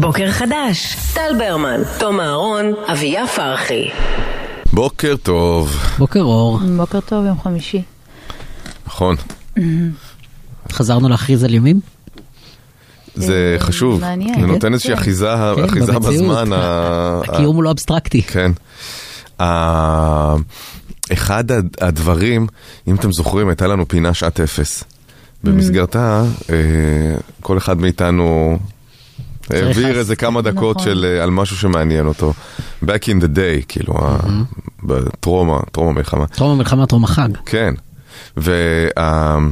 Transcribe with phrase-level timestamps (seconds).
[0.00, 3.88] בוקר חדש, טל ברמן, תום אהרון, אביה פרחי.
[4.72, 7.82] בוקר טוב, בוקר אור, בוקר טוב, יום חמישי.
[8.86, 9.16] נכון,
[10.72, 11.80] חזרנו להכריז על ימים?
[13.14, 14.00] זה אה, חשוב.
[14.40, 15.00] זה נותן איזושהי כן.
[15.00, 16.14] אחיזה כן, אחיזה במציאות.
[16.14, 16.50] בזמן.
[16.52, 18.22] הקיום הוא לא אבסטרקטי.
[18.22, 18.52] כן.
[21.12, 22.46] אחד הד- הדברים,
[22.88, 24.84] אם אתם זוכרים, הייתה לנו פינה שעת אפס.
[25.44, 26.56] במסגרתה, אה,
[27.40, 28.58] כל אחד מאיתנו
[29.50, 30.88] העביר איזה כמה דקות נכון.
[30.92, 32.32] של אה, על משהו שמעניין אותו.
[32.84, 33.94] Back in the day, כאילו,
[34.82, 36.26] בטרומה, טרום המלחמה.
[36.26, 37.28] טרום המלחמה, טרום החג.
[37.46, 37.74] כן.
[38.36, 39.50] ואתם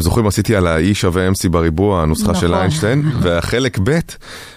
[0.00, 2.58] זוכרים, עשיתי על ה-E שווה MC בריבוע, הנוסחה של נכון.
[2.60, 3.98] איינשטיין, והחלק ב'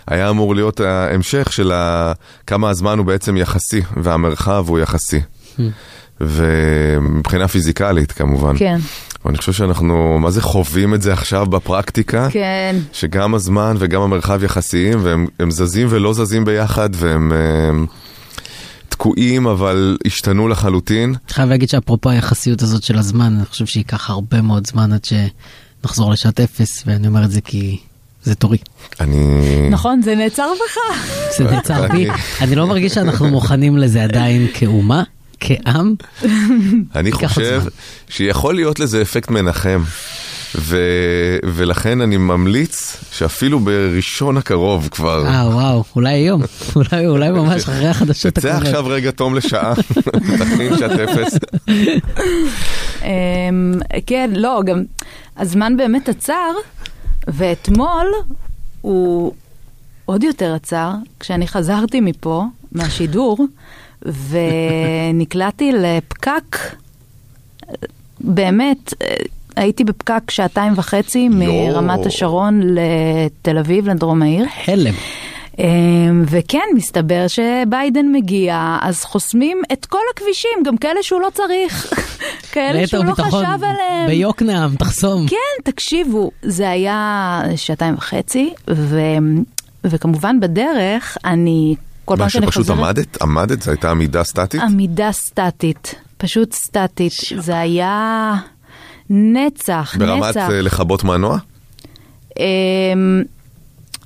[0.08, 2.14] היה אמור להיות ההמשך של ה-
[2.48, 5.20] כמה הזמן הוא בעצם יחסי, והמרחב הוא יחסי.
[6.22, 8.58] ומבחינה פיזיקלית כמובן.
[8.58, 8.78] כן,
[9.26, 12.28] ואני חושב שאנחנו, מה זה חווים את זה עכשיו בפרקטיקה?
[12.32, 12.76] כן.
[12.94, 17.86] שגם הזמן וגם המרחב יחסיים, והם הם זזים ולא זזים ביחד, והם הם,
[18.90, 21.16] תקועים אבל השתנו לחלוטין.
[21.30, 26.12] חייב להגיד שאפרופו היחסיות הזאת של הזמן, אני חושב שייקח הרבה מאוד זמן עד שנחזור
[26.12, 27.78] לשעת אפס, ואני אומר את זה כי
[28.24, 28.58] זה תורי.
[29.00, 29.18] אני...
[29.70, 30.78] נכון, זה נעצר בך.
[31.38, 32.08] זה נעצר בי.
[32.42, 35.04] אני לא מרגיש שאנחנו מוכנים לזה עדיין כאומה,
[35.40, 35.96] כעם.
[36.96, 37.64] אני חושב.
[38.10, 39.84] שיכול להיות לזה אפקט מנחם.
[40.56, 40.78] ו...
[41.44, 46.42] ולכן אני ממליץ שאפילו בראשון הקרוב כבר, אה וואו, אולי היום,
[46.76, 48.68] אולי אולי ממש אחרי החדשות תצא הקרובות.
[48.68, 49.74] עכשיו רגע תום לשעה,
[50.40, 51.38] תכין שעת אפס.
[53.02, 53.74] אמ,
[54.06, 54.84] כן, לא, גם
[55.38, 56.52] הזמן באמת עצר,
[57.28, 58.08] ואתמול
[58.82, 59.34] הוא
[60.06, 63.38] עוד יותר עצר, כשאני חזרתי מפה, מהשידור,
[64.06, 66.58] ונקלעתי לפקק,
[68.20, 68.94] באמת,
[69.56, 74.46] הייתי בפקק שעתיים וחצי מרמת השרון לתל אביב, לדרום העיר.
[74.68, 74.94] הלם.
[75.60, 81.94] אמ, וכן, מסתבר שביידן מגיע, אז חוסמים את כל הכבישים, גם כאלה שהוא לא צריך,
[82.54, 84.08] כאלה שהוא לא ביטחון, חשב עליהם.
[84.08, 85.28] ביוקנעם, תחסום.
[85.28, 89.00] כן, תקשיבו, זה היה שעתיים וחצי, ו...
[89.84, 91.76] וכמובן בדרך, אני,
[92.08, 92.78] כל פעם מה שאני שפשוט חוזרת...
[92.78, 93.22] עמדת?
[93.22, 93.62] עמדת?
[93.62, 94.62] זו הייתה עמידה סטטית?
[94.62, 97.14] עמידה סטטית, פשוט סטטית.
[97.38, 98.36] זה היה
[99.10, 100.50] נצח, ברמת נצח.
[100.52, 101.38] אה, לכבות מנוע?
[102.40, 103.24] אמ,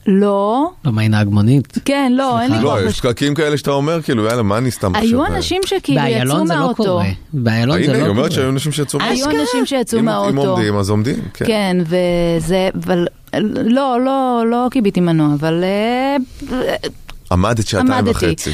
[0.08, 1.78] לא, לא, מה, היא נהג מונית?
[1.86, 2.80] כן, לא, אין לי לא, כוח.
[2.90, 6.48] יש פקקים כאלה שאתה אומר, כאילו, יאללה, מה אני סתם היו אנשים שכאילו יצאו באיילון
[6.48, 6.84] זה לא מהאוטו.
[6.84, 7.06] קורה.
[7.34, 8.18] באיילון זה הנה, לא היא קורה.
[8.18, 9.42] אומרת שהיו אנשים שיצאו היו מהאוטו.
[9.42, 10.50] אנשים שיצאו אם- אם מהאוטו.
[10.52, 11.46] עומדים, אז עומדים, כן.
[11.46, 13.08] כן, וזה, אבל
[13.66, 16.18] לא, לא, לא כיביתי מנוע, אבל אה,
[17.32, 18.12] עמדת שעתיים עמדתי.
[18.12, 18.52] וחצי.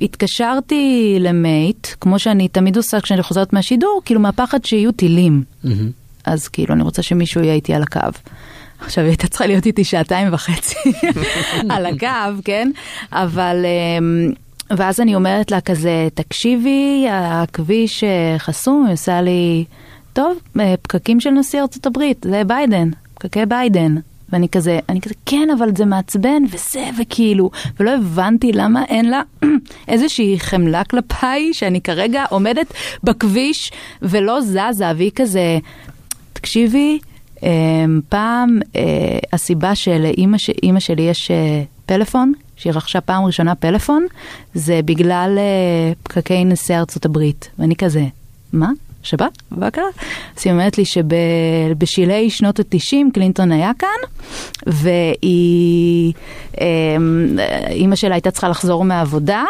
[0.00, 5.42] והתקשרתי למייט, כמו שאני תמיד עושה כשאני חוזרת מהשידור, כאילו מהפחד שיהיו טילים.
[5.64, 5.90] מהמם.
[6.24, 8.00] אז כאילו, אני רוצה שמישהו יהיה איתי על הקו.
[8.80, 10.76] עכשיו, היא הייתה צריכה להיות איתי שעתיים וחצי
[11.70, 12.70] על הקו, כן?
[13.12, 13.64] אבל...
[13.98, 14.32] אמ,
[14.70, 19.64] ואז אני אומרת לה כזה, תקשיבי, הכביש אה, חסום, היא עושה לי,
[20.12, 23.94] טוב, אה, פקקים של נשיא ארצות הברית, זה ביידן, פקקי ביידן.
[24.32, 29.22] ואני כזה, אני כזה, כן, אבל זה מעצבן, וזה, וכאילו, ולא הבנתי למה אין לה
[29.88, 32.74] איזושהי חמלה כלפיי, שאני כרגע עומדת
[33.04, 35.58] בכביש ולא זזה, והיא כזה,
[36.32, 36.98] תקשיבי,
[37.42, 44.06] אמ, פעם אה, הסיבה שלאימא אימא שלי יש אה, פלאפון, שהיא רכשה פעם ראשונה פלאפון,
[44.54, 47.48] זה בגלל אה, פקקי נשיא ארצות הברית.
[47.58, 48.04] ואני כזה,
[48.52, 48.70] מה?
[49.04, 49.38] שבת?
[49.50, 49.84] מה קרה?
[50.36, 53.88] אז היא אומרת לי שבשלהי שנות התשעים קלינטון היה כאן,
[54.66, 56.12] והיא,
[56.60, 57.38] אמ,
[57.70, 59.44] אימא שלה הייתה צריכה לחזור מהעבודה,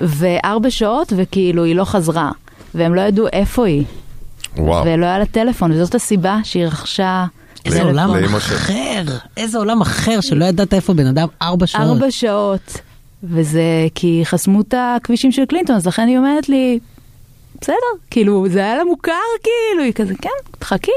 [0.00, 2.30] וארבע שעות, וכאילו היא לא חזרה,
[2.74, 3.84] והם לא ידעו איפה היא.
[4.56, 4.84] וואו.
[4.86, 7.24] ולא היה לה טלפון, וזאת הסיבה שהיא רכשה
[7.64, 9.02] איזה עולם אחר,
[9.36, 11.84] איזה עולם אחר שלא ידעת איפה בן אדם ארבע שעות.
[11.84, 12.80] ארבע שעות.
[13.22, 13.62] וזה
[13.94, 16.78] כי חסמו את הכבישים של קלינטון, אז לכן היא אומרת לי,
[17.60, 17.74] בסדר,
[18.10, 19.12] כאילו, זה היה לה מוכר,
[19.42, 20.28] כאילו, היא כזה, כן,
[20.58, 20.90] תחכי,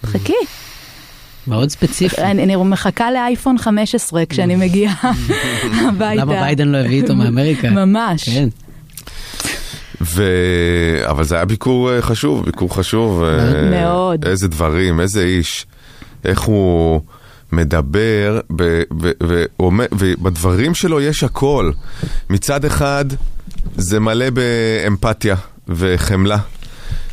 [0.00, 0.32] תחכי.
[1.46, 2.22] מאוד ספציפי.
[2.22, 4.94] אני, אני מחכה לאייפון 15 כשאני מגיעה
[5.88, 6.14] הביתה.
[6.14, 7.70] למה ביידן לא הביא איתו מאמריקה?
[7.70, 8.28] ממש.
[8.28, 8.48] כן.
[10.00, 10.22] ו...
[11.10, 13.22] אבל זה היה ביקור אה, חשוב, ביקור חשוב.
[13.22, 14.24] אה, מאוד.
[14.24, 15.66] איזה דברים, איזה איש.
[16.24, 17.00] איך הוא
[17.52, 18.62] מדבר, ב...
[19.00, 19.10] ב...
[19.22, 21.70] ואומר- ובדברים שלו יש הכל.
[22.30, 23.04] מצד אחד,
[23.76, 25.34] זה מלא באמפתיה
[25.68, 26.38] וחמלה.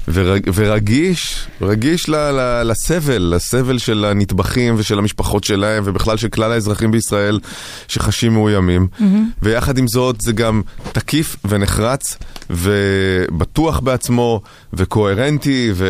[0.08, 6.52] ורג, ורגיש, רגיש ל, ל, לסבל, לסבל של הנטבחים ושל המשפחות שלהם ובכלל של כלל
[6.52, 7.40] האזרחים בישראל
[7.88, 8.88] שחשים מאוימים.
[9.00, 9.04] Mm-hmm.
[9.42, 10.62] ויחד עם זאת זה גם
[10.92, 12.18] תקיף ונחרץ
[12.50, 14.42] ובטוח בעצמו
[14.74, 15.88] וקוהרנטי ו,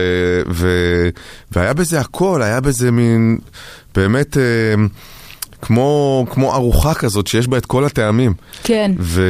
[0.49, 0.69] ו,
[1.51, 3.37] והיה בזה הכל, היה בזה מין
[3.95, 4.37] באמת...
[4.37, 4.43] אה,
[5.63, 8.33] כמו, כמו ארוחה כזאת שיש בה את כל הטעמים.
[8.63, 8.91] כן.
[8.99, 9.21] ו...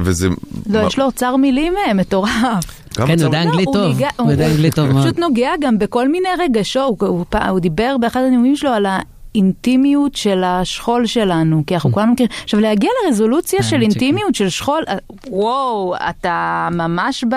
[0.00, 0.28] וזה...
[0.66, 2.80] לא, יש לו אוצר מילים אה, מטורף.
[2.94, 5.04] כן, הוא יודע אנגלית הוא טוב, הוא יודע אנגלית טוב מאוד.
[5.04, 8.86] פשוט נוגע גם בכל מיני רגשות, הוא, הוא, הוא דיבר באחד הנאומים שלו על
[9.34, 14.00] האינטימיות של השכול שלנו, כי אנחנו כולנו מכירים, עכשיו להגיע לרזולוציה של האמת שכן.
[14.00, 14.96] אינטימיות של שכול, אה,
[15.28, 17.34] וואו, אתה ממש ב...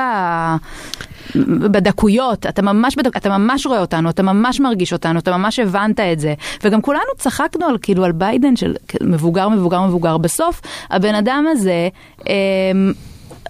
[1.72, 6.00] בדקויות, אתה ממש, בדק, אתה ממש רואה אותנו, אתה ממש מרגיש אותנו, אתה ממש הבנת
[6.00, 6.34] את זה.
[6.64, 10.18] וגם כולנו צחקנו על כאילו על ביידן של מבוגר, מבוגר, מבוגר.
[10.18, 11.90] בסוף הבן אדם הזה
[12.30, 12.34] אה,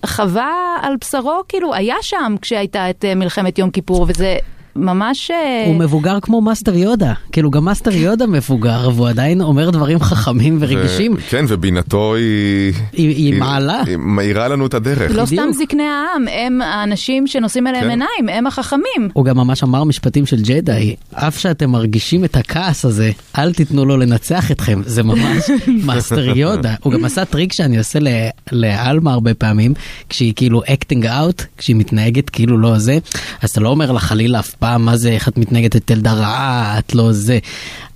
[0.05, 4.37] חווה על בשרו, כאילו היה שם כשהייתה את אה, מלחמת יום כיפור, וזה
[4.75, 5.31] ממש...
[5.31, 9.99] אה, הוא מבוגר כמו מאסטר יודה, כאילו גם מאסטר יודה מבוגר, והוא עדיין אומר דברים
[9.99, 11.15] חכמים ורגישים.
[11.29, 12.73] כן, ובינתו היא...
[12.93, 13.81] היא- מעלה.
[13.85, 15.11] היא מאירה לנו את הדרך.
[15.15, 15.25] לא.
[15.25, 17.89] סתם זקני העם, הם האנשים שנושאים אליהם כן.
[17.89, 19.09] עיניים, הם החכמים.
[19.13, 23.85] הוא גם ממש אמר משפטים של ג'די, אף שאתם מרגישים את הכעס הזה, אל תיתנו
[23.85, 25.43] לו לנצח אתכם, זה ממש
[25.85, 26.73] מאסטר יודה.
[26.83, 28.07] הוא גם עשה טריק שאני עושה ל-
[28.51, 29.73] לעלמה הרבה פעמים,
[30.09, 32.97] כשהיא כאילו acting out, כשהיא מתנהגת כאילו לא זה,
[33.41, 36.13] אז אתה לא אומר לה חלילה אף פעם מה זה, איך את מתנהגת את ילדה
[36.13, 37.39] רעה, את לא זה.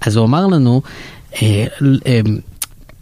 [0.01, 0.81] אז הוא אמר לנו,
[1.41, 1.65] אה,
[2.07, 2.19] אה,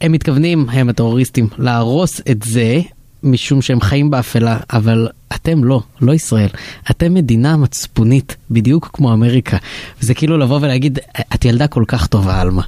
[0.02, 2.80] הם מתכוונים, הם הטרוריסטים, להרוס את זה.
[3.24, 6.48] משום שהם חיים באפלה, אבל אתם לא, לא ישראל.
[6.92, 9.58] אתם מדינה מצפונית, בדיוק כמו אמריקה.
[10.02, 11.00] וזה כאילו לבוא ולהגיד,
[11.36, 12.62] את ילדה כל כך טובה, עלמה.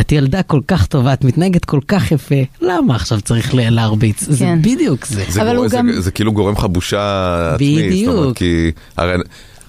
[0.00, 4.24] את ילדה כל כך טובה, את מתנהגת כל כך יפה, למה עכשיו צריך להרביץ?
[4.24, 4.62] זה כן.
[4.62, 5.24] בדיוק זה.
[5.28, 5.58] זה, אבל גור...
[5.58, 7.92] הוא זה, גם- זה כאילו גורם לך בושה עצמית.
[7.92, 8.38] זאת אומרת, בדיוק.
[8.38, 9.14] כי הרי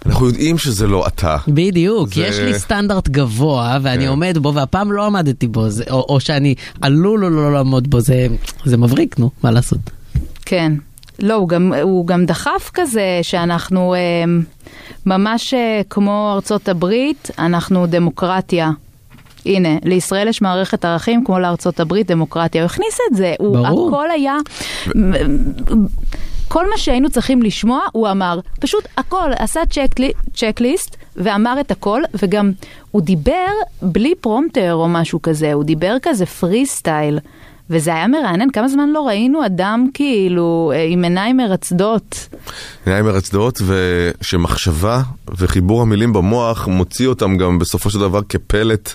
[0.06, 1.38] אנחנו יודעים שזה לא אתה.
[1.48, 4.10] בדיוק, זה- יש לי סטנדרט גבוה ואני כן.
[4.10, 8.00] עומד בו והפעם לא עמדתי בו, זה, או, או שאני עלול או לא לעמוד בו,
[8.02, 8.28] זה,
[8.66, 9.80] זה מבריק, נו, מה לעשות?
[10.46, 10.72] כן.
[11.20, 14.00] לא, הוא גם, הוא גם דחף כזה שאנחנו אה,
[15.06, 18.72] ממש אה, כמו ארצות הברית, אנחנו דמוקרטיה.
[19.46, 22.62] הנה, לישראל יש מערכת ערכים כמו לארצות הברית, דמוקרטיה.
[22.62, 23.88] הוא הכניס את זה, הוא, ברור.
[23.90, 24.36] הכל היה...
[26.48, 28.40] כל מה שהיינו צריכים לשמוע, הוא אמר.
[28.60, 32.52] פשוט הכל, עשה צ'קלי, צ'קליסט ואמר את הכל, וגם
[32.92, 33.52] הוא דיבר
[33.82, 37.20] בלי פרומטר או משהו כזה, הוא דיבר כזה פרי סטייל.
[37.70, 42.28] וזה היה מרענן, כמה זמן לא ראינו אדם כאילו אה, עם עיניים מרצדות.
[42.86, 45.02] עיניים מרצדות, ושמחשבה
[45.38, 48.94] וחיבור המילים במוח מוציא אותם גם בסופו של דבר כפלט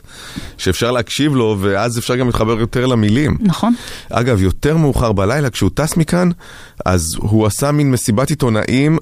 [0.59, 3.37] שאפשר להקשיב לו, ואז אפשר גם להתחבר יותר למילים.
[3.41, 3.75] נכון.
[4.11, 6.31] אגב, יותר מאוחר בלילה, כשהוא טס מכאן,
[6.85, 8.99] אז הוא עשה מין מסיבת עיתונאים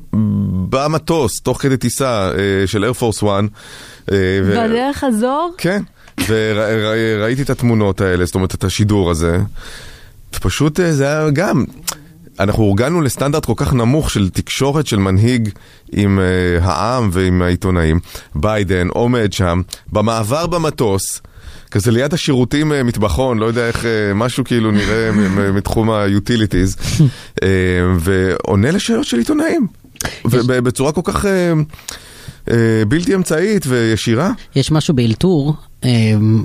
[0.71, 3.45] במטוס, תוך כדי טיסה אה, של איירפורס 1.
[4.07, 5.83] בדרך חזור, כן,
[6.27, 9.39] וראיתי את התמונות האלה, זאת אומרת, את השידור הזה,
[10.37, 11.65] ופשוט אה, זה היה גם...
[12.41, 15.49] אנחנו הורגלנו לסטנדרט כל כך נמוך של תקשורת של מנהיג
[15.93, 18.01] עם uh, העם ועם העיתונאים.
[18.35, 19.63] ביידן עומד שם,
[19.93, 21.21] במעבר במטוס,
[21.71, 25.11] כזה ליד השירותים uh, מטבחון, לא יודע איך, uh, משהו כאילו נראה
[25.53, 27.01] מתחום ה-utilities,
[27.41, 27.45] אה,
[27.99, 29.67] ועונה לשאלות של עיתונאים.
[30.25, 31.29] ובצורה כל כך אה,
[32.89, 34.33] בלתי אמצעית וישירה.
[34.57, 35.55] יש משהו באלתור,
[35.85, 35.91] אה,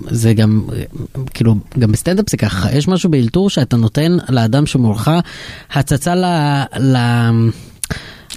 [0.09, 0.83] זה גם, אה,
[1.33, 5.11] כאילו, גם בסטנדאפ זה ככה, יש משהו באלתור שאתה נותן לאדם שמולך
[5.73, 6.25] הצצה ל...
[6.79, 6.97] ל...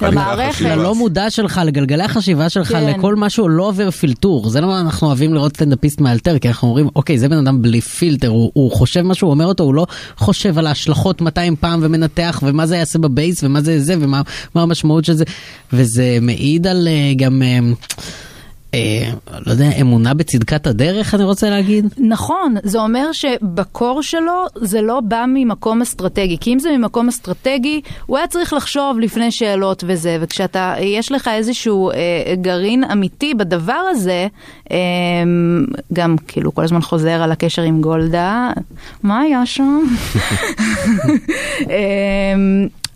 [0.02, 0.60] למערכת.
[0.60, 2.86] ללא מודע שלך, לגלגלי החשיבה שלך, כן.
[2.86, 4.50] לכל משהו לא עובר פילטור.
[4.50, 7.80] זה למה אנחנו אוהבים לראות סטנדאפיסט מאלתר, כי אנחנו אומרים, אוקיי, זה בן אדם בלי
[7.80, 11.80] פילטר, הוא, הוא חושב משהו, הוא אומר אותו, הוא לא חושב על ההשלכות 200 פעם
[11.82, 14.22] ומנתח, ומה זה יעשה בבייס, ומה זה זה, ומה
[14.54, 15.24] מה המשמעות של זה,
[15.72, 17.42] וזה מעיד על אה, גם...
[17.42, 17.58] אה,
[18.74, 19.10] אה,
[19.46, 21.94] לא יודע, אמונה בצדקת הדרך, אני רוצה להגיד.
[21.98, 27.80] נכון, זה אומר שבקור שלו זה לא בא ממקום אסטרטגי, כי אם זה ממקום אסטרטגי,
[28.06, 33.82] הוא היה צריך לחשוב לפני שאלות וזה, וכשאתה, יש לך איזשהו אה, גרעין אמיתי בדבר
[33.90, 34.26] הזה,
[34.70, 34.76] אה,
[35.92, 38.50] גם כאילו כל הזמן חוזר על הקשר עם גולדה,
[39.02, 39.80] מה היה שם?
[41.70, 42.34] אה,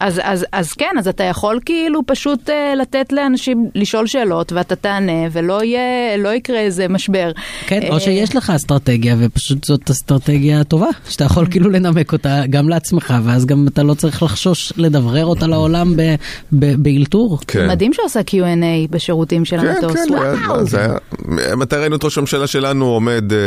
[0.00, 4.76] אז, אז, אז כן, אז אתה יכול כאילו פשוט אה, לתת לאנשים לשאול שאלות ואתה
[4.76, 5.80] תענה ולא יהיה,
[6.18, 7.30] לא יקרה איזה משבר.
[7.66, 12.42] כן, אה, או שיש לך אסטרטגיה ופשוט זאת אסטרטגיה טובה, שאתה יכול כאילו לנמק אותה
[12.50, 16.14] גם לעצמך, ואז גם אתה לא צריך לחשוש לדברר אותה לעולם ב-
[16.52, 17.38] ב- באלתור.
[17.46, 17.68] כן.
[17.68, 20.64] מדהים שהוא עשה Q&A בשירותים של כן, המטוס, כן, היה- וואו.
[20.64, 21.56] זה היה...
[21.56, 23.38] מתי ראינו את ראש הממשלה שלנו עומד אה,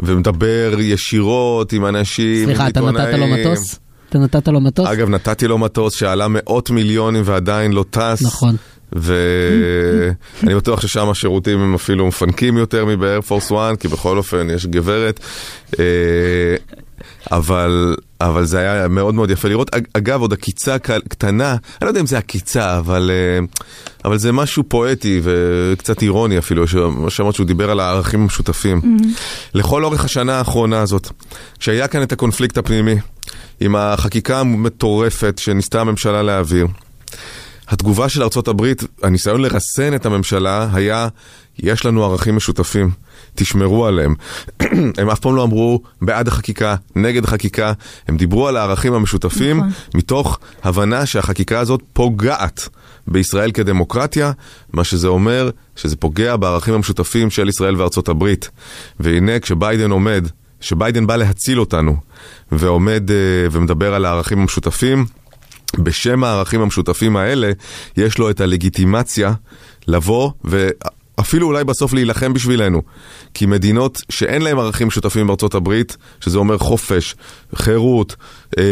[0.00, 3.26] ומדבר ישירות עם אנשים, סליחה, עם אתה נתת לו.
[3.26, 3.78] מטוס?
[4.08, 4.86] אתה נתת לו מטוס?
[4.88, 8.22] אגב, נתתי לו מטוס שעלה מאות מיליונים ועדיין לא טס.
[8.22, 8.56] נכון.
[8.92, 15.20] ואני בטוח ששם השירותים הם אפילו מפנקים יותר מבאיירפורס 1, כי בכל אופן יש גברת.
[15.78, 15.84] אה,
[17.32, 19.74] אבל אבל זה היה מאוד מאוד יפה לראות.
[19.74, 23.44] אג- אגב, עוד עקיצה קטנה, אני לא יודע אם זה עקיצה, אבל, אה,
[24.04, 28.98] אבל זה משהו פואטי וקצת אירוני אפילו, ש- מה שאמרת שהוא דיבר על הערכים המשותפים.
[29.54, 31.08] לכל אורך השנה האחרונה הזאת,
[31.58, 32.94] כשהיה כאן את הקונפליקט הפנימי,
[33.60, 36.66] עם החקיקה המטורפת שניסתה הממשלה להעביר,
[37.68, 41.08] התגובה של ארצות הברית, הניסיון לרסן את הממשלה, היה,
[41.58, 42.90] יש לנו ערכים משותפים,
[43.34, 44.14] תשמרו עליהם.
[44.98, 47.72] הם אף פעם לא אמרו בעד החקיקה, נגד החקיקה,
[48.08, 49.70] הם דיברו על הערכים המשותפים, נכון.
[49.94, 52.68] מתוך הבנה שהחקיקה הזאת פוגעת
[53.06, 54.32] בישראל כדמוקרטיה,
[54.72, 58.50] מה שזה אומר שזה פוגע בערכים המשותפים של ישראל וארצות הברית.
[59.00, 60.28] והנה כשביידן עומד,
[60.60, 61.96] כשביידן בא להציל אותנו,
[62.52, 63.16] ועומד אה,
[63.52, 65.04] ומדבר על הערכים המשותפים,
[65.78, 67.52] בשם הערכים המשותפים האלה,
[67.96, 69.32] יש לו את הלגיטימציה
[69.88, 72.82] לבוא ואפילו אולי בסוף להילחם בשבילנו.
[73.34, 77.14] כי מדינות שאין להן ערכים משותפים בארצות הברית, שזה אומר חופש,
[77.54, 78.16] חירות,
[78.58, 78.62] אה,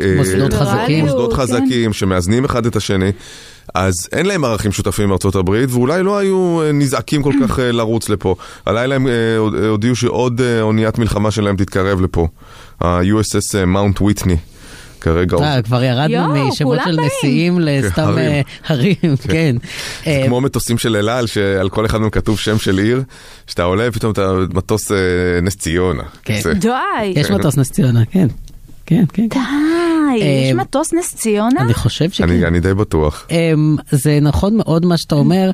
[0.00, 1.04] אה, מוסדות חזקים.
[1.04, 1.36] מוסדות כן.
[1.38, 3.10] חזקים שמאזנים אחד את השני.
[3.74, 7.72] אז אין להם ערכים משותפים בארצות הברית, ואולי לא היו אה, נזעקים כל כך אה,
[7.72, 8.34] לרוץ לפה.
[8.66, 12.28] הלילה הם אה, הוד- אה, הודיעו שעוד אה, אוניית מלחמה שלהם תתקרב לפה.
[12.80, 14.36] ה-USS מאונט ויטני.
[15.00, 16.96] כרגע אה, כבר ירדנו משמות של.
[17.00, 18.18] נשיאים לסתם הרים.
[18.18, 18.94] אה, הרים,
[19.28, 19.56] כן.
[20.06, 23.02] אה, כמו מטוסים של אל על, שעל כל אחד מהם כתוב שם של עיר,
[23.46, 24.96] שאתה עולה, פתאום אתה מטוס אה,
[25.42, 26.02] נס ציונה.
[26.24, 26.40] כן.
[26.42, 26.70] זה- די,
[27.14, 28.26] יש מטוס נס ציונה, כן.
[28.86, 29.28] כן, כן.
[29.28, 29.38] די,
[30.16, 31.60] יש אה, מטוס נס ציונה?
[31.60, 32.24] אני חושב שכן.
[32.24, 33.26] אני אני די בטוח.
[33.30, 35.50] אמ, זה נכון מאוד מה שאתה אומר,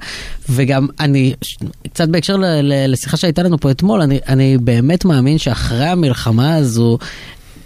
[0.48, 1.34] וגם אני,
[1.92, 6.54] קצת בהקשר ל- ל- לשיחה שהייתה לנו פה אתמול, אני, אני באמת מאמין שאחרי המלחמה
[6.56, 6.98] הזו,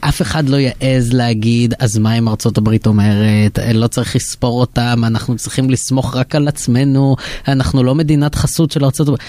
[0.00, 5.02] אף אחד לא יעז להגיד, אז מה אם ארצות הברית אומרת, לא צריך לספור אותם,
[5.06, 7.16] אנחנו צריכים לסמוך רק על עצמנו,
[7.48, 9.22] אנחנו לא מדינת חסות של ארצות הברית.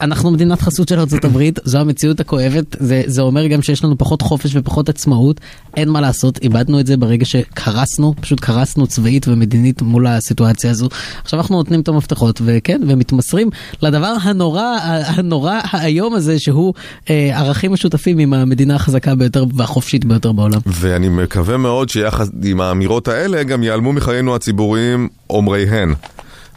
[0.00, 4.22] אנחנו מדינת חסות של הברית, זו המציאות הכואבת, זה, זה אומר גם שיש לנו פחות
[4.22, 5.40] חופש ופחות עצמאות,
[5.76, 10.88] אין מה לעשות, איבדנו את זה ברגע שקרסנו, פשוט קרסנו צבאית ומדינית מול הסיטואציה הזו.
[11.22, 13.50] עכשיו אנחנו נותנים את המפתחות, וכן, ומתמסרים
[13.82, 14.76] לדבר הנורא,
[15.06, 16.74] הנורא האיום הזה, שהוא
[17.10, 20.60] אה, ערכים משותפים עם המדינה החזקה ביותר והחופשית ביותר בעולם.
[20.66, 25.94] ואני מקווה מאוד שיחד עם האמירות האלה גם ייעלמו מחיינו הציבוריים אומריהן.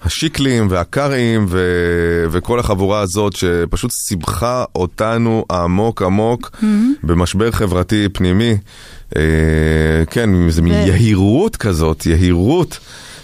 [0.05, 1.59] השיקלים והקרעים ו...
[2.31, 6.65] וכל החבורה הזאת שפשוט סיבכה אותנו עמוק עמוק mm-hmm.
[7.03, 8.57] במשבר חברתי פנימי.
[9.15, 9.21] אה,
[10.11, 12.79] כן, זה מין יהירות כזאת, יהירות,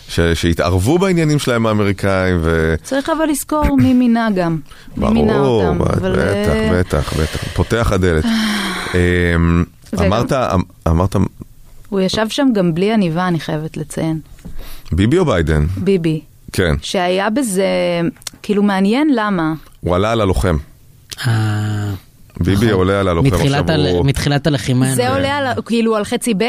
[0.10, 0.20] ש...
[0.20, 2.76] שהתערבו בעניינים שלהם האמריקאים ו...
[2.84, 4.60] צריך אבל לזכור מי מינה גם.
[4.98, 5.80] מי מינה ברור, אותם.
[5.80, 8.26] בטח, אבל, אה, בטח, בטח, פותח הדלת.
[8.26, 11.16] אמ, וגם- אמרת, אמ- אמרת
[11.90, 14.20] הוא ישב שם גם בלי עניבה, אני חייבת לציין.
[14.92, 15.66] ביבי או ביידן?
[15.78, 16.22] ביבי.
[16.52, 17.66] כן, שהיה בזה,
[18.44, 19.54] כאילו מעניין למה.
[19.80, 20.58] הוא עלה על הלוחם.
[22.40, 22.70] ביבי נכון.
[22.70, 23.64] עולה על הלוחם עכשיו.
[23.78, 24.06] הוא...
[24.06, 24.96] מתחילת הלחימה.
[24.96, 26.44] זה עולה על, כאילו על חצי ב'?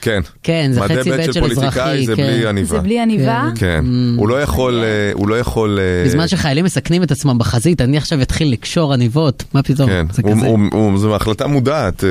[0.00, 0.20] כן.
[0.42, 2.22] כן, זה חצי ב' של של פוליטיקאי אזרחי, זה כן.
[2.26, 2.68] בלי עניבה.
[2.68, 3.48] זה בלי עניבה?
[3.54, 3.84] כן,
[4.16, 5.78] הוא לא יכול, אה, הוא לא יכול...
[5.78, 9.88] אה, בזמן שחיילים מסכנים את עצמם בחזית, אני עכשיו אתחיל לקשור עניבות, מה פתאום?
[9.88, 10.46] כן, זה הוא- כזה.
[10.46, 12.08] הוא- הוא- זו החלטה מודעת, אה,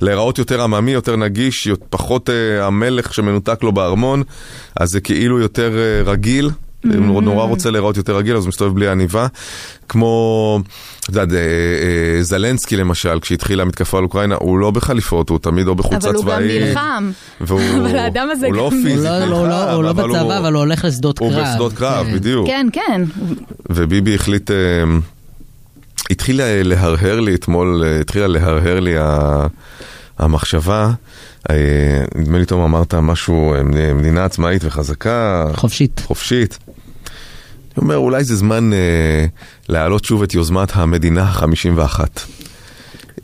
[0.00, 2.30] להיראות יותר עממי, יותר נגיש, פחות
[2.60, 4.22] המלך שמנותק לו בארמון,
[4.80, 6.12] אז זה כאילו יותר אה,
[6.86, 7.00] רגיל.
[7.02, 9.26] הוא נורא רוצה להיראות יותר רגיל, אז הוא מסתובב בלי עניבה.
[9.88, 10.60] כמו,
[11.00, 15.66] את יודעת, אה, אה, זלנסקי למשל, כשהתחילה המתקפה על אוקראינה, הוא לא בחליפות, הוא תמיד
[15.68, 16.62] או בחולצה אבל הוא גם צבאית.
[16.62, 17.10] נלחם.
[17.40, 20.08] והוא אבל האדם הזה הוא לא גם- הוא פיזית לא- לא- לא- הוא לא נלחם,
[20.08, 21.46] בצבא, אבל הוא הולך לשדות הוא קרב.
[21.52, 22.14] בשדות קרב, כן.
[22.14, 22.46] בדיוק.
[22.46, 23.02] כן, כן.
[23.70, 24.56] וביבי החליט, אה,
[26.10, 28.94] התחיל להרהר לי אתמול, התחילה להרהר לי
[30.18, 30.90] המחשבה,
[32.14, 33.54] נדמה לי תום אמרת משהו,
[33.94, 36.00] מדינה עצמאית וחזקה, חופשית.
[36.06, 36.58] חופשית.
[37.78, 38.78] אני אומר, אולי זה זמן אה,
[39.68, 42.00] להעלות שוב את יוזמת המדינה ה-51.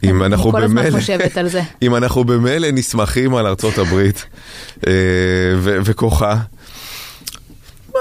[0.04, 1.62] אם אני אנחנו כל הזמן במילא, חושבת על זה.
[1.82, 4.24] אם אנחנו במילא נסמכים על ארצות הברית
[4.86, 4.92] אה,
[5.56, 6.36] ו- וכוחה,
[7.94, 8.00] מה?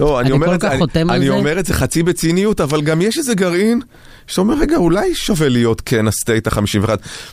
[0.00, 1.28] לא, אני אני אומר את אני- אני.
[1.28, 3.80] אומר את זה חצי בציניות, אבל גם יש איזה גרעין
[4.26, 6.88] שאתה אומר, רגע, אולי שווה להיות כן הסטייט ה-51.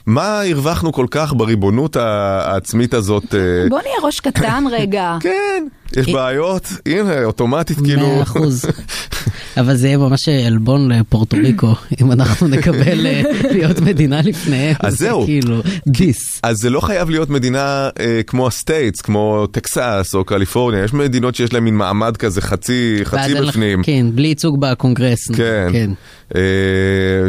[0.05, 3.36] מה הרווחנו כל כך בריבונות העצמית הזאת?
[3.36, 5.17] אה, בוא נהיה ראש קטן רגע.
[5.21, 5.63] כן,
[5.98, 8.07] יש אה, בעיות, הנה, אוטומטית כאילו.
[8.07, 8.65] מאה אחוז.
[9.57, 13.21] אבל זה יהיה ממש עלבון לפורטו ריקו, אם אנחנו נקבל אה,
[13.51, 14.75] להיות מדינה לפניהם.
[14.79, 15.25] אז זה זהו.
[15.25, 16.39] כאילו דיס.
[16.43, 20.93] אז זה לא חייב להיות מדינה אה, כמו ה states, כמו טקסס או קליפורניה, יש
[20.93, 23.83] מדינות שיש להן מין מעמד כזה חצי, חצי אין לך- בפנים.
[23.83, 25.31] כן, בלי ייצוג בקונגרס.
[25.31, 25.71] כן.
[25.75, 25.86] אה,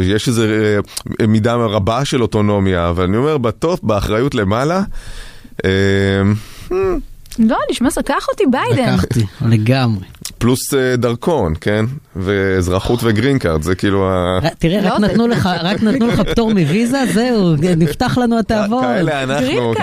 [0.01, 0.77] יש איזה
[1.21, 4.81] אה, מידה רבה של אוטונומיה, אבל אני אומר, ב top, באחריות למעלה,
[5.65, 5.69] אה,
[7.39, 8.93] לא, נשמע, קח אותי ביידן.
[8.93, 10.05] לקחתי, לגמרי.
[10.37, 11.85] פלוס אה, דרכון, כן?
[12.15, 14.39] ואזרחות ו green card, זה כאילו ה...
[14.59, 18.83] תראה, רק לא, נתנו זה- לך- רק נתנו לך פטור מוויזה, זהו, נפתח לנו התיאבון.
[18.83, 19.73] כאלה אנחנו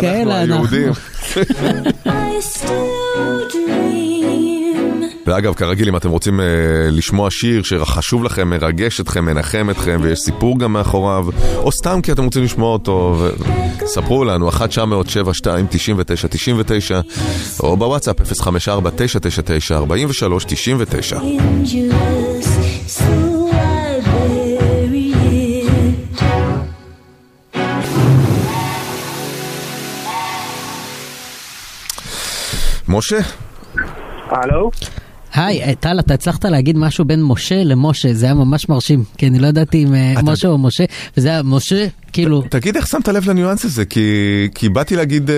[0.00, 0.54] כאלה אנחנו.
[0.54, 0.92] היהודים.
[5.28, 6.46] ואגב, כרגיל, אם אתם רוצים אה,
[6.90, 12.12] לשמוע שיר שחשוב לכם, מרגש אתכם, מנחם אתכם, ויש סיפור גם מאחוריו, או סתם כי
[12.12, 13.30] אתם רוצים לשמוע אותו, ו...
[13.86, 17.00] ספרו לנו, 1 907 2 99 99
[17.60, 22.46] או בוואטסאפ 054 999 43 99 Dangerous,
[22.86, 23.02] so
[23.52, 26.22] I bury it.
[32.88, 33.18] משה,
[34.30, 34.70] הלו?
[35.38, 39.26] היי, אה, טל, אתה הצלחת להגיד משהו בין משה למשה, זה היה ממש מרשים, כי
[39.28, 40.84] אני לא ידעתי אם אה, משה או משה,
[41.16, 44.00] וזה היה משה, כאילו, תגיד איך שמת לב לניואנס הזה, כי,
[44.54, 45.36] כי באתי להגיד, אה,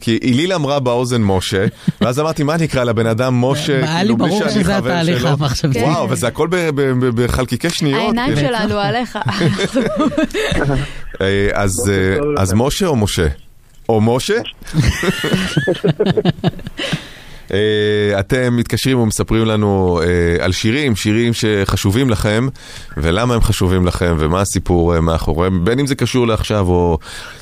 [0.00, 1.66] כי היליל אמרה באוזן משה,
[2.00, 4.64] ואז אמרתי, מה אני אקרא לבן אדם משה, היה לי כאילו, בלי ברור שאני שזה
[4.74, 5.28] חבר התהליך שלו.
[5.28, 5.78] המחשבתי.
[5.82, 8.00] וואו, וזה הכל ב- ב- ב- בחלקיקי שניות.
[8.00, 8.48] העיניים כאילו.
[8.48, 9.18] שלנו עליך.
[11.54, 12.52] אז.
[12.54, 13.26] משה או משה?
[13.88, 14.34] או משה?
[17.52, 22.48] אה, אתם מתקשרים ומספרים לנו אה, על שירים, שירים שחשובים לכם,
[22.96, 26.98] ולמה הם חשובים לכם, ומה הסיפור אה, מאחוריהם, בין אם זה קשור לעכשיו או,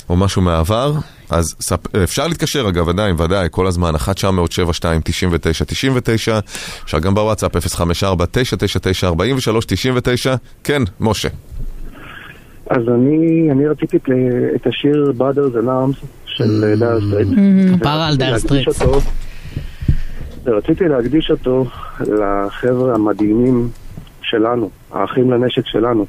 [0.08, 0.92] או משהו מהעבר.
[1.30, 1.96] אז ספ...
[1.96, 6.38] אפשר להתקשר אגב, עדיין, ודאי, כל הזמן, 1 907 2 99 99
[6.84, 10.34] אפשר גם בוואטסאפ 054 999 43 99
[10.64, 11.28] כן, משה.
[12.70, 17.28] אז אני, אני רציתי את, השיר Brothers in Arms של דייר סטרייטס.
[17.80, 18.82] כפרה על סטרייטס.
[20.44, 21.66] ורציתי להקדיש אותו
[22.00, 23.68] לחבר'ה המדהימים
[24.22, 26.06] שלנו, האחים לנשק שלנו.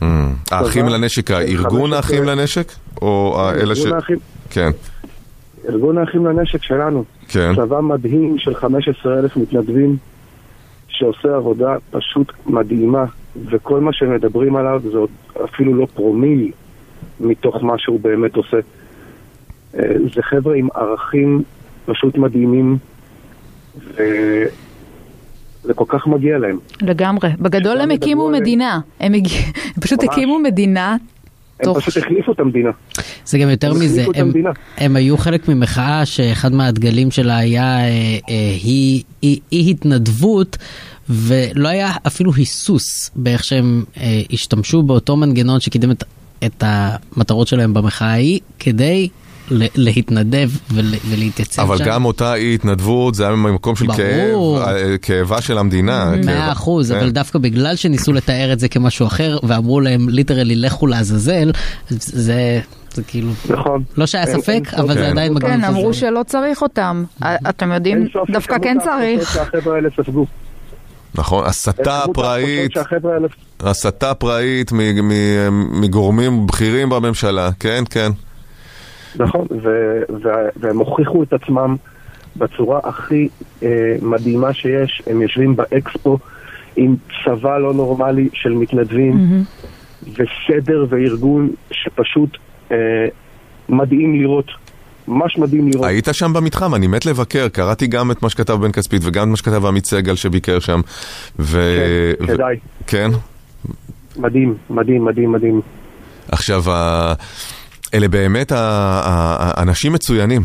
[0.00, 0.04] אמ.
[0.50, 2.72] האחים לנשק, של הארגון 15 האחים לנשק?
[3.02, 3.78] או האלה ש...
[3.78, 4.18] ארגון האחים,
[4.50, 4.70] כן,
[5.68, 7.04] ארגון האחים לנשק שלנו.
[7.28, 7.52] כן.
[7.56, 9.96] צבא מדהים של 15 אלף מתנדבים
[10.88, 13.04] שעושה עבודה פשוט מדהימה
[13.50, 15.10] וכל מה שמדברים עליו זה עוד
[15.44, 16.50] אפילו לא פרומיל
[17.20, 18.56] מתוך מה שהוא באמת עושה.
[19.78, 19.82] אה,
[20.14, 21.42] זה חבר'ה עם ערכים
[21.86, 22.78] פשוט מדהימים
[23.94, 26.58] וזה כל כך מגיע להם.
[26.82, 27.28] לגמרי.
[27.40, 28.42] בגדול הם הקימו עליהם.
[28.42, 28.80] מדינה.
[29.00, 29.12] הם
[29.80, 30.12] פשוט ממש.
[30.12, 30.96] הקימו מדינה.
[31.60, 31.78] הם תוך...
[31.78, 32.70] פשוט החליפו את המדינה.
[33.24, 34.32] זה גם יותר הם מזה, הם.
[34.76, 40.56] הם היו חלק ממחאה שאחד מהדגלים שלה היה אה, אה, אי, אי, אי התנדבות
[41.08, 46.04] ולא היה אפילו היסוס באיך שהם אה, השתמשו באותו מנגנון שקידם את,
[46.46, 49.08] את המטרות שלהם במחאה ההיא כדי
[49.74, 51.84] להתנדב ול, ולהתייצב אבל שם.
[51.84, 54.58] גם אותה אי התנדבות, זה היה ממקום של ברור.
[54.64, 56.12] כאב, אה, כאבה של המדינה.
[56.24, 56.52] מאה.
[56.52, 56.98] אחוז, כן.
[56.98, 61.50] אבל דווקא בגלל שניסו לתאר את זה כמשהו אחר ואמרו להם ליטרלי לכו לעזאזל,
[61.88, 62.60] זה,
[62.94, 63.82] זה כאילו, נכון.
[63.96, 65.52] לא שהיה אין- ספק, אין אבל סוף- זה עדיין מגניב.
[65.52, 67.04] כן, אמרו שלא צריך אותם.
[67.48, 69.38] אתם יודעים, אין דווקא כן צריך.
[71.14, 72.70] נכון, הסתה פראית,
[73.60, 78.12] הסתה פראית מ- מ- מגורמים בכירים בממשלה, כן, כן.
[79.18, 81.76] נכון, ו- ו- והם הוכיחו את עצמם
[82.36, 83.28] בצורה הכי
[83.62, 83.68] אה,
[84.02, 85.02] מדהימה שיש.
[85.06, 86.18] הם יושבים באקספו
[86.76, 89.44] עם צבא לא נורמלי של מתנדבים,
[90.02, 92.36] וסדר וארגון שפשוט
[92.72, 92.76] אה,
[93.68, 94.46] מדהים לראות.
[95.08, 95.86] ממש מדהים לראות.
[95.86, 99.28] היית שם במתחם, אני מת לבקר, קראתי גם את מה שכתב בן כספית וגם את
[99.28, 100.80] מה שכתב עמית סגל שביקר שם.
[101.38, 101.76] ו...
[102.18, 102.56] כן, ו- כדאי.
[102.86, 103.10] כן?
[104.16, 105.60] מדהים, מדהים, מדהים, מדהים.
[106.32, 107.14] עכשיו, ה-
[107.94, 110.42] אלה באמת האנשים מצוינים.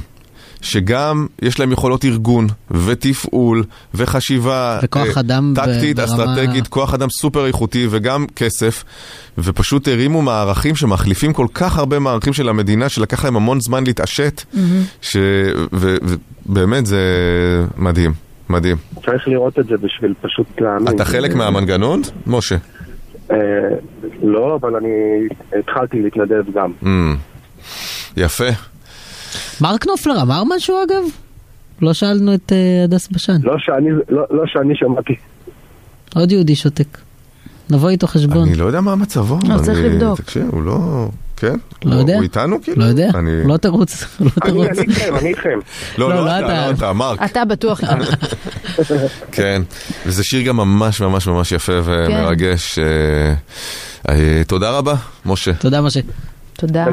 [0.62, 7.10] שגם יש להם יכולות ארגון ותפעול וחשיבה וכוח אה, אדם טקטית, ברמה- אסטרטגית, כוח אדם
[7.10, 8.84] סופר איכותי וגם כסף
[9.38, 14.42] ופשוט הרימו מערכים שמחליפים כל כך הרבה מערכים של המדינה שלקח להם המון זמן להתעשת
[15.02, 15.18] ש...
[15.74, 15.96] ו-
[16.46, 17.00] ובאמת זה
[17.78, 18.12] מדהים,
[18.50, 18.78] מדהים.
[19.06, 20.96] צריך לראות את זה בשביל פשוט להאמין.
[20.96, 22.56] אתה חלק מהמנגנון, משה?
[23.32, 23.38] אה,
[24.24, 24.90] לא, אבל אני
[25.60, 26.72] התחלתי להתנדב גם.
[26.84, 26.88] Mm,
[28.17, 28.47] יפה.
[29.62, 31.04] מרק נופלר אמר משהו אגב?
[31.82, 33.38] לא שאלנו את אה, הדס בשן.
[33.43, 35.15] לא שאני, לא, לא שאני שמעתי.
[36.15, 36.97] עוד יהודי שותק.
[37.69, 38.47] נבוא איתו חשבון.
[38.47, 39.39] אני לא יודע מה מצבו.
[39.49, 40.21] לא, צריך לבדוק.
[40.21, 41.08] תקשיב, הוא לא...
[41.38, 41.56] כן?
[41.86, 42.13] לא יודע.
[42.15, 42.82] הוא איתנו כאילו?
[42.82, 44.67] לא יודע, אני- לא תרוץ, לא אני, תרוץ.
[44.67, 45.60] אני איתכם, אני איתכם.
[45.97, 46.67] לא, לא, לא לא אתה, אתה.
[46.67, 47.19] לא אתה, מרק.
[47.26, 47.82] אתה בטוח.
[49.32, 49.62] כן.
[50.06, 52.80] וזה שיר גם ממש ממש ממש יפה ומרגש.
[52.80, 53.34] אה,
[54.10, 54.95] אה, תודה רבה,
[55.26, 55.54] משה.
[55.54, 55.99] תודה משה.
[56.54, 56.86] תודה.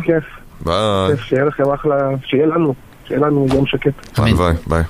[0.65, 1.17] ביי.
[1.17, 2.75] שיהיה לכם אחלה, שיהיה לנו,
[3.09, 4.19] שיהיה לנו יום שקט.
[4.19, 4.55] ביי, ביי.
[4.67, 4.83] ביי.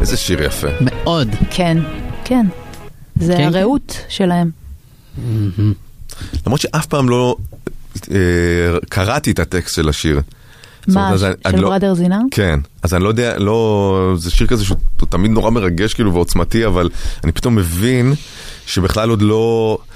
[0.00, 0.66] איזה שיר יפה.
[0.80, 1.28] מאוד.
[1.50, 1.78] כן,
[2.24, 2.46] כן.
[3.16, 3.56] זה כן, כן.
[3.56, 4.50] הרעות שלהם.
[6.46, 7.36] למרות שאף פעם לא
[8.88, 10.20] קראתי את הטקסט של השיר.
[10.88, 12.18] מה, של לא- בראדר זינר?
[12.30, 16.12] כן, אז אני לא יודע, לא, זה שיר כזה שהוא הוא תמיד נורא מרגש כאילו
[16.14, 16.88] ועוצמתי, אבל
[17.24, 18.14] אני פתאום מבין
[18.66, 19.91] שבכלל עוד לא אה,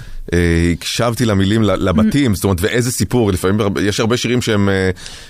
[0.73, 4.89] הקשבתי למילים לבתים, זאת אומרת, ואיזה סיפור, לפעמים יש הרבה שירים שהם אה,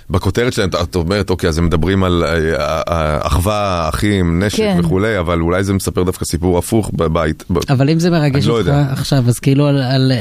[0.09, 4.57] בכותרת שלהם, את אומרת, אוקיי, אז הם מדברים על אה, אה, אה, אחווה, אחים, נשק
[4.57, 4.77] כן.
[4.79, 7.43] וכולי, אבל אולי זה מספר דווקא סיפור הפוך בבית.
[7.49, 8.85] ב- אבל אם זה מרגש לא אותך יודע.
[8.91, 10.11] עכשיו, אז כאילו על- על-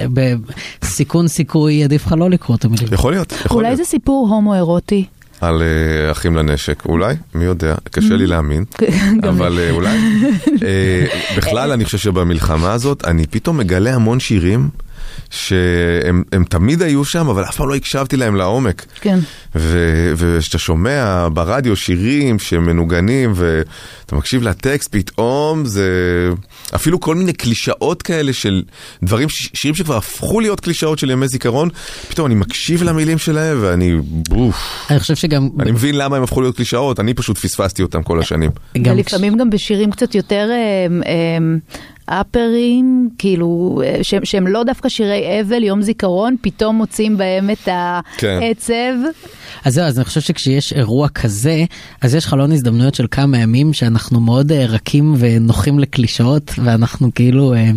[0.83, 2.87] בסיכון סיכוי עדיף לך לא לקרוא את המילים.
[2.93, 3.79] יכול להיות, יכול אולי להיות.
[3.79, 5.05] זה סיפור הומואירוטי.
[5.41, 8.65] על אה, אחים לנשק, אולי, מי יודע, קשה לי להאמין,
[9.31, 9.99] אבל אה, אולי.
[10.63, 14.69] אה, בכלל, אני חושב שבמלחמה הזאת, אני פתאום מגלה המון שירים
[15.31, 18.87] שהם הם תמיד היו שם, אבל אף פעם לא הקשבתי להם לעומק.
[19.01, 19.19] כן.
[19.55, 25.91] וכשאתה שומע ברדיו שירים שמנוגנים ואתה מקשיב לטקסט, פתאום זה
[26.75, 28.63] אפילו כל מיני קלישאות כאלה של
[29.03, 31.69] דברים, שירים שכבר הפכו להיות קלישאות של ימי זיכרון,
[32.09, 33.97] פתאום אני מקשיב למילים שלהם ואני,
[34.29, 35.49] בוף, אני חושב שגם...
[35.61, 38.51] אני מבין למה הם הפכו להיות קלישאות, אני פשוט פספסתי אותם כל השנים.
[38.83, 41.59] גם ולפעמים גם בשירים קצת יותר אמ, אמ,
[42.07, 47.69] אפרים, כאילו, אה, שהם, שהם לא דווקא שירי אבל, יום זיכרון, פתאום מוצאים בהם את
[48.19, 48.41] כן.
[49.65, 51.65] אז זהו, אז אני חושב שכשיש אירוע כזה,
[52.01, 57.55] אז יש חלון הזדמנויות של כמה ימים שאנחנו מאוד אה, רכים ונוחים לקלישאות, ואנחנו כאילו,
[57.55, 57.71] אה,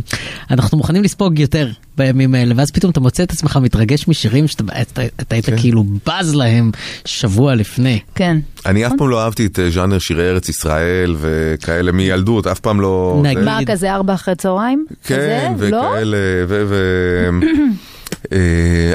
[0.52, 4.64] אנחנו מוכנים לספוג יותר בימים האלה, ואז פתאום אתה מוצא את עצמך מתרגש משירים שאתה
[4.82, 5.58] אתה, אתה היית כן.
[5.58, 6.72] כאילו בז להם
[7.06, 8.00] שבוע לפני.
[8.16, 8.38] כן.
[8.66, 12.82] אני אף פעם לא אהבתי את אה, ז'אנר שירי ארץ ישראל וכאלה מילדות, אף פעם
[12.82, 13.20] לא...
[13.24, 13.44] נגיד.
[13.44, 14.86] מה, כזה ארבע אחרי צהריים?
[15.04, 15.54] כן?
[15.60, 15.78] לא?
[15.78, 16.66] וכאלה, ו...
[16.68, 17.30] ו-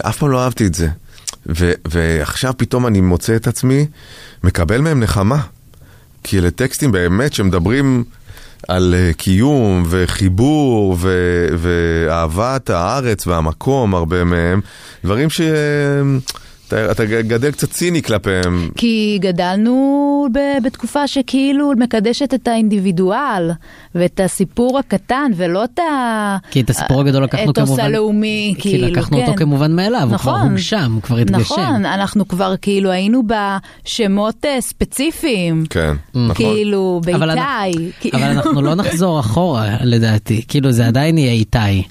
[0.08, 0.88] אף פעם לא אהבתי את זה.
[1.46, 3.86] ו- ועכשיו פתאום אני מוצא את עצמי
[4.44, 5.40] מקבל מהם נחמה.
[6.22, 8.04] כי אלה טקסטים באמת שמדברים
[8.68, 14.60] על אה, קיום וחיבור ו- ואהבת הארץ והמקום, הרבה מהם,
[15.04, 15.40] דברים ש...
[16.74, 18.68] אתה, אתה גדל קצת ציני כלפיהם.
[18.76, 19.74] כי גדלנו
[20.32, 23.50] ב- בתקופה שכאילו מקדשת את האינדיבידואל
[23.94, 26.36] ואת הסיפור הקטן ולא את ה...
[26.50, 29.22] כי את הסיפור הגדול לקחנו האתוס כמובן, הלאומי, כי כאילו, לקחנו כן.
[29.22, 30.48] אותו כמובן מאליו, הוא כבר נכון.
[30.50, 31.38] הוגשם, הוא כבר התגשם.
[31.40, 35.64] נכון, אנחנו כבר כאילו היינו בשמות אה, ספציפיים.
[35.70, 36.34] כן, נכון.
[36.34, 37.90] כאילו, אבל באיתי.
[38.00, 41.82] כאילו- אבל אנחנו לא נחזור אחורה לדעתי, כאילו זה עדיין יהיה איתי.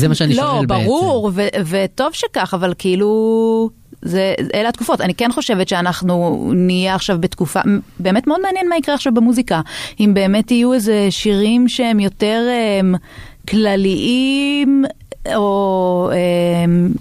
[0.00, 0.84] זה מה שאני לא, שואל בעצם.
[0.84, 3.70] ברור, ו- וטוב שכך, אבל כאילו...
[4.02, 5.00] זה, אלה התקופות.
[5.00, 7.60] אני כן חושבת שאנחנו נהיה עכשיו בתקופה,
[8.00, 9.60] באמת מאוד מעניין מה יקרה עכשיו במוזיקה.
[10.00, 12.42] אם באמת יהיו איזה שירים שהם יותר
[12.80, 12.94] הם,
[13.48, 14.84] כלליים,
[15.34, 16.10] או...
[16.66, 16.92] הם,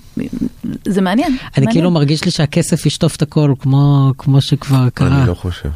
[0.86, 1.28] זה מעניין.
[1.28, 1.72] אני מעניין.
[1.72, 5.20] כאילו מרגיש לי שהכסף ישטוף את הכל כמו, כמו שכבר קרה.
[5.20, 5.70] אני לא חושב.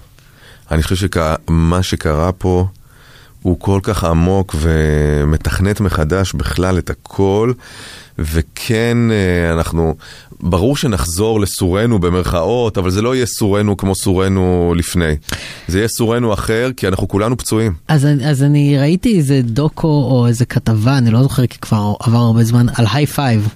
[0.71, 1.07] אני חושב
[1.47, 2.65] שמה שקרה פה
[3.41, 7.53] הוא כל כך עמוק ומתכנת מחדש בכלל את הכל,
[8.19, 9.95] וכן, אה, אנחנו,
[10.41, 15.15] ברור שנחזור לסורנו במרכאות, אבל זה לא יהיה סורנו כמו סורנו לפני.
[15.67, 17.73] זה יהיה סורנו אחר, כי אנחנו כולנו פצועים.
[17.87, 22.17] אז, אז אני ראיתי איזה דוקו או איזה כתבה, אני לא זוכר כי כבר עבר
[22.17, 23.47] הרבה זמן, על היי פייב.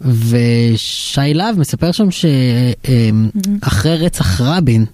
[0.00, 4.84] ושי להב מספר שם שאחרי רצח רבין,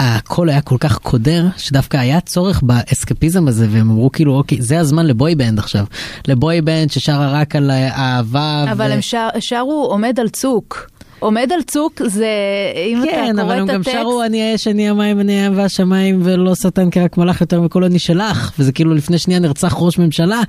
[0.00, 4.78] הכל היה כל כך קודר, שדווקא היה צורך באסקפיזם הזה, והם אמרו כאילו, אוקיי, זה
[4.78, 5.84] הזמן ל boy band עכשיו.
[6.28, 8.64] ל boy band ששרה רק על אהבה.
[8.72, 10.90] אבל ו- הם שר, שרו עומד על צוק.
[11.18, 12.28] עומד על צוק זה,
[12.86, 13.96] אם אתה כן, קורא אבל את הם גם הטקסט...
[14.00, 17.98] שרו אני האש, אני המים, אני הים והשמיים, ולא שטן כרק מלאך יותר מכל אני
[17.98, 20.40] שלך, וזה כאילו לפני שנייה נרצח ראש ממשלה,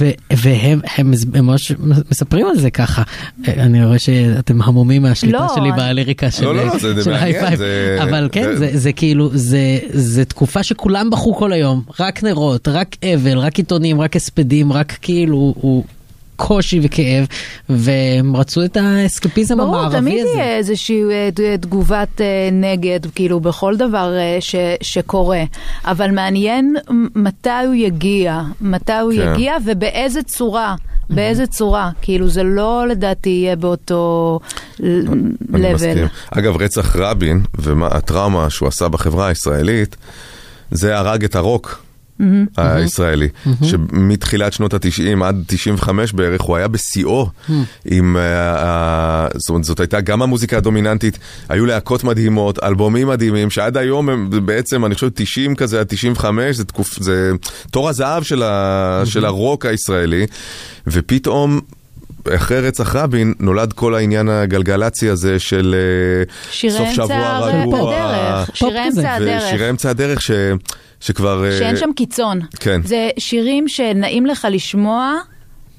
[0.00, 1.72] ו- והם הם, הם ממש
[2.10, 3.02] מספרים על זה ככה.
[3.48, 7.04] אני רואה שאתם המומים מהשליטה לא, שלי אני- בליריקה של לא, לא, לא, זה- זה
[7.04, 7.58] של מעניין, היי פייב.
[7.58, 9.58] זה- אבל כן, זה- זה- זה כאילו, זה-
[9.88, 14.96] זה תקופה שכולם בכו כל היום, רק נרות, רק אבל, רק עיתונים, רק הספדים, רק
[15.02, 15.84] כאילו, הוא...
[16.38, 17.26] קושי וכאב,
[17.68, 20.28] והם רצו את האסקפיזם ברור, המערבי תמיד הזה.
[20.38, 25.42] יהיה איזושהי אה, ת- תגובת אה, נגד, כאילו, בכל דבר אה, ש, שקורה.
[25.84, 26.76] אבל מעניין
[27.14, 29.32] מתי הוא יגיע, מתי הוא כן.
[29.32, 30.74] יגיע ובאיזה צורה.
[31.10, 34.40] באיזה צורה, כאילו זה לא לדעתי יהיה באותו
[34.80, 34.88] אני
[35.52, 35.74] לבל.
[35.74, 36.06] מסכים.
[36.30, 39.96] אגב, רצח רבין והטראומה שהוא עשה בחברה הישראלית,
[40.70, 41.82] זה הרג את הרוק.
[42.56, 43.28] הישראלי,
[43.62, 47.28] שמתחילת שנות התשעים עד 95 בערך הוא היה בשיאו
[47.84, 53.50] עם, אה, אה, זאת אומרת זאת הייתה גם המוזיקה הדומיננטית, היו להקות מדהימות, אלבומים מדהימים,
[53.50, 57.32] שעד היום הם בעצם, אני חושב 90 כזה עד 95, זה, תקופ, זה
[57.70, 60.26] תור הזהב של, ה, של הרוק הישראלי,
[60.86, 61.60] ופתאום
[62.36, 67.94] אחרי רצח רבין נולד כל העניין הגלגלצי הזה של אה, שירי סוף אמצע שבוע רגוע.
[67.96, 68.86] הדרך, שירי.
[68.86, 69.42] אמצע הדרך.
[69.46, 70.30] ושירי אמצע הדרך ש,
[71.00, 71.44] שכבר...
[71.44, 72.40] אה, שאין שם קיצון.
[72.60, 72.80] כן.
[72.84, 75.14] זה שירים שנעים לך לשמוע,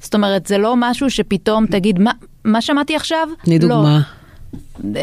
[0.00, 2.10] זאת אומרת, זה לא משהו שפתאום תגיד, מה,
[2.44, 3.28] מה שמעתי עכשיו?
[3.44, 3.68] תני לא.
[3.68, 4.00] דוגמה.
[4.96, 5.02] אה,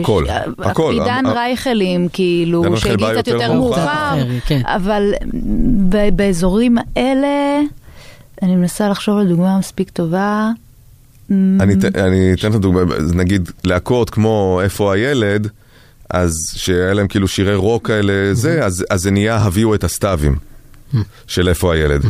[0.00, 0.92] הכל, ש- הכל.
[0.92, 4.14] עידן רייכלים, כאילו, שהגיע קצת יותר יותר מאוחר.
[4.46, 4.60] כן.
[4.64, 5.12] אבל
[6.12, 7.60] באזורים האלה,
[8.42, 10.50] אני מנסה לחשוב על דוגמה מספיק טובה.
[11.60, 12.80] אני, אתן- אני אתן את הדוגמה,
[13.14, 15.48] נגיד להקות כמו איפה הילד,
[16.10, 20.36] אז שהיה להם כאילו שירי רוק כאלה, זה, אז, אז זה נהיה הביאו את הסתיווים
[21.26, 22.02] של איפה הילד.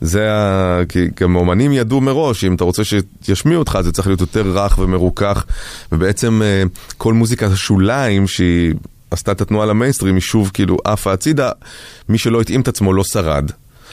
[0.00, 0.80] זה ה...
[0.88, 4.78] כי גם אומנים ידעו מראש, אם אתה רוצה שישמיעו אותך, זה צריך להיות יותר רך
[4.78, 5.44] ומרוכך,
[5.92, 6.62] ובעצם אה,
[6.98, 8.74] כל מוזיקת השוליים שהיא
[9.10, 11.50] עשתה את התנועה למיינסטרים, היא שוב כאילו עפה הצידה,
[12.08, 13.50] מי שלא התאים את עצמו לא שרד.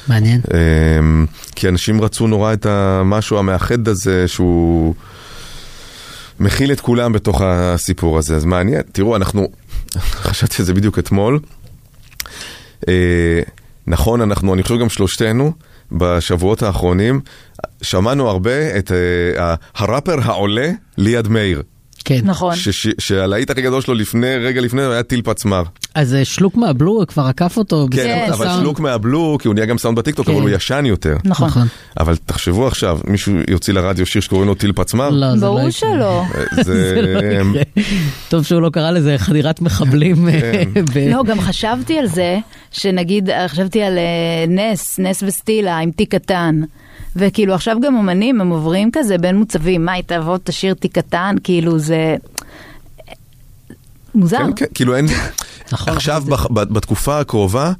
[0.08, 0.42] מעניין.
[0.54, 4.96] אמ, כי אנשים רצו נורא את המשהו המאחד הזה שהוא
[6.40, 8.82] מכיל את כולם בתוך הסיפור הזה, אז מעניין.
[8.92, 9.48] תראו, אנחנו,
[10.00, 11.40] חשבתי על זה בדיוק אתמול.
[12.88, 13.42] אה,
[13.88, 15.54] נכון, אנחנו, אני חושב גם שלושתנו,
[15.92, 17.22] בשבועות האחרונים,
[17.82, 21.62] שמענו הרבה את אה, הראפר העולה ליד מאיר.
[22.10, 22.20] כן.
[22.24, 22.56] נכון.
[23.00, 25.64] שהלהיט הכי גדול שלו לפני, רגע לפני, היה טיל פצמ"ר.
[25.96, 27.88] אז אה, שלוק מהבלו כבר עקף אותו.
[27.92, 28.62] כן, אבל הסאונד.
[28.62, 30.32] שלוק מהבלו, כי הוא נהיה גם סאונד בטיקטוק, כן.
[30.32, 31.18] אבל הוא ישן יותר.
[31.26, 31.48] נכון.
[31.48, 31.68] נכון.
[32.00, 35.10] אבל תחשבו עכשיו, מישהו יוציא לרדיו שיר שקוראים לו טיל פצמ"ר?
[35.10, 35.70] לא, זה לא ברור.
[35.70, 36.24] שלא.
[36.56, 36.64] זה...
[36.64, 37.62] זה לא יקרה.
[38.30, 40.30] טוב שהוא לא קרא לזה חדירת מחבלים.
[40.30, 40.42] אה,
[40.74, 40.86] כן.
[40.86, 42.38] ב- לא, גם חשבתי על זה,
[42.72, 46.62] שנגיד, אה, חשבתי על אה, נס, נס וסטילה עם תיק קטן.
[47.16, 51.36] וכאילו עכשיו גם אומנים, הם עוברים כזה בין מוצבים, מה, היא תבוא תשאיר תיק קטן,
[51.44, 52.16] כאילו זה...
[54.16, 54.38] מוזר.
[54.38, 55.06] כן, כן, כאילו אין...
[55.72, 55.94] נכון.
[55.94, 57.72] עכשיו, בתקופה הקרובה,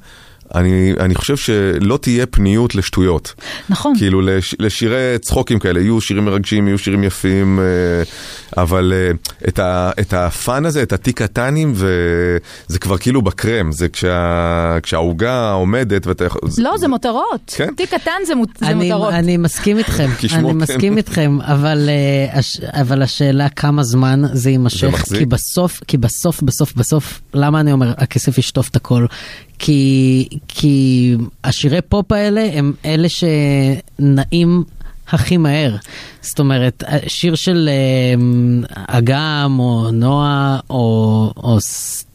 [0.56, 3.34] אני, אני חושב שלא תהיה פניות לשטויות.
[3.70, 3.94] נכון.
[3.98, 7.64] כאילו לש, לשירי צחוקים כאלה, יהיו שירים מרגשים, יהיו שירים יפים, אה,
[8.62, 9.12] אבל אה,
[9.48, 15.52] את, ה, את הפאן הזה, את התיק קטנים, וזה כבר כאילו בקרם, זה כשה, כשהעוגה
[15.52, 16.42] עומדת ואתה יכול...
[16.58, 17.54] לא, זה מותרות.
[17.58, 17.74] כן.
[17.78, 19.14] תיק קטן זה מות- זה אני, מותרות.
[19.14, 20.54] אני מסכים איתכם, אני.
[20.54, 25.04] מסכים איתכם, אבל, אה, הש, אבל השאלה כמה זמן זה יימשך?
[25.18, 29.06] כי בסוף, כי בסוף, בסוף, בסוף, למה אני אומר, הכסף ישטוף את הכל?
[29.60, 34.64] כי, כי השירי פופ האלה הם אלה שנעים
[35.10, 35.76] הכי מהר.
[36.22, 38.14] זאת אומרת, שיר של אה,
[38.88, 41.58] אגם או נועה, או, או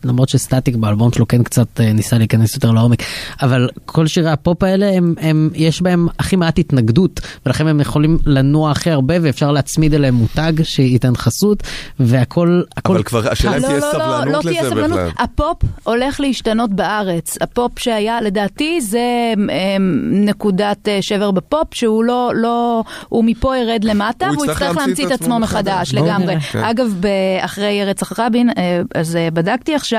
[0.05, 3.03] למרות שסטטיק באלבום שלו כן קצת אה, ניסה להיכנס יותר לעומק,
[3.43, 8.19] אבל כל שירי הפופ האלה, הם, הם, יש בהם הכי מעט התנגדות, ולכן הם יכולים
[8.27, 11.63] לנוע הכי הרבה ואפשר להצמיד אליהם מותג שייתן חסות,
[12.01, 12.63] והכל...
[12.77, 14.99] הכל אבל כבר השאלה אם לא, תהיה לא, לא, סבלנות לא תהיה לזה סבלנות.
[14.99, 15.11] בכלל.
[15.19, 17.39] הפופ הולך להשתנות בארץ.
[17.41, 23.85] הפופ שהיה, לדעתי, זה אמ, נקודת אה, שבר בפופ, שהוא לא, לא, הוא מפה ירד
[23.85, 26.41] למטה, הוא והוא יצטרך להמציא את עצמו מחדש, לגמרי.
[26.41, 26.65] כן.
[26.65, 27.01] אגב,
[27.41, 29.94] אחרי רצח רבין, אה, אז בדקתי עכשיו,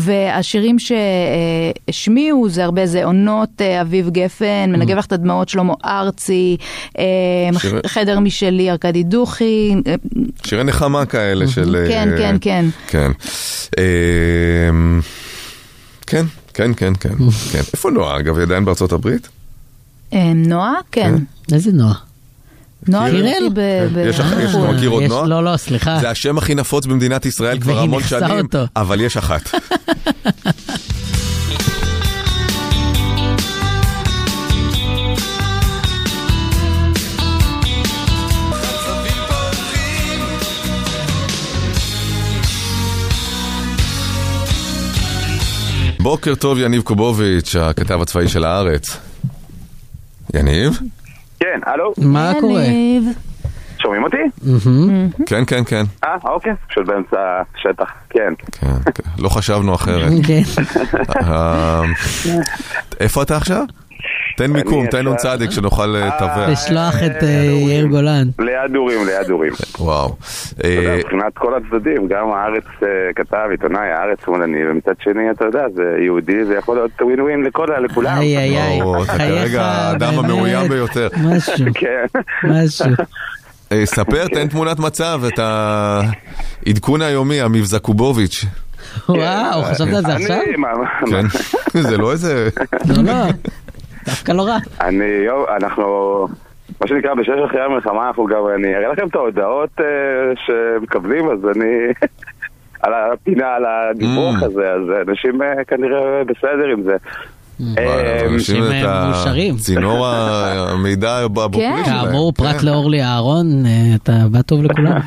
[0.00, 6.56] והשירים שהשמיעו זה הרבה, זה עונות אה, אביב גפן, מנגב לך את הדמעות שלמה ארצי,
[6.98, 7.04] אה,
[7.58, 9.94] שיר- חדר משלי, ארקדי דוכין, אה,
[10.46, 11.84] שירי נחמה כאלה של...
[11.88, 12.64] כן, כן, כן.
[12.88, 13.10] כן.
[13.78, 15.00] אמ,
[16.06, 17.14] כן, כן, כן, כן.
[17.52, 17.58] כן.
[17.72, 18.36] איפה נועה, אגב?
[18.36, 19.28] היא עדיין בארצות הברית?
[20.34, 20.72] נועה?
[20.92, 21.14] כן.
[21.52, 21.94] איזה נועה?
[22.88, 23.48] נועה קירל?
[23.54, 24.68] ב- יש לך- יש בחו"ל.
[24.68, 25.26] לך מכיר עוד נועה?
[25.26, 25.98] לא, לא, סליחה.
[26.00, 28.46] זה השם הכי נפוץ במדינת ישראל כבר המון שנים.
[28.76, 29.50] אבל יש אחת.
[46.00, 48.96] בוקר טוב, יניב קובוביץ', הכתב הצבאי של הארץ.
[50.34, 50.78] יניב?
[51.40, 52.62] כן, הלו, מה קורה?
[53.78, 54.16] שומעים אותי?
[55.26, 55.82] כן, כן, כן.
[56.04, 58.32] אה, אוקיי, פשוט באמצע השטח, כן.
[58.52, 59.10] כן, כן.
[59.18, 60.12] לא חשבנו אחרת.
[60.26, 60.42] כן.
[61.22, 61.82] אה,
[63.00, 63.64] איפה אתה עכשיו?
[64.36, 66.48] תן מיקום, תן נ"צ שנוכל לתווך.
[66.48, 68.28] לשלוח את אה, יאיר גולן.
[68.38, 69.52] ליד אורים, ליד אורים.
[69.78, 70.16] וואו.
[70.58, 75.30] אתה יודע, אה, מבחינת כל הצדדים, גם הארץ אה, כתב, עיתונאי, הארץ שמאלני, ומצד שני,
[75.30, 78.18] אתה יודע, זה יהודי, זה יכול להיות ווין ווין לכל- לכולם.
[78.18, 78.80] איי איי איי.
[79.04, 80.18] אתה כרגע האדם.
[80.18, 81.08] המאוים ביותר.
[81.24, 82.06] משהו, כן.
[82.44, 82.86] משהו.
[83.72, 85.38] אה, ספר, תן תמונת מצב, את
[86.66, 88.44] העדכון היומי, המבזק קובוביץ'.
[89.08, 90.36] וואו, חשבת על זה עכשיו?
[90.46, 91.26] אני, מה- מה- כן,
[91.80, 92.48] זה לא איזה...
[92.88, 93.12] לא, לא.
[94.06, 94.56] דווקא לא רע.
[94.80, 95.84] אני, יו, אנחנו,
[96.80, 99.84] מה שנקרא, בשש אחרי המלחמה, אנחנו גם, אני אראה לכם את ההודעות אה,
[100.46, 101.74] שמקבלים, אז אני,
[102.82, 104.46] על הפינה, על הדיווח Mm.
[104.46, 106.96] הזה, אז אנשים אה, כנראה בסדר עם זה.
[107.78, 109.56] אה, אנשים אה, מאושרים.
[109.56, 111.84] צינור המידע הבוקרי כן.
[111.84, 112.06] שלהם.
[112.06, 112.66] כאמור, פרט כן.
[112.66, 113.70] לאורלי אהרון, אה,
[114.02, 115.00] אתה בא טוב לכולם.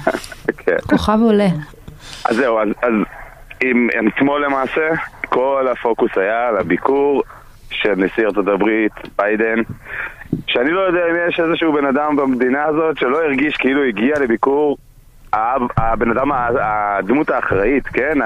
[0.58, 0.76] כן.
[0.90, 1.48] כוכב עולה.
[2.26, 2.68] אז זהו, אז,
[4.18, 4.82] אתמול למעשה,
[5.30, 7.24] כל הפוקוס היה על הביקור
[7.82, 9.62] של נשיא ארצות הברית, ביידן,
[10.48, 14.78] שאני לא יודע אם יש איזשהו בן אדם במדינה הזאת שלא הרגיש כאילו הגיע לביקור
[15.78, 18.18] הבן אדם, הדמות האחראית, כן?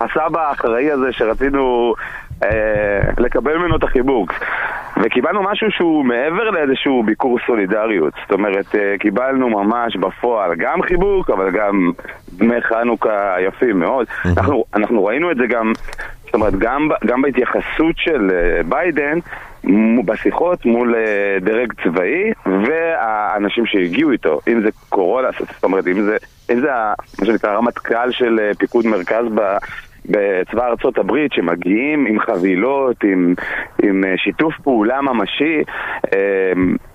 [0.00, 1.94] הסבא האחראי הזה שרצינו
[3.18, 4.32] לקבל ממנו את החיבוק.
[5.02, 8.14] וקיבלנו משהו שהוא מעבר לאיזשהו ביקור סולידריות.
[8.22, 11.90] זאת אומרת, אה, קיבלנו ממש בפועל גם חיבוק, אבל גם
[12.32, 14.06] דמי חנוכה יפים מאוד.
[14.24, 15.72] אנחנו, אנחנו ראינו את זה גם,
[16.24, 19.18] זאת אומרת, גם, גם בהתייחסות של אה, ביידן,
[20.04, 26.16] בשיחות מול אה, דרג צבאי והאנשים שהגיעו איתו, אם זה קורולה, זאת אומרת, אם זה,
[26.52, 26.68] אם זה
[27.20, 29.40] מה שנקרא רמטכ"ל של אה, פיקוד מרכז ב...
[30.08, 33.34] בצבא ארצות הברית שמגיעים עם חבילות, עם,
[33.82, 35.62] עם אה, שיתוף פעולה ממשי,
[36.14, 36.52] אה,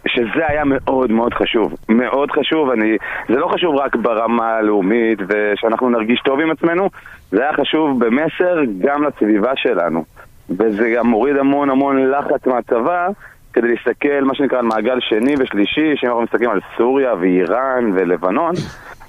[0.08, 1.73] שזה היה מאוד מאוד חשוב.
[1.89, 2.97] מאוד חשוב, אני,
[3.28, 6.89] זה לא חשוב רק ברמה הלאומית ושאנחנו נרגיש טוב עם עצמנו,
[7.32, 10.04] זה היה חשוב במסר גם לסביבה שלנו.
[10.49, 13.08] וזה גם מוריד המון המון לחץ מהצבא
[13.54, 18.54] כדי להסתכל, מה שנקרא, על מעגל שני ושלישי, שאם אנחנו מסתכלים על סוריה ואיראן ולבנון,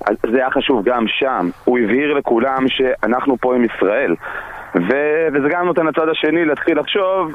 [0.07, 1.51] אז זה היה חשוב גם שם.
[1.65, 4.15] הוא הבהיר לכולם שאנחנו פה עם ישראל.
[4.75, 7.35] ו- וזה גם נותן לצד השני להתחיל לחשוב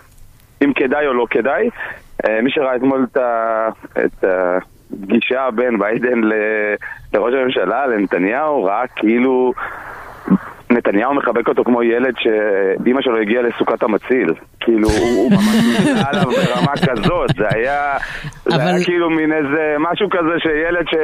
[0.64, 1.70] אם כדאי או לא כדאי.
[2.26, 3.70] אה, מי שראה אתמול את ה-
[4.06, 6.76] את הפגישה בין ביידן ל-
[7.14, 9.54] לראש הממשלה, לנתניהו, ראה כאילו
[10.72, 14.34] נתניהו מחבק אותו כמו ילד שאימא שלו הגיעה לסוכת המציל.
[14.60, 17.30] כאילו, הוא, ממש נמצא עליו ברמה כזאת.
[17.38, 17.98] זה היה,
[18.46, 20.96] זה אבל- היה כאילו מין איזה משהו כזה שילד ש...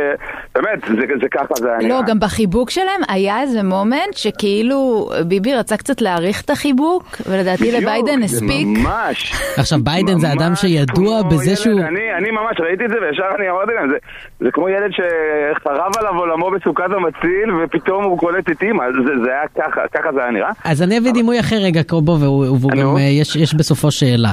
[0.56, 2.01] באמת, זה, זה ככה זה היה לא.
[2.08, 7.82] גם בחיבוק שלהם היה איזה מומנט שכאילו ביבי רצה קצת להאריך את החיבוק, ולדעתי בדיוק,
[7.82, 8.67] לביידן זה הספיק.
[8.67, 9.34] ממש.
[9.58, 11.80] עכשיו, ביידן זה אדם שידוע בזה ילד, שהוא...
[11.82, 13.95] אני, אני ממש ראיתי את זה וישר אני אמרתי להם, זה,
[14.39, 19.30] זה כמו ילד שחרב עליו עולמו בסוכת המציל ופתאום הוא קולט את אימא, זה, זה
[19.32, 20.52] היה ככה, ככה זה היה נראה.
[20.63, 22.71] אז אני אביא דימוי אחר רגע, קובו, והוא.
[22.71, 24.32] גם, אה, יש, יש בסופו שאלה.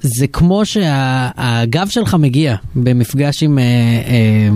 [0.00, 4.48] זה כמו שהגב שלך מגיע במפגש עם אה, אה,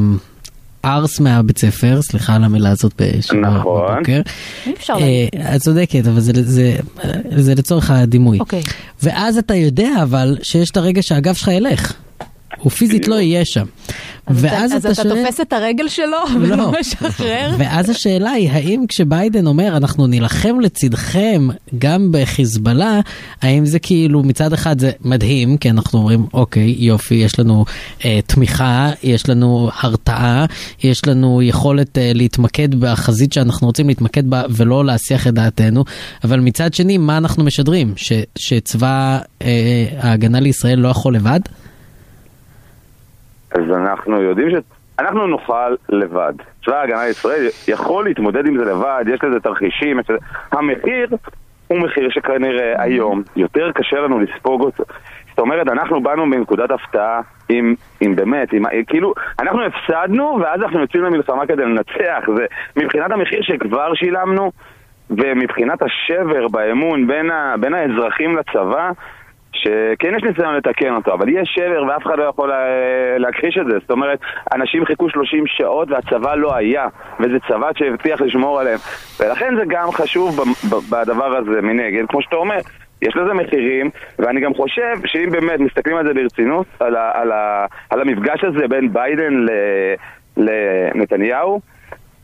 [0.84, 3.94] ארס מהבית ספר, סליחה על המילה הזאת בשבוע נכון.
[3.94, 4.20] בבוקר.
[4.66, 5.28] אי אפשר להגיד.
[5.54, 6.72] את צודקת, אבל זה, זה,
[7.36, 8.38] זה לצורך הדימוי.
[8.38, 8.62] אוקיי.
[9.02, 11.92] ואז אתה יודע אבל שיש את הרגע שהגב שלך ילך.
[12.58, 13.64] הוא פיזית לא יהיה שם.
[14.30, 15.24] ואז אז אתה אתה שואל...
[15.24, 16.40] תופס את הרגל שלו לא.
[16.40, 17.54] ולא משחרר?
[17.58, 23.00] ואז השאלה היא, האם כשביידן אומר, אנחנו נילחם לצדכם גם בחיזבאללה,
[23.42, 27.64] האם זה כאילו, מצד אחד זה מדהים, כי אנחנו אומרים, אוקיי, יופי, יש לנו
[28.04, 30.46] אה, תמיכה, יש לנו הרתעה,
[30.82, 35.84] יש לנו יכולת אה, להתמקד בחזית שאנחנו רוצים להתמקד בה ולא להסיח את דעתנו,
[36.24, 37.92] אבל מצד שני, מה אנחנו משדרים?
[37.96, 41.40] ש, שצבא אה, ההגנה לישראל לא יכול לבד?
[43.50, 44.54] אז אנחנו יודעים ש...
[44.98, 46.32] אנחנו נוכל לבד.
[46.64, 50.18] צבא ההגנה לישראל יכול להתמודד עם זה לבד, יש לזה תרחישים, יש לזה...
[50.52, 51.08] המחיר
[51.68, 54.84] הוא מחיר שכנראה היום יותר קשה לנו לספוג אותו.
[55.28, 60.80] זאת אומרת, אנחנו באנו מנקודת הפתעה עם, עם באמת, עם, כאילו, אנחנו הפסדנו ואז אנחנו
[60.80, 62.24] יוצאים למלחמה כדי לנצח.
[62.36, 64.52] זה מבחינת המחיר שכבר שילמנו
[65.10, 68.90] ומבחינת השבר באמון בין, ה, בין האזרחים לצבא,
[69.58, 72.64] שכן יש ניסיון לתקן אותו, אבל יש שבר ואף אחד לא יכול לה-
[73.18, 73.78] להכחיש את זה.
[73.78, 74.18] זאת אומרת,
[74.54, 76.86] אנשים חיכו 30 שעות והצבא לא היה,
[77.20, 78.78] וזה צבא שהבטיח לשמור עליהם.
[79.20, 80.40] ולכן זה גם חשוב
[80.90, 82.58] בדבר הזה מנגד, כמו שאתה אומר.
[83.02, 87.32] יש לזה מחירים, ואני גם חושב שאם באמת מסתכלים על זה ברצינות, על, ה- על,
[87.32, 89.34] ה- על המפגש הזה בין ביידן
[90.36, 91.60] לנתניהו,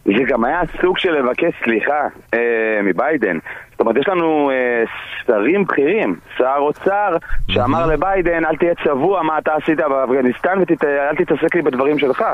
[0.05, 2.01] זה גם היה סוג של לבקש סליחה
[2.35, 3.39] אה, מביידן.
[3.75, 4.85] זאת אומרת, יש לנו אה,
[5.27, 7.17] שרים בכירים, שר אוצר,
[7.51, 12.25] שאמר לביידן, אל תהיה צבוע מה אתה עשית באפגניסטן ואל תתעסק לי בדברים שלך.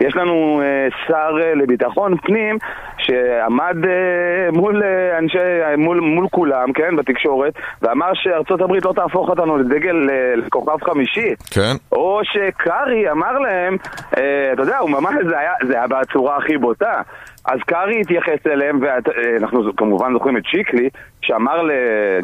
[0.00, 2.58] יש לנו אה, שר אה, לביטחון פנים,
[2.98, 8.92] שעמד אה, מול אה, אנשי, אה, מול, מול כולם, כן, בתקשורת, ואמר שארצות הברית לא
[8.92, 11.34] תהפוך אותנו לדגל אה, לכוכב חמישי.
[11.50, 11.76] כן.
[11.92, 13.76] או שקארי אמר להם,
[14.18, 17.02] אה, אתה יודע, הוא ממש, זה היה, זה היה בצורה הכי בוטה.
[17.46, 20.88] אז קארי התייחס אליהם, ואנחנו כמובן זוכרים את שיקלי,
[21.22, 21.56] שאמר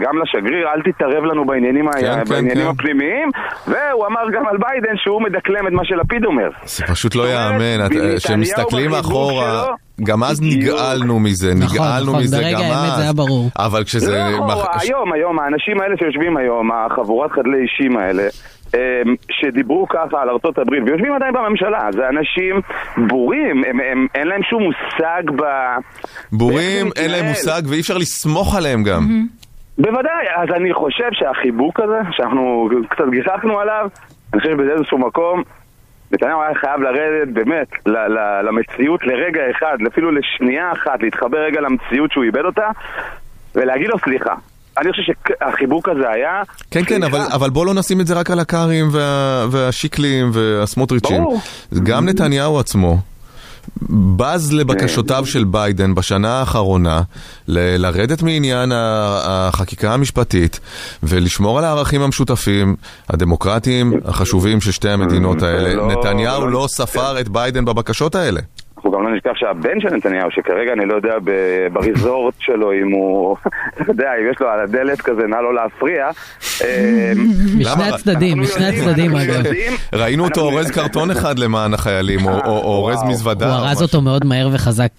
[0.01, 2.71] גם לשגריר, אל תתערב לנו בעניינים, ה- כן, בעניינים כן.
[2.71, 3.29] הפנימיים,
[3.67, 6.49] והוא אמר גם על ביידן שהוא מדקלם את מה שלפיד אומר.
[6.65, 9.75] זה פשוט לא יאמן, כשמסתכלים אחורה, שלו,
[10.07, 10.41] גם אז.
[10.43, 12.97] נגעלנו מזה, נכון, נגעלנו נכון, מזה ברגע גם האמת אז.
[12.97, 13.51] זה היה ברור.
[13.59, 14.11] אבל כשזה...
[14.19, 18.23] לא אחורה, היום, היום, האנשים האלה שיושבים היום, החבורת חדלי אישים האלה,
[19.31, 22.61] שדיברו ככה על ארצות הברית, ויושבים עדיין בממשלה, זה אנשים
[23.09, 25.43] בורים, הם, הם, אין להם שום מושג ב...
[26.33, 27.25] בורים, אין להם.
[27.25, 29.01] מושג ואי אפשר לסמוך עליהם גם.
[29.79, 33.89] בוודאי, אז אני חושב שהחיבוק הזה, שאנחנו קצת גיחכנו עליו,
[34.33, 35.43] אני חושב שבאיזשהו מקום,
[36.13, 41.61] נתניהו היה חייב לרדת באמת ל- ל- למציאות לרגע אחד, אפילו לשנייה אחת, להתחבר רגע
[41.61, 42.69] למציאות שהוא איבד אותה,
[43.55, 44.35] ולהגיד לו סליחה.
[44.79, 45.03] אני חושב
[45.43, 46.43] שהחיבוק הזה היה...
[46.71, 47.03] כן, כן.
[47.03, 51.23] אבל, אבל בוא לא נשים את זה רק על הקארים וה, והשיקלים והסמוטריצ'ים.
[51.23, 51.41] ברור.
[51.83, 52.99] גם נתניהו עצמו.
[54.17, 57.03] בז לבקשותיו של ביידן בשנה האחרונה
[57.49, 60.61] ל- לרדת מעניין החקיקה המשפטית
[61.03, 62.77] ולשמור על הערכים המשותפים,
[63.11, 65.75] הדמוקרטיים, החשובים של שתי המדינות האלה.
[65.75, 68.41] לא- נתניהו לא- לא ספר את ביידן בבקשות האלה.
[68.85, 71.31] אנחנו גם לא נשכח שהבן של נתניהו, שכרגע אני לא יודע ב-
[71.73, 73.37] בריזורט שלו אם הוא,
[73.81, 76.07] אתה יודע, אם יש לו על הדלת כזה, נא לא להפריע.
[76.65, 77.13] אה,
[77.59, 77.89] משני?
[77.95, 79.43] הצדדים, משני הצדדים אגב.
[79.95, 83.03] ראינו אותו אורז קרטון אחד למען החיילים, או- או או אורז.
[83.09, 83.47] מזוודה.
[83.57, 83.83] הוא ארז.
[83.83, 84.93] אותו מאוד מהר וחזק.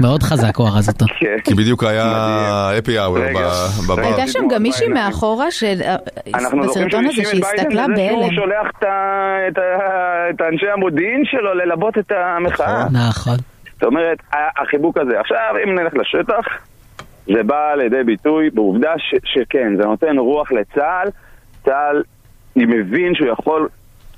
[0.00, 1.06] מאוד חזק הוא ארז אותו.
[1.20, 1.36] כן.
[1.44, 2.70] כי בדיוק היה.
[2.78, 3.22] אפי האוור
[3.88, 4.00] בבר.
[4.00, 5.46] הייתה שם גם מישהי מאחורה
[6.34, 8.34] אנחנו זוכרים שבסרטון הזה שהסתכלה בהלם.
[8.34, 8.66] שולח
[10.30, 12.84] את האנשי המודיעין שלו ללבות את המחאה.
[12.92, 13.36] נכון.
[13.72, 15.20] זאת אומרת, החיבוק הזה.
[15.20, 16.46] עכשיו, אם נלך לשטח,
[17.26, 21.08] זה בא לידי ביטוי בעובדה ש- שכן, זה נותן רוח לצה"ל.
[21.64, 22.02] צה"ל,
[22.56, 23.68] אני מבין שהוא יכול,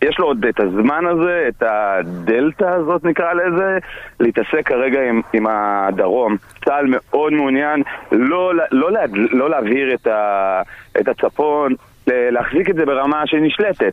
[0.02, 3.78] יש לו עוד את הזמן הזה, את הדלתא הזאת נקרא לזה,
[4.20, 6.36] להתעסק כרגע עם, עם הדרום.
[6.64, 10.62] צה"ל מאוד מעוניין לא, לא, לה, לא להבהיר את, ה,
[11.00, 11.74] את הצפון,
[12.06, 13.92] להחזיק את זה ברמה שנשלטת.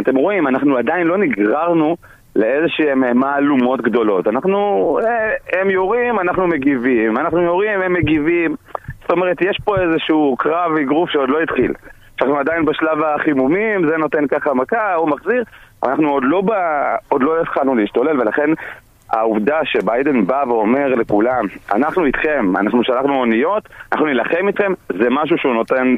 [0.00, 1.96] אתם רואים, אנחנו עדיין לא נגררנו
[2.38, 4.28] לאיזשהן מהלומות גדולות.
[4.28, 4.58] אנחנו,
[5.04, 7.18] אה, הם יורים, אנחנו מגיבים.
[7.18, 8.56] אנחנו יורים, הם מגיבים.
[9.00, 11.72] זאת אומרת, יש פה איזשהו קרב אגרוף שעוד לא התחיל.
[12.20, 15.44] אנחנו עדיין בשלב החימומים, זה נותן ככה מכה, הוא מחזיר.
[15.84, 16.52] אנחנו עוד לא, ב...
[17.08, 18.50] עוד לא התחלנו להשתולל, ולכן
[19.10, 25.38] העובדה שביידן בא ואומר לכולם, אנחנו איתכם, אנחנו שלחנו אוניות, אנחנו נילחם איתכם, זה משהו
[25.38, 25.94] שהוא נותן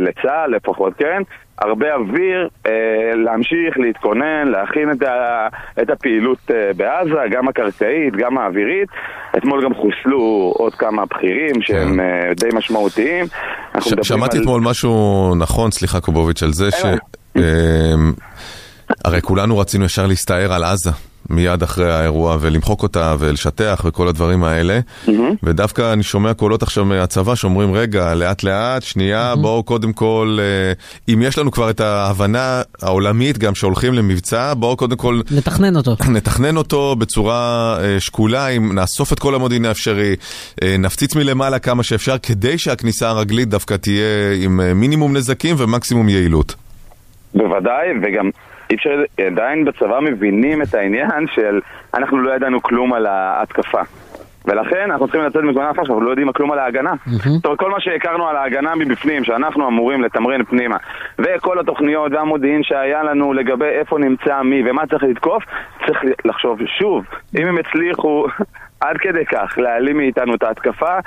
[0.00, 1.22] לצה"ל לפחות, כן?
[1.58, 2.70] הרבה אוויר, אה,
[3.24, 5.48] להמשיך, להתכונן, להכין את, ה,
[5.82, 8.88] את הפעילות אה, בעזה, גם הקרקעית, גם האווירית.
[9.36, 10.18] אתמול גם חוסלו
[10.58, 13.24] עוד כמה בכירים שהם אה, די משמעותיים.
[13.80, 16.84] ש- שמעתי על- אתמול משהו נכון, סליחה קובוביץ', על זה ש...
[17.36, 17.42] אמ,
[19.04, 20.90] הרי כולנו רצינו ישר להסתער על עזה
[21.30, 24.80] מיד אחרי האירוע ולמחוק אותה ולשטח וכל הדברים האלה
[25.42, 30.72] ודווקא אני שומע קולות עכשיו מהצבא שאומרים רגע לאט לאט שנייה בואו קודם כל אה,
[31.14, 35.96] אם יש לנו כבר את ההבנה העולמית גם שהולכים למבצע בואו קודם כל לתכנן אותו.
[36.16, 40.16] נתכנן אותו בצורה אה, שקולה, אם נאסוף את כל המודיעין האפשרי,
[40.62, 46.54] אה, נפציץ מלמעלה כמה שאפשר, כדי שהכניסה הרגלית דווקא תהיה עם מינימום נזקים ומקסימום יעילות.
[47.34, 48.30] בוודאי, וגם
[48.70, 51.60] אי אפשר, עדיין בצבא מבינים את העניין של
[51.94, 53.80] אנחנו לא ידענו כלום על ההתקפה.
[54.48, 56.92] ולכן אנחנו צריכים לצאת מנקודת הנחה שאנחנו לא יודעים כלום על ההגנה.
[57.06, 60.76] זאת אומרת, כל מה שהכרנו על ההגנה מבפנים, שאנחנו אמורים לתמרן פנימה,
[61.18, 65.44] וכל התוכניות והמודיעין שהיה לנו לגבי איפה נמצא מי ומה צריך לתקוף,
[65.86, 67.04] צריך לחשוב שוב,
[67.38, 68.26] אם הם הצליחו
[68.80, 70.98] עד כדי כך להעלים מאיתנו את ההתקפה,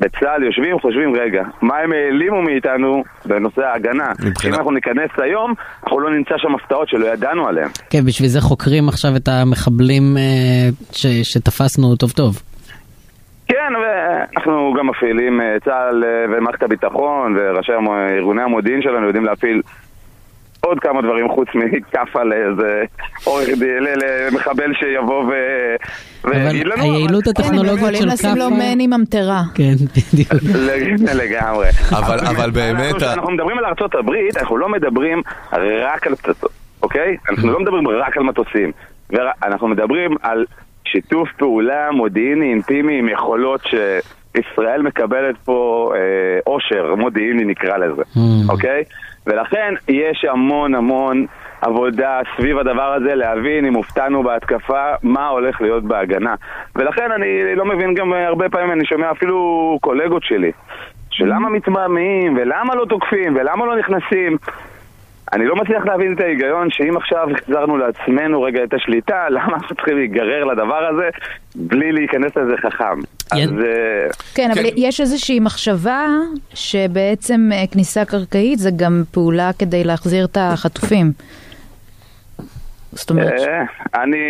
[0.00, 4.12] בצה"ל יושבים, חושבים, רגע, מה הם העלימו מאיתנו בנושא ההגנה?
[4.24, 5.54] מבחינה- אם אנחנו ניכנס היום,
[5.84, 7.68] אנחנו לא נמצא שם הפתעות שלא ידענו עליהן.
[7.90, 10.22] כן, בשביל זה חוקרים עכשיו את המחבלים אה,
[10.92, 12.42] ש- שתפסנו טוב טוב.
[13.48, 17.72] כן, ואנחנו גם מפעילים, אה, צה"ל אה, ומערכת הביטחון וראשי
[18.18, 19.62] ארגוני המודיעין שלנו יודעים להפעיל
[20.64, 22.82] עוד כמה דברים חוץ מכאפה לאיזה
[23.24, 23.98] עורך דין, ל-
[24.30, 25.30] למחבל שיבוא ו...
[26.24, 26.78] היעילות
[27.28, 29.42] אבל- כן, הם הטכנולוגית יכולים של לשים לו כאפה- מן עם ממטרה.
[29.54, 29.72] כן,
[30.12, 30.32] בדיוק.
[30.54, 31.66] לג- לגמרי.
[31.92, 35.22] אבל- אבל באמת אנחנו- מדברים על ארצות הברית, אנחנו לא מדברים
[35.82, 36.50] רק על פצצות,
[36.82, 37.16] אוקיי?
[37.30, 38.72] אנחנו לא מדברים רק על מטוסים.
[39.44, 40.44] אנחנו מדברים על
[40.84, 46.00] שיתוף פעולה מודיעיני אינטימי עם יכולות שישראל מקבלת פה אה,
[46.44, 48.02] עושר מודיעיני נקרא לזה,
[48.48, 48.82] אוקיי?
[49.26, 51.26] ולכן יש המון המון
[51.60, 56.34] עבודה סביב הדבר הזה, להבין אם הופתענו בהתקפה, מה הולך להיות בהגנה.
[56.76, 60.52] ולכן אני לא מבין גם אה, הרבה פעמים, אני שומע אפילו קולגות שלי,
[61.10, 64.36] שלמה מתמהמהים, ולמה לא תוקפים, ולמה לא נכנסים.
[65.32, 69.76] אני לא מצליח להבין את ההיגיון שאם עכשיו החזרנו לעצמנו רגע את השליטה, למה אנחנו
[69.76, 71.08] צריכים להיגרר לדבר הזה
[71.54, 72.98] בלי להיכנס לזה חכם.
[73.32, 73.38] אז...
[73.38, 74.74] ין- אה, כן, אבל כן.
[74.76, 76.06] יש איזושהי מחשבה
[76.54, 81.06] שבעצם אה, כניסה קרקעית זה גם פעולה כדי להחזיר את החטופים.
[82.92, 83.62] זאת אומרת, אה,
[84.02, 84.24] אני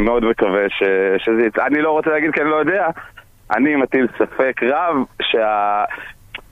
[0.00, 0.82] מאוד מקווה ש...
[1.24, 1.46] שזה...
[1.46, 1.66] יצא.
[1.66, 2.86] אני לא רוצה להגיד כי אני לא יודע.
[3.56, 5.84] אני מטיל ספק רב שה...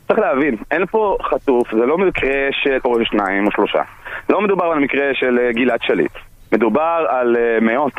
[0.08, 2.48] צריך להבין, אין פה חטוף, זה לא מקרה
[2.84, 3.82] או שניים או שלושה.
[4.30, 6.12] לא מדובר על מקרה של אה, גלעד שליט.
[6.52, 7.92] מדובר על אה, מאות.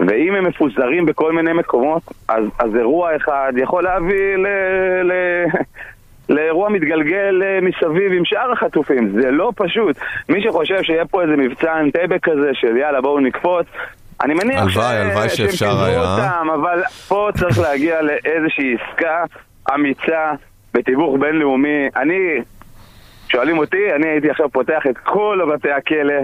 [0.00, 4.46] ואם הם מפוזרים בכל מיני מקומות, אז, אז אירוע אחד יכול להביא ל...
[5.04, 5.12] ל...
[6.34, 9.20] לאירוע מתגלגל אה, מסביב עם שאר החטופים.
[9.20, 9.96] זה לא פשוט.
[10.28, 13.66] מי שחושב שיהיה פה איזה מבצע אנטבה כזה של יאללה בואו נקפוץ,
[14.22, 14.64] אני מניח
[15.46, 16.00] פיזרו היה.
[16.00, 19.24] אותם, אבל פה צריך להגיע לאיזושהי עסקה
[19.74, 20.32] אמיצה
[20.74, 21.88] בתיווך בינלאומי.
[21.96, 22.40] אני,
[23.28, 26.14] שואלים אותי, אני הייתי עכשיו פותח את כל בתי הכלא,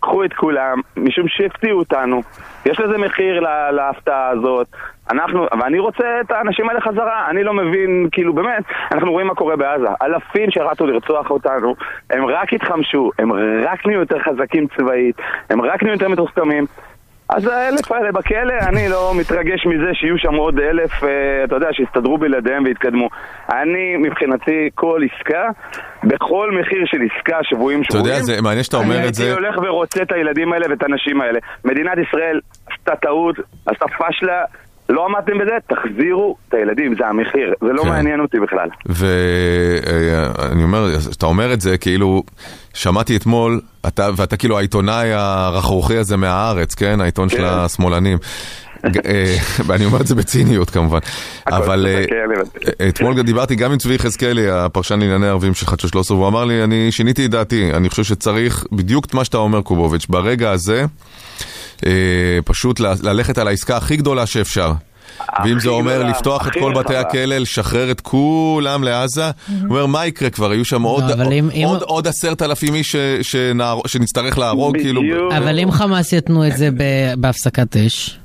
[0.00, 2.22] קחו את כולם, משום שהפתיעו אותנו.
[2.66, 4.66] יש לזה מחיר לה- להפתעה הזאת.
[5.10, 7.26] אנחנו, ואני רוצה את האנשים האלה חזרה.
[7.30, 9.88] אני לא מבין, כאילו באמת, אנחנו רואים מה קורה בעזה.
[10.02, 11.74] אלפים שרצו לרצוח אותנו,
[12.10, 13.32] הם רק התחמשו, הם
[13.66, 15.16] רק נהיו יותר חזקים צבאית,
[15.50, 16.66] הם רק נהיו יותר מתוחכמים.
[17.28, 21.68] אז האלף האלה בכלא, אני לא מתרגש מזה שיהיו שם עוד אלף, אה, אתה יודע,
[21.72, 23.08] שיסתדרו בלעדיהם ויתקדמו.
[23.48, 25.48] אני, מבחינתי, כל עסקה,
[26.04, 29.24] בכל מחיר של עסקה, שבויים אתה שבויים, יודע, זה מעניין שאתה אני אומר את זה.
[29.24, 31.38] הייתי הולך ורוצה את הילדים האלה ואת הנשים האלה.
[31.64, 32.40] מדינת ישראל
[32.72, 34.44] עשתה טעות, עשתה פשלה,
[34.88, 37.54] לא עמדתם בזה, תחזירו את הילדים, זה המחיר.
[37.60, 37.88] זה לא כן.
[37.88, 38.68] מעניין אותי בכלל.
[38.86, 40.86] ואני אומר,
[41.18, 42.22] אתה אומר את זה כאילו,
[42.74, 47.00] שמעתי אתמול, אתה, ואתה כאילו העיתונאי הרכרוכי הזה מהארץ, כן?
[47.00, 47.44] העיתון של כן.
[47.44, 48.18] השמאלנים.
[48.86, 50.98] ג- אה, ואני אומר את זה בציניות כמובן,
[51.46, 52.88] אבל אה, כן, הבנתי.
[52.88, 56.64] אתמול דיברתי גם עם צבי יחזקאלי, הפרשן לענייני ערבים של חדשות 13, והוא אמר לי,
[56.64, 60.80] אני שיניתי את דעתי, אני חושב שצריך בדיוק את מה שאתה אומר קובוביץ', ברגע הזה,
[60.80, 60.84] אה,
[62.44, 64.72] פשוט ל- ללכת על העסקה הכי גדולה שאפשר.
[65.44, 67.00] ואם זה אומר גדולה, לפתוח את כל בתי רחבה.
[67.00, 70.52] הכלא, לשחרר את כולם לעזה, הוא אומר, מה יקרה כבר?
[70.54, 72.96] יהיו שם עוד- אבל אם- אם- עוד- עוד עשרת אלפים איש
[73.86, 75.02] שנצטרך להרוג, כאילו...
[75.36, 78.18] אבל אם חמאס יתנו את זה ב- בהפסקת אש,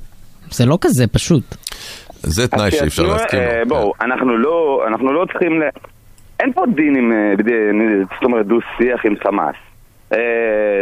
[0.52, 1.56] זה לא כזה פשוט.
[2.24, 3.68] זה תנאי שאי אפשר להסכים אה, לו.
[3.70, 5.64] בואו, אנחנו לא, אנחנו לא צריכים ל...
[6.40, 7.34] אין פה דין עם, אה,
[8.16, 9.56] זאת אומרת, דו-שיח עם חמאס.
[10.14, 10.18] אה,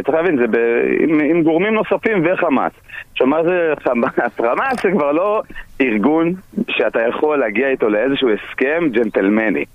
[0.06, 0.58] צריך להבין, זה ב,
[1.00, 2.72] עם, עם גורמים נוספים וחמאס.
[3.12, 4.12] עכשיו, מה זה חמאס?
[4.38, 5.42] חמאס זה כבר לא
[5.82, 6.34] ארגון
[6.70, 9.66] שאתה יכול להגיע איתו לאיזשהו הסכם ג'נטלמני.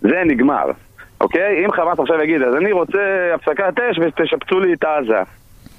[0.00, 0.64] זה נגמר.
[1.20, 1.64] אוקיי?
[1.64, 2.98] אם חמאס עכשיו יגיד, אז אני רוצה
[3.34, 5.14] הפסקת אש ותשפצו לי את עזה.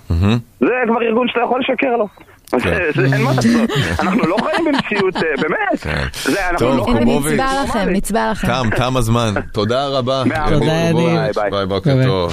[0.10, 0.38] מהמם.
[0.60, 2.08] זה כבר ארגון שאתה יכול לשקר לו.
[2.52, 2.58] כן.
[2.70, 3.70] זה- זה- אין מה לעשות.
[4.00, 5.80] אנחנו לא חיים במציאות, אה, באמת.
[5.82, 6.04] כן.
[6.32, 7.32] זה, אנחנו טוב, לא חיים קובוביץ'.
[7.34, 8.48] נצבע לכם, נצבע לכם.
[8.48, 9.34] תם, תם הזמן.
[9.54, 10.24] תודה רבה.
[10.50, 10.60] תודה.
[10.60, 10.94] ביי,
[11.36, 11.50] ביי.
[11.52, 11.92] ביי, בוקר.
[12.06, 12.32] טוב.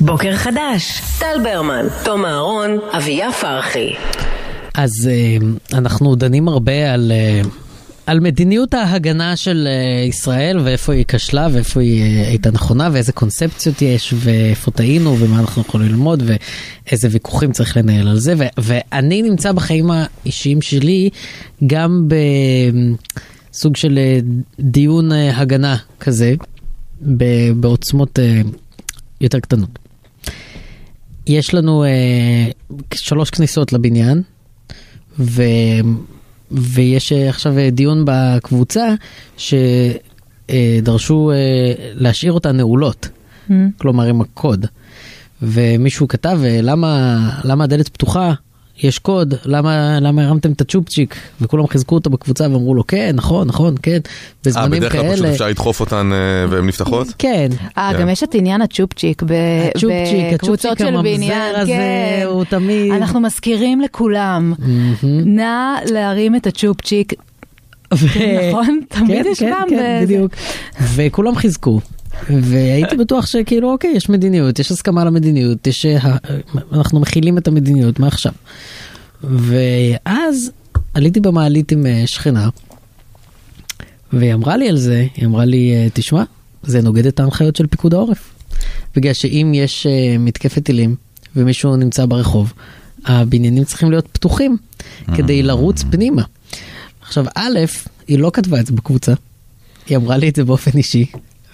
[0.00, 3.94] בוקר חדש, טל ברמן, תום אהרון, אביה פרחי.
[4.74, 5.36] אז אה,
[5.78, 7.40] אנחנו דנים הרבה על, אה,
[8.06, 13.82] על מדיניות ההגנה של אה, ישראל ואיפה היא כשלה ואיפה היא הייתה נכונה ואיזה קונספציות
[13.82, 19.22] יש ואיפה טעינו ומה אנחנו יכולים ללמוד ואיזה ויכוחים צריך לנהל על זה ו- ואני
[19.22, 21.10] נמצא בחיים האישיים שלי
[21.66, 22.08] גם
[23.52, 23.98] בסוג של
[24.60, 26.34] דיון הגנה כזה
[27.56, 28.18] בעוצמות
[29.20, 29.78] יותר קטנות.
[31.26, 32.50] יש לנו אה,
[32.94, 34.22] שלוש כניסות לבניין,
[35.18, 35.42] ו...
[36.50, 38.86] ויש אה, עכשיו אה, דיון בקבוצה
[39.36, 41.36] שדרשו אה,
[41.94, 43.08] להשאיר אותן נעולות,
[43.48, 43.52] Mm.
[43.78, 44.66] כלומר עם הקוד.
[45.42, 48.34] ומישהו כתב, אה, למה, למה הדלת פתוחה?
[48.82, 51.16] יש קוד, למה, למה הרמתם את הצ'ופצ'יק?
[51.40, 54.00] וכולם חיזקו אותו בקבוצה ואמרו לו, כן, נכון, נכון, כן, אה,
[54.44, 55.12] בזמנים בדרך כלל כאלה.
[55.14, 56.18] פשוט אפשר לדחוף אותן אה,
[56.50, 57.06] והן נפתחות?
[57.18, 57.48] כן,
[57.78, 58.00] אה, כן.
[58.00, 59.32] גם יש את עניין הצ'ופצ'יק ב-
[59.74, 62.22] הצ'ופצ'יק, בקבוצות הצ'ופצ'יק של הממזר בניין, הזה, כן.
[62.26, 62.92] הוא תמיד...
[62.92, 64.52] אנחנו מזכירים לכולם,
[65.24, 65.52] נא
[65.90, 67.12] להרים את הצ'ופצ'יק.
[67.94, 68.06] ו-
[68.50, 68.80] נכון?
[68.88, 70.32] תמיד כן, יש כן, פעם כן, באיזה- בדיוק.
[70.94, 71.80] וכולם חיזקו.
[72.30, 76.16] והייתי בטוח שכאילו אוקיי יש מדיניות יש הסכמה על המדיניות יש אה,
[76.72, 78.32] אנחנו מכילים את המדיניות מה עכשיו.
[79.22, 80.50] ואז
[80.94, 82.48] עליתי במעלית עם אה, שכנה
[84.12, 86.22] והיא אמרה לי על זה היא אמרה לי אה, תשמע
[86.62, 88.32] זה נוגד את ההנחיות של פיקוד העורף.
[88.96, 89.86] בגלל שאם יש
[90.18, 90.96] מתקפת טילים
[91.36, 92.52] ומישהו נמצא ברחוב
[93.04, 94.56] הבניינים צריכים להיות פתוחים
[95.14, 96.22] כדי לרוץ פנימה.
[97.02, 97.58] עכשיו א',
[98.08, 99.12] היא לא כתבה את זה בקבוצה,
[99.86, 101.06] היא אמרה לי את זה באופן אישי.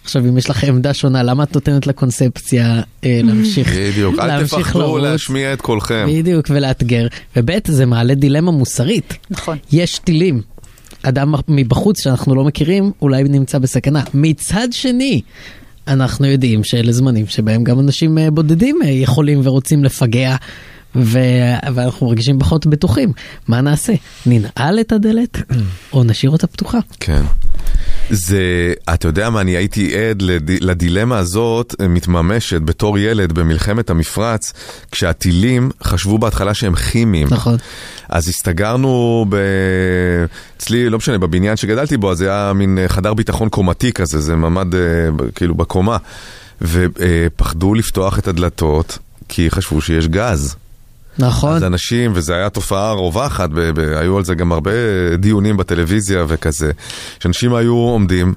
[0.05, 4.81] עכשיו אם יש לך עמדה שונה למה את נותנת לקונספציה אה, להמשיך בדיוק, אל תפחדו
[4.81, 5.03] לרוץ?
[5.03, 6.07] להשמיע את קולכם.
[6.09, 9.59] בדיוק ולאתגר וב' זה מעלה דילמה מוסרית נכון.
[9.73, 10.43] יש טילים
[11.03, 15.21] אדם מבחוץ שאנחנו לא מכירים אולי נמצא בסכנה מצד שני.
[15.89, 20.37] אנחנו יודעים שאלה זמנים שבהם גם אנשים אה, בודדים אה, יכולים ורוצים לפגע
[20.97, 21.19] ו...
[21.75, 23.13] ואנחנו מרגישים פחות בטוחים.
[23.49, 23.93] מה נעשה?
[24.27, 25.39] ננעל את הדלת
[25.93, 26.79] או נשאיר אותה פתוחה?
[27.01, 27.23] כן.
[28.15, 33.91] זה, אתה יודע מה, אני הייתי עד לד, לדילמה הזאת אה, מתממשת בתור ילד במלחמת
[33.91, 34.53] המפרץ,
[34.91, 37.29] כשהטילים חשבו בהתחלה שהם כימיים.
[37.31, 37.57] נכון.
[38.09, 39.37] אז הסתגרנו ב...
[40.57, 44.21] אצלי, לא משנה, בבניין שגדלתי בו, אז זה היה מין אה, חדר ביטחון קומתי כזה,
[44.21, 44.81] זה ממ"ד אה,
[45.35, 45.97] כאילו בקומה.
[46.61, 48.99] ופחדו לפתוח את הדלתות,
[49.29, 50.57] כי חשבו שיש גז.
[51.19, 51.57] נכון.
[51.57, 53.51] אז אנשים, וזו הייתה תופעה רווחת,
[53.97, 54.71] היו על זה גם הרבה
[55.19, 56.73] דיונים בטלוויזיה וכזה,
[57.21, 58.35] שאנשים היו עומדים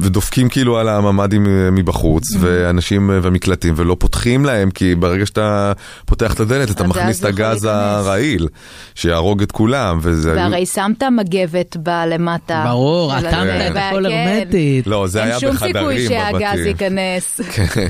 [0.00, 2.38] ודופקים כאילו על הממ"דים אה, מבחוץ, Mm-hmm.
[2.40, 5.72] ואנשים אה, ומקלטים, ולא פותחים להם, כי ברגע שאתה
[6.06, 7.64] פותח את הדלת, אתה הגז מכניס את יכול הגז.
[7.70, 8.48] הרעיל,
[8.94, 10.34] שיהרוג את כולם, וזה...
[10.36, 12.64] והרי שמת מגבת בלמטה.
[12.66, 14.28] ברור, אטמת הזה, את הכל כן.
[14.28, 14.86] הרמטית.
[14.86, 16.66] לא, זה היה אין שום סיכוי בחדרים שהגז בבתים.
[16.66, 17.40] ייכנס.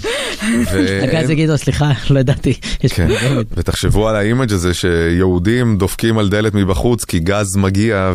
[0.73, 2.55] ו- הגז יגידו, סליחה, לא ידעתי,
[2.89, 3.09] כן.
[3.57, 8.13] ותחשבו על האימג' הזה שיהודים דופקים על דלת מבחוץ כי גז מגיע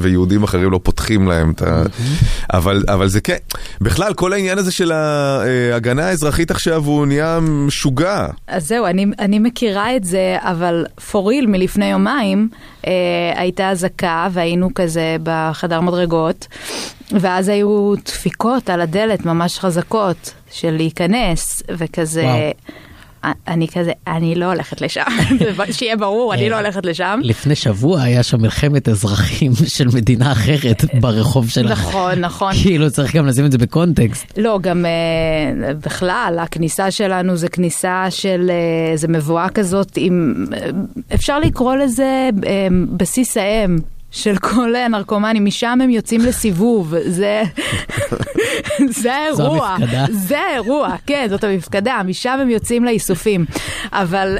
[0.00, 1.82] ויהודים אחרים לא פותחים להם את ה...
[2.52, 3.36] אבל, אבל זה כן,
[3.80, 8.26] בכלל כל העניין הזה של ההגנה האזרחית עכשיו הוא נהיה משוגע.
[8.46, 12.48] אז זהו, אני, אני מכירה את זה, אבל for real מלפני יומיים
[12.86, 12.92] אה,
[13.36, 16.46] הייתה אזעקה והיינו כזה בחדר מדרגות,
[17.20, 22.22] ואז היו דפיקות על הדלת ממש חזקות של להיכנס, וכזה...
[22.22, 22.52] וואו.
[23.48, 25.02] אני כזה, אני לא הולכת לשם,
[25.70, 27.20] שיהיה ברור, אני לא הולכת לשם.
[27.22, 31.70] לפני שבוע היה שם מלחמת אזרחים של מדינה אחרת ברחוב שלך.
[31.70, 32.52] נכון, נכון.
[32.62, 34.38] כאילו צריך גם לשים את זה בקונטקסט.
[34.38, 40.70] לא, גם אה, בכלל, הכניסה שלנו זה כניסה של, אה, זה מבואה כזאת עם, אה,
[41.14, 43.78] אפשר לקרוא לזה אה, בסיס האם.
[44.12, 47.42] של כל הנרקומנים, משם הם יוצאים לסיבוב, זה,
[48.88, 49.76] זה האירוע.
[50.10, 53.44] זה האירוע, כן, זאת המפקדה, משם הם יוצאים לאיסופים.
[53.92, 54.38] אבל,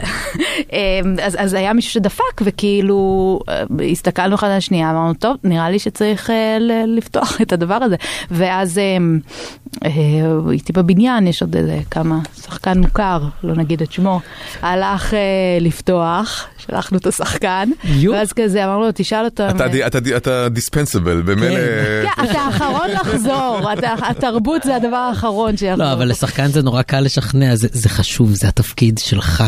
[1.23, 5.79] אז, אז היה מישהו שדפק, וכאילו, אה, הסתכלנו אחד על השנייה, אמרנו, טוב, נראה לי
[5.79, 7.97] שצריך אה, ל- לפתוח את הדבר הזה.
[8.31, 8.97] ואז אה,
[9.85, 9.91] אה,
[10.53, 14.21] איתי בבניין, יש עוד איזה כמה, שחקן מוכר, לא נגיד את שמו,
[14.63, 15.19] הלך אה,
[15.61, 17.69] לפתוח, שלחנו את השחקן.
[18.13, 19.49] ואז כזה אמרנו לו, תשאל אותו.
[19.51, 21.57] אתה, די- אתה, די- אתה דיספנסיבל, במילא...
[22.17, 25.87] כן, אתה האחרון לחזור, אתה- התרבות זה הדבר האחרון שיחזור.
[25.87, 29.45] לא, אבל לשחקן זה נורא קל לשכנע, זה, זה חשוב, זה התפקיד שלך.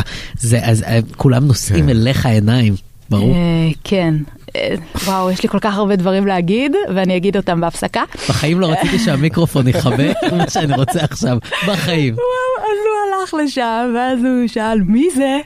[1.16, 1.88] כולם נושאים כן.
[1.88, 2.74] אליך עיניים,
[3.10, 3.34] ברור.
[3.34, 4.14] אה, כן.
[4.56, 4.74] אה,
[5.04, 8.02] וואו, יש לי כל כך הרבה דברים להגיד, ואני אגיד אותם בהפסקה.
[8.28, 11.38] בחיים לא רציתי שהמיקרופון יכבה מה שאני רוצה עכשיו,
[11.68, 12.14] בחיים.
[12.14, 15.38] וואו, אז הוא הלך לשם, ואז הוא שאל, מי זה?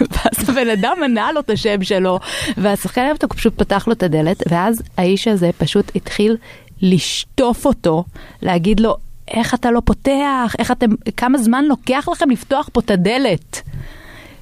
[0.00, 2.18] ואז הבן אדם ענה לו את השם שלו,
[2.56, 6.36] והשחקן הוא פשוט פתח לו את הדלת, ואז האיש הזה פשוט התחיל
[6.82, 8.04] לשטוף אותו,
[8.42, 8.96] להגיד לו,
[9.28, 10.54] איך אתה לא פותח?
[10.58, 13.62] איך אתם, כמה זמן לוקח לכם לפתוח פה את הדלת?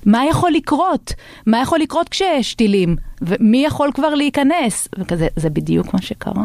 [0.06, 1.12] מה יכול לקרות?
[1.46, 2.96] מה יכול לקרות כשיש טילים?
[3.22, 4.88] ומי יכול כבר להיכנס?
[4.98, 6.42] וכזה, זה בדיוק מה שקרה.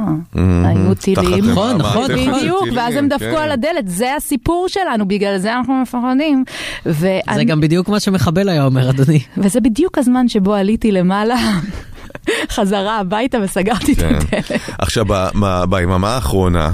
[0.64, 1.46] היו טילים.
[1.50, 3.42] נכון, נכון, בדיוק, ואז הם דפקו כן.
[3.42, 6.44] על הדלת, זה הסיפור שלנו, בגלל זה אנחנו מפחדים.
[6.86, 9.20] זה גם בדיוק מה שמחבל היה אומר, אדוני.
[9.38, 11.36] וזה בדיוק הזמן שבו עליתי למעלה,
[12.56, 14.16] חזרה הביתה וסגרתי את כן.
[14.16, 14.52] הדלת.
[14.78, 16.72] עכשיו, ב- ב- ביממה האחרונה,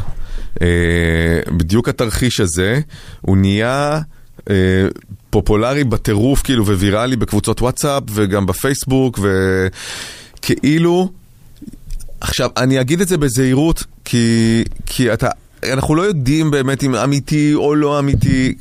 [0.62, 0.68] אה,
[1.58, 2.80] בדיוק התרחיש הזה,
[3.22, 4.00] הוא נהיה
[5.30, 9.20] פופולרי בטירוף, כאילו, וויראלי בקבוצות וואטסאפ וגם בפייסבוק,
[10.40, 11.10] וכאילו...
[12.22, 15.30] עכשיו, אני אגיד את זה בזהירות, כי, כי אתה,
[15.64, 18.56] אנחנו לא יודעים באמת אם אמיתי או לא אמיתי.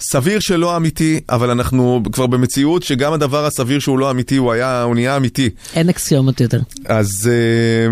[0.00, 4.82] סביר שלא אמיתי, אבל אנחנו כבר במציאות שגם הדבר הסביר שהוא לא אמיתי, הוא היה,
[4.82, 5.50] הוא נהיה אמיתי.
[5.74, 6.60] אין אקסיומות יותר.
[6.84, 7.30] אז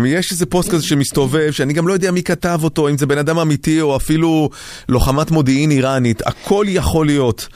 [0.03, 3.05] uh, יש איזה פוסט כזה שמסתובב, שאני גם לא יודע מי כתב אותו, אם זה
[3.05, 4.49] בן אדם אמיתי או אפילו
[4.89, 7.47] לוחמת מודיעין איראנית, הכל יכול להיות.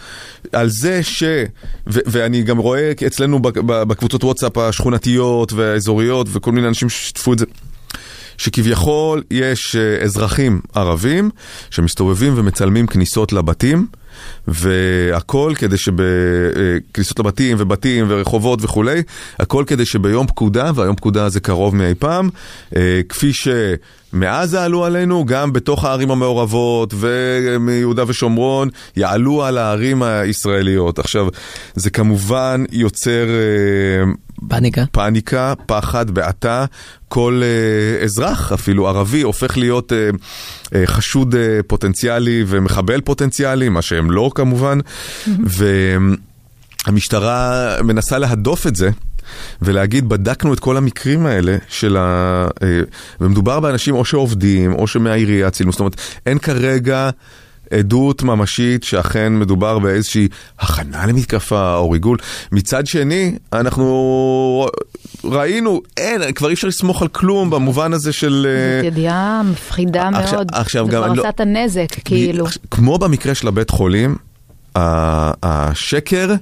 [0.51, 1.23] על זה ש...
[1.87, 7.45] ו- ואני גם רואה אצלנו בקבוצות וואטסאפ השכונתיות והאזוריות וכל מיני אנשים ששיתפו את זה.
[8.37, 11.29] שכביכול יש אה, אזרחים ערבים
[11.69, 13.87] שמסתובבים ומצלמים כניסות לבתים
[14.47, 19.01] והכל כדי שבכניסות לבתים ובתים ורחובות וכולי,
[19.39, 22.29] הכל כדי שביום פקודה, והיום פקודה זה קרוב מאי פעם,
[22.75, 30.99] אה, כפי שמעזה עלו עלינו, גם בתוך הערים המעורבות ומיהודה ושומרון, יעלו על הערים הישראליות.
[30.99, 31.27] עכשיו,
[31.75, 33.25] זה כמובן יוצר...
[34.47, 34.83] פאניקה.
[34.91, 36.65] פאניקה, פחד, בעתה.
[37.07, 39.95] כל uh, אזרח, אפילו ערבי, הופך להיות uh,
[40.65, 41.37] uh, חשוד uh,
[41.67, 44.79] פוטנציאלי ומחבל פוטנציאלי, מה שהם לא כמובן.
[46.87, 48.89] והמשטרה מנסה להדוף את זה.
[49.61, 52.47] ולהגיד, בדקנו את כל המקרים האלה של ה...
[53.21, 57.09] ומדובר באנשים או שעובדים, או שמהעירייה צילמו, זאת אומרת, אין כרגע
[57.71, 60.27] עדות ממשית שאכן מדובר באיזושהי
[60.59, 62.17] הכנה למתקפה או ריגול.
[62.51, 64.67] מצד שני, אנחנו
[65.23, 68.47] ראינו, אין, כבר אי אפשר לסמוך על כלום במובן הזה של...
[68.49, 70.47] אה, זאת ידיעה מפחידה עכשיו- מאוד.
[70.53, 72.45] עכשיו זה גם כבר אני לא- עשה את הנזק, כאילו.
[72.71, 74.15] כמו במקרה של הבית חולים,
[75.43, 76.33] השקר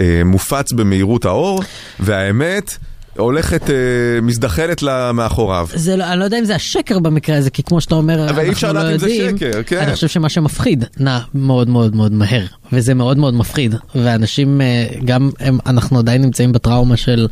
[0.00, 1.62] אה, מופץ במהירות האור,
[2.00, 2.76] והאמת
[3.16, 3.74] הולכת, אה,
[4.22, 5.68] מזדחלת לה מאחוריו.
[5.74, 8.44] זה לא, אני לא יודע אם זה השקר במקרה הזה, כי כמו שאתה אומר, אבל
[8.44, 9.38] אי אפשר אנחנו לא לדעת אם זה יודעים.
[9.38, 9.78] שקר, כן.
[9.78, 13.74] אני חושב שמה שמפחיד נע מאוד מאוד מאוד מהר, וזה מאוד מאוד מפחיד.
[13.94, 17.26] ואנשים, אה, גם הם, אנחנו עדיין נמצאים בטראומה של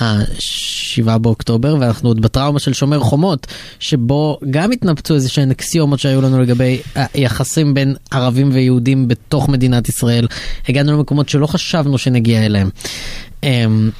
[0.00, 3.46] ב-7 באוקטובר, ואנחנו עוד בטראומה של שומר חומות,
[3.80, 6.80] שבו גם התנפצו איזה שהן אקסיומות שהיו לנו לגבי
[7.14, 10.26] היחסים בין ערבים ויהודים בתוך מדינת ישראל.
[10.68, 12.70] הגענו למקומות שלא חשבנו שנגיע אליהם.
[13.42, 13.90] אמ,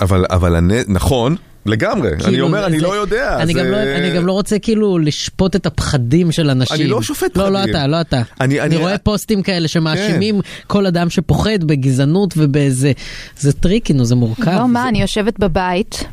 [0.00, 0.70] אבל, אבל הנ...
[0.88, 1.36] נכון,
[1.66, 2.12] לגמרי.
[2.12, 3.36] אני כאילו, אומר, אני זה- לא יודע.
[3.38, 3.60] אני, זה...
[3.60, 6.76] גם לא, אני גם לא רוצה כאילו לשפוט את הפחדים של אנשים.
[6.76, 7.76] אני לא שופט לא, לא פחדים.
[7.76, 8.16] אתה, לא אתה.
[8.40, 12.92] אני- אני, אני- רואה פוסטים כאלה שמאשימים כל אדם שפוחד בגזענות ובאיזה...
[13.38, 14.50] זה tricky, נו, זה מורכב.
[14.50, 16.04] לא, מה, זה- אני יושבת בבית,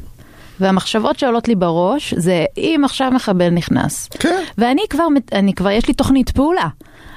[0.60, 4.10] והמחשבות שעולות לי בראש זה אם עכשיו מחבל נכנס.
[4.20, 4.42] כן.
[4.58, 6.68] ואני כבר, אני כבר, יש לי תוכנית פעולה.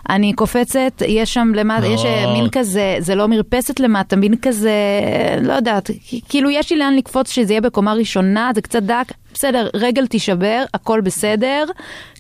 [0.09, 2.33] אני קופצת, יש שם למטה, יש אה, לא.
[2.33, 4.73] מין כזה, זה לא מרפסת למטה, מין כזה,
[5.43, 5.91] לא יודעת,
[6.29, 10.63] כאילו יש לי לאן לקפוץ שזה יהיה בקומה ראשונה, זה קצת דק, בסדר, רגל תישבר,
[10.75, 11.65] הכל בסדר.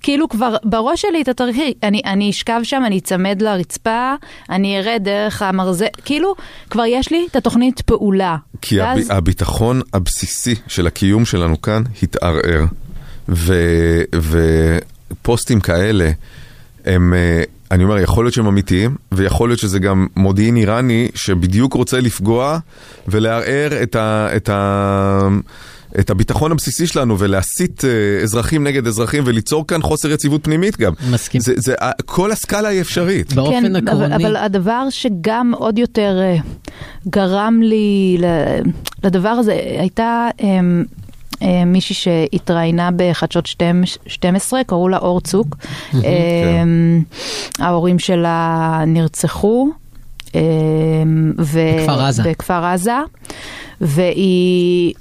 [0.02, 4.14] כאילו כבר בראש שלי את התרחיש, אני, אני אשכב שם, אני אצמד לרצפה,
[4.50, 6.34] אני ארד דרך המרזה, כאילו
[6.70, 8.36] כבר יש לי את התוכנית פעולה.
[8.62, 8.96] כי הב...
[8.96, 12.64] ואז- הביטחון הבסיסי של הקיום שלנו כאן התערער.
[13.28, 13.54] ו...
[15.10, 16.10] ופוסטים כאלה,
[16.84, 21.74] הם, אה, אני אומר, יכול להיות שהם אמיתיים, ויכול להיות שזה גם מודיעין איראני שבדיוק
[21.74, 22.58] רוצה לפגוע
[23.08, 24.28] ולערער את, ה...
[24.36, 25.28] את, ה...
[25.98, 30.92] את הביטחון הבסיסי שלנו ולהסית אה, אזרחים נגד אזרחים וליצור כאן חוסר יציבות פנימית גם.
[31.10, 31.40] מסכים.
[31.40, 31.74] זה, זה,
[32.04, 33.32] כל הסקאלה היא אפשרית.
[33.32, 34.06] באופן כן, עקרוני.
[34.06, 36.36] אבל, אבל הדבר שגם עוד יותר אה,
[37.08, 38.18] גרם לי
[39.04, 40.60] לדבר הזה, הייתה אה,
[41.66, 43.48] מישהי שהתראיינה בחדשות
[44.06, 45.56] 12, קראו לה אור צוק.
[45.94, 46.62] אה,
[47.58, 49.68] ההורים שלה נרצחו.
[50.34, 50.40] אה,
[51.38, 52.22] ו- בכפר עזה.
[52.22, 52.98] בכפר עזה,
[53.80, 54.94] והיא,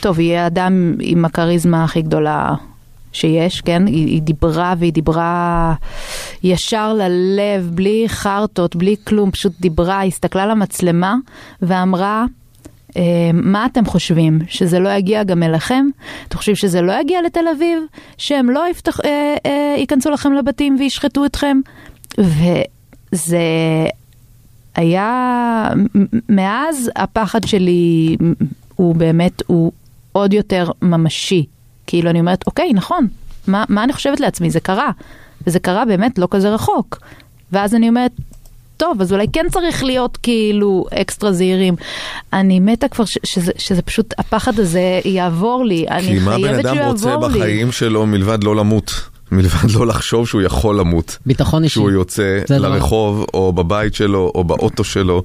[0.00, 2.54] טוב, היא האדם עם הכריזמה הכי גדולה
[3.12, 3.86] שיש, כן?
[3.86, 5.74] היא, היא דיברה והיא דיברה
[6.42, 11.14] ישר ללב, בלי חרטות, בלי כלום, פשוט דיברה, הסתכלה למצלמה
[11.62, 12.43] ואמרה, אה,
[13.32, 14.38] מה אתם חושבים?
[14.48, 15.86] שזה לא יגיע גם אליכם?
[16.28, 17.78] אתם חושבים שזה לא יגיע לתל אביב?
[18.18, 21.60] שהם לא יפתח, אה, אה, ייכנסו לכם לבתים וישחטו אתכם?
[22.18, 23.38] וזה
[24.74, 25.70] היה,
[26.28, 28.16] מאז הפחד שלי
[28.76, 29.72] הוא באמת, הוא
[30.12, 31.46] עוד יותר ממשי.
[31.86, 33.06] כאילו אני אומרת, אוקיי, נכון,
[33.46, 34.50] מה, מה אני חושבת לעצמי?
[34.50, 34.90] זה קרה.
[35.46, 36.98] וזה קרה באמת לא כזה רחוק.
[37.52, 38.12] ואז אני אומרת,
[38.76, 41.74] טוב, אז אולי כן צריך להיות כאילו אקסטרה זהירים.
[42.32, 45.86] אני מתה כבר ש- שזה, שזה פשוט, הפחד הזה יעבור לי.
[45.90, 47.38] אני כי מה בן חייבת שהוא אדם רוצה יעבור לי.
[47.38, 48.94] בחיים שלו מלבד לא למות?
[49.32, 51.18] מלבד לא לחשוב שהוא יכול למות.
[51.26, 51.74] ביטחון אישי.
[51.74, 55.22] שהוא יוצא לרחוב, או בבית שלו, או באוטו שלו,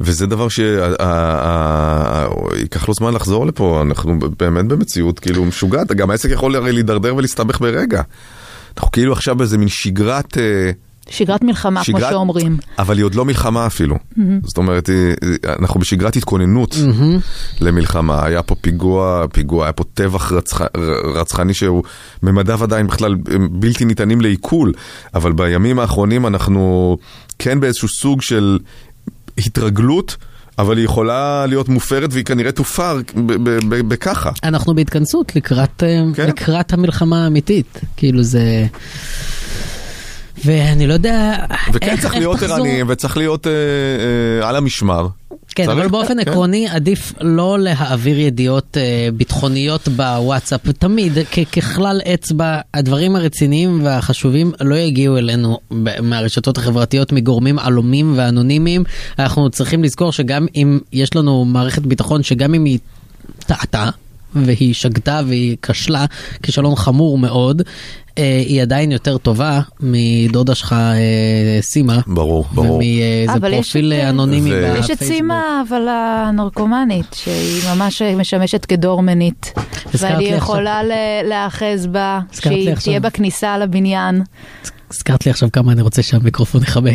[0.00, 0.78] וזה דבר שייקח
[2.88, 7.60] לו זמן לחזור לפה, אנחנו באמת במציאות כאילו משוגעת, גם העסק יכול הרי להידרדר ולהסתבך
[7.60, 8.02] ברגע.
[8.76, 10.36] אנחנו כאילו עכשיו באיזה מין שגרת...
[11.10, 12.56] שגרת מלחמה, כמו שגרת- שאומרים.
[12.78, 13.96] אבל היא עוד לא מלחמה אפילו.
[14.44, 14.90] זאת אומרת,
[15.58, 16.76] אנחנו בשגרת התכוננות
[17.60, 18.24] למלחמה.
[18.24, 20.60] היה פה פיגוע, פיגוע, היה פה טבח רצח,
[21.14, 21.82] רצחני שהוא
[22.22, 23.14] ממדיו עדיין בכלל
[23.50, 24.72] בלתי ניתנים לעיכול,
[25.14, 26.96] אבל בימים האחרונים אנחנו
[27.38, 28.58] כן באיזשהו סוג של
[29.38, 30.16] התרגלות.
[30.58, 34.30] אבל היא יכולה להיות מופרת והיא כנראה תופר ב- ב- ב- בככה.
[34.44, 36.28] אנחנו בהתכנסות לקראת, אה, כן.
[36.28, 37.80] לקראת המלחמה האמיתית.
[37.96, 38.66] כאילו זה...
[40.44, 41.36] ואני לא יודע
[41.72, 42.42] וכן איך, צריך איך להיות.
[42.42, 43.52] ערניים וצריך להיות אה,
[44.42, 45.06] אה, על המשמר.
[45.54, 46.30] כן, צריך, אבל באופן כן.
[46.30, 50.60] עקרוני עדיף לא להעביר ידיעות אה, ביטחוניות בוואטסאפ.
[50.78, 58.12] תמיד, כ- ככלל אצבע, הדברים הרציניים והחשובים לא יגיעו אלינו ב- מהרשתות החברתיות מגורמים עלומים
[58.16, 58.84] ואנונימיים.
[59.18, 62.78] אנחנו צריכים לזכור שגם אם יש לנו מערכת ביטחון שגם אם היא
[63.38, 63.88] טעתה,
[64.46, 66.04] והיא שגתה והיא כשלה
[66.42, 67.62] כישלון חמור מאוד,
[68.18, 72.00] אה, היא עדיין יותר טובה מדודה שלך אה, סימה.
[72.06, 72.74] ברור, ברור.
[72.76, 74.84] ומאיזה אבל יש פרופיל אה, אנונימי בפייסבוק.
[74.84, 79.52] יש את סימה, אבל הנרקומנית, שהיא ממש משמשת כדורמנית.
[79.94, 80.92] ואני יכולה ל-
[81.28, 82.74] להיאחז בה, שהיא.
[82.74, 84.22] תהיה בכניסה לבניין.
[84.90, 86.90] הזכרת לי עכשיו כמה אני רוצה שהמיקרופון יכבה.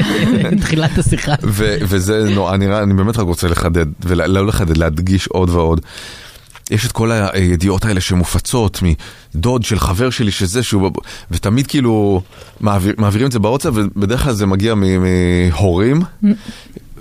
[0.60, 1.34] תחילת השיחה.
[1.42, 5.80] ו- וזה נורא, אני, אני באמת רק רוצה לחדד, ולא לחדד, להדגיש עוד ועוד.
[6.70, 10.90] יש את כל הידיעות האלה שמופצות מדוד של חבר שלי שזה שהוא,
[11.30, 12.22] ותמיד כאילו
[12.60, 16.02] מעביר, מעבירים את זה בוואטסאפ, ובדרך כלל זה מגיע מהורים,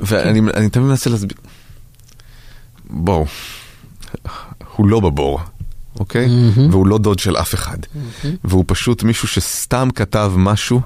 [0.02, 1.38] ואני אני תמיד מנסה להסביר.
[2.90, 3.26] בואו,
[4.76, 5.40] הוא לא בבור.
[6.00, 6.28] אוקיי?
[6.72, 7.78] והוא לא דוד של אף אחד.
[8.44, 10.82] והוא פשוט מישהו שסתם כתב משהו,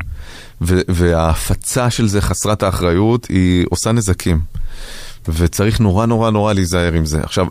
[0.62, 4.42] וההפצה של זה חסרת האחריות, היא עושה נזקים.
[5.30, 7.20] וצריך נורא נורא נורא להיזהר עם זה.
[7.24, 7.48] עכשיו,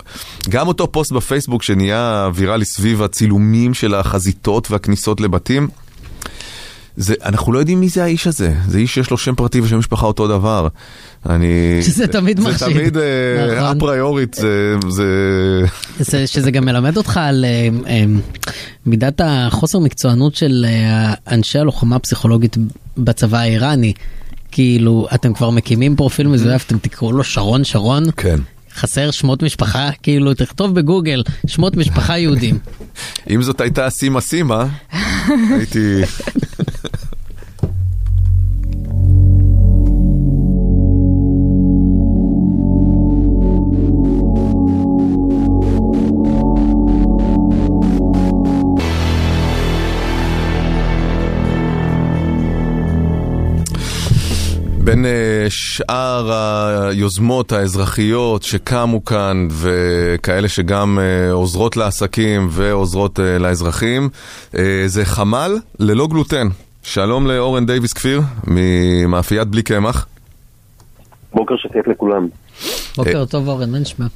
[0.49, 5.69] גם אותו פוסט בפייסבוק שנהיה ויראלי סביב הצילומים של החזיתות והכניסות לבתים,
[6.97, 8.55] זה, אנחנו לא יודעים מי זה האיש הזה.
[8.69, 10.69] זה איש שיש לו שם פרטי ושם משפחה אותו דבר.
[11.29, 11.83] אני...
[11.83, 12.69] שזה תמיד מחשיד.
[12.69, 13.77] זה תמיד אה, נכון.
[13.77, 14.75] אפריורית, זה...
[14.89, 15.05] זה...
[16.01, 18.05] זה, שזה גם מלמד אותך על אה, אה,
[18.87, 20.67] מידת החוסר מקצוענות של
[21.29, 22.57] אנשי הלוחמה הפסיכולוגית
[22.99, 23.93] בצבא האיראני.
[24.57, 28.05] כאילו, אתם כבר מקימים פרופיל מזויף, אתם תקראו לו שרון שרון?
[28.17, 28.41] כן.
[28.75, 29.91] חסר שמות משפחה?
[30.03, 32.59] כאילו, תכתוב בגוגל שמות משפחה יהודים.
[33.31, 34.67] אם זאת הייתה סימה סימה,
[35.29, 36.01] הייתי...
[54.97, 64.09] בין אה, שאר היוזמות האזרחיות שקמו כאן וכאלה שגם אה, עוזרות לעסקים ועוזרות אה, לאזרחים,
[64.87, 66.47] זה חמ"ל ללא גלוטן.
[66.83, 70.07] שלום לאורן דייוויס כפיר ממאפיית בלי קמח.
[71.35, 72.29] בוקר שקט לכולם.
[72.97, 74.07] בוקר טוב אורן, מה נשמע?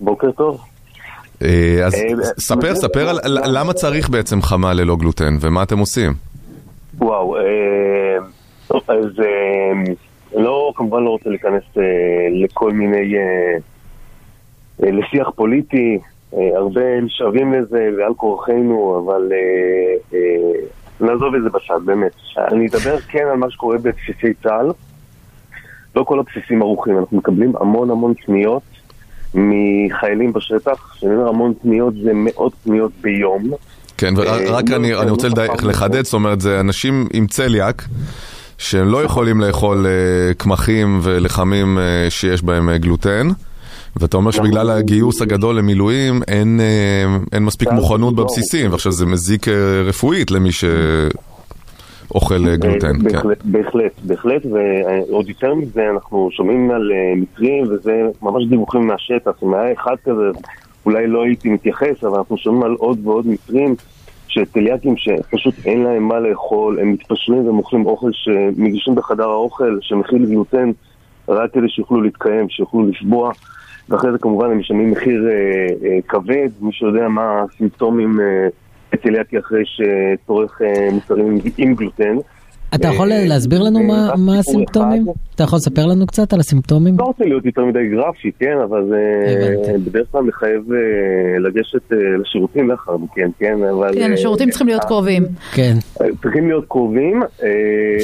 [0.00, 0.60] בוקר טוב.
[1.84, 1.94] אז
[2.38, 6.14] ספר, ספר למה צריך בעצם חמ"ל ללא גלוטן ומה אתם עושים.
[6.98, 7.36] וואו,
[8.72, 9.92] טוב, אז אה,
[10.40, 11.82] לא, כמובן לא רוצה להיכנס אה,
[12.44, 13.56] לכל מיני, אה,
[14.82, 15.98] אה, לשיח פוליטי,
[16.34, 20.60] אה, הרבה נשאבים לזה ועל כורחנו, אבל אה, אה,
[21.00, 22.12] נעזוב את זה בצד, באמת.
[22.52, 24.72] אני אדבר כן על מה שקורה בבסיסי צה"ל.
[25.96, 28.62] לא כל הבסיסים ערוכים, אנחנו מקבלים המון המון פניות
[29.34, 33.50] מחיילים בשטח, כשאני אומר המון פניות זה מאות פניות ביום.
[33.98, 35.28] כן, ורק אה, אני, לא, אני רוצה.
[35.62, 37.82] לחדד, זאת אומרת, זה אנשים עם צליאק,
[38.62, 43.28] שהם לא יכולים לאכול אה, קמחים ולחמים אה, שיש בהם אה, גלוטן.
[43.96, 48.92] ואתה אומר שבגלל הגיוס הגדול למילואים אין, אה, אין מספיק צה"ל מוכנות לא בבסיסים, ועכשיו
[48.92, 52.92] זה מזיק אה, רפואית למי שאוכל אה, גלוטן.
[52.98, 53.04] כן.
[53.04, 59.30] בהחלט, בהחלט, בהחלט, ועוד יותר מזה, אנחנו שומעים על אה, מקרים, וזה ממש דיווחים מהשטח.
[59.42, 60.30] אם היה אחד כזה,
[60.86, 63.74] אולי לא הייתי מתייחס, אבל אנחנו שומעים על עוד ועוד מקרים
[64.32, 69.78] של טליאקים שפשוט אין להם מה לאכול, הם מתפשרים והם אוכלים אוכל שמגישים בחדר האוכל,
[69.80, 70.70] שמכיל גלוטן,
[71.28, 73.32] רק כדי שיוכלו להתקיים, שיוכלו לשבוע.
[73.88, 78.48] ואחרי זה כמובן הם משלמים מחיר אה, אה, כבד, מי שיודע מה הסימפטומים אה,
[78.92, 82.16] בצליאקי אחרי שצורך אה, מוצרים עם גלוטן.
[82.74, 85.04] אתה יכול אה, להסביר לנו אה, מה סיפור הסימפטומים?
[85.34, 86.94] אתה יכול לספר לנו קצת על הסימפטומים?
[86.98, 88.98] לא רוצה להיות יותר מדי גרפי, כן, אבל זה.
[89.86, 90.78] בדרך כלל מחייב אה,
[91.38, 93.94] לגשת אה, לשירותים לאחר מכן, כן, אבל...
[93.94, 95.22] כן, אה, השירותים צריכים להיות קרובים.
[95.54, 95.74] כן.
[96.00, 97.22] אה, צריכים להיות קרובים.
[97.42, 97.48] אה,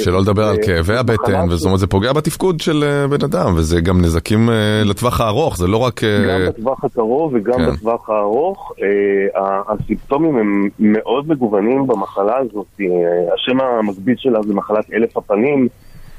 [0.03, 3.53] שלא לדבר על אה, כאבי הבטן, וזאת אומרת זה פוגע בתפקוד של אה, בן אדם,
[3.55, 4.55] וזה גם נזקים אה,
[4.85, 6.03] לטווח הארוך, זה לא רק...
[6.03, 7.71] אה, גם בטווח הקרוב וגם כן.
[7.71, 12.65] בטווח הארוך, אה, ה- הסימפטומים הם מאוד מגוונים במחלה הזאת.
[12.81, 12.85] אה,
[13.33, 15.67] השם המקביל שלה זה מחלת אלף הפנים.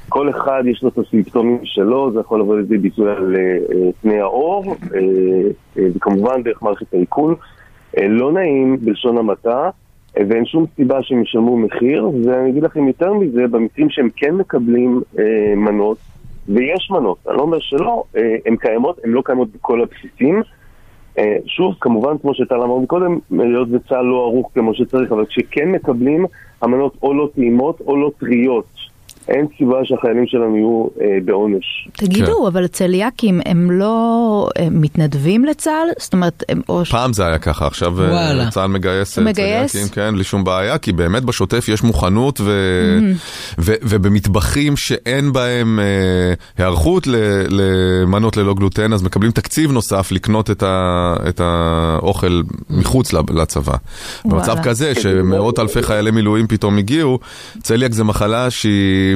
[0.09, 3.89] כל אחד יש לו את הסימפטומים שלו, זה יכול לבוא לידי ביטוי על אה, אה,
[4.01, 7.35] פני העור, אה, וכמובן דרך מערכת העיכול.
[7.97, 9.69] לא נעים בלשון המעטה,
[10.15, 15.01] ואין שום סיבה שהם ישלמו מחיר, ואני אגיד לכם יותר מזה, במקרים שהם כן מקבלים
[15.55, 15.97] מנות,
[16.49, 18.03] ויש מנות, אני לא אומר שלא,
[18.45, 20.41] הן קיימות, הן לא קיימות בכל הבסיסים.
[21.17, 25.71] אה, שוב, כמובן, כמו שטל אמר קודם, היות וצה"ל לא ערוך כמו שצריך, אבל כשכן
[25.71, 26.25] מקבלים,
[26.61, 28.90] המנות או לא טעימות או לא טריות.
[29.27, 31.87] אין סיבה שהחיילים שלנו יהיו אה, בעונש.
[31.93, 35.87] תגידו, אבל צליאקים הם לא הם מתנדבים לצה"ל?
[35.97, 36.85] זאת אומרת, הם או...
[36.85, 38.49] ש- פעם זה היה ככה, עכשיו אה, וואלה.
[38.49, 39.71] צה"ל מגייס אה, מגייס?
[39.71, 42.51] צליאקים, כן, בלי שום בעיה, כי באמת בשוטף יש מוכנות ו...
[43.59, 43.73] ו...
[43.81, 47.15] ובמטבחים שאין בהם אה, היערכות ל...
[47.49, 51.13] למנות ללא גלוטן, אז מקבלים תקציב נוסף לקנות את, ה...
[51.29, 53.75] את האוכל מחוץ לצבא.
[54.25, 54.63] במצב וואלה.
[54.63, 57.19] כזה שמאות אלפי חיילי מילואים פתאום הגיעו,
[57.61, 59.10] צליאק זה מחלה שהיא...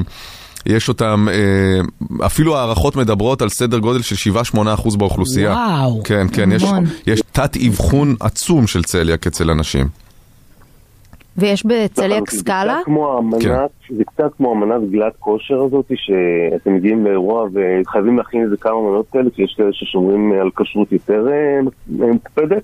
[0.65, 5.51] יש אותם, אה, אפילו הערכות מדברות על סדר גודל של 7-8% באוכלוסייה.
[5.51, 6.03] וואו.
[6.03, 6.63] כן, כן, יש.
[7.07, 9.87] יש תת אבחון עצום של צליאק אצל אנשים.
[11.37, 12.73] ויש בצליאק סקאלה?
[12.75, 13.95] קצת כמו אמנת, כן.
[13.97, 19.05] זה קצת כמו אמנת גלת כושר הזאת, שאתם מגיעים לאירוע וחייבים להכין איזה כמה מנות
[19.11, 22.63] כאלה, כי יש כאלה ששומרים על כשרות יותר אה, מוקפדת.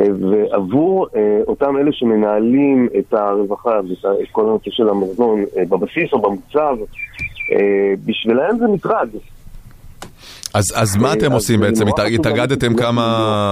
[0.00, 6.12] אה, ועבור אה, אותם אלה שמנהלים את הרווחה ואת כל הנושא של המזון אה, בבסיס
[6.12, 6.76] או במוצב,
[8.06, 9.08] בשבילם זה מטרד.
[10.54, 11.84] אז, אז מה אתם עושים בעצם?
[12.14, 13.02] התאגדתם כמה,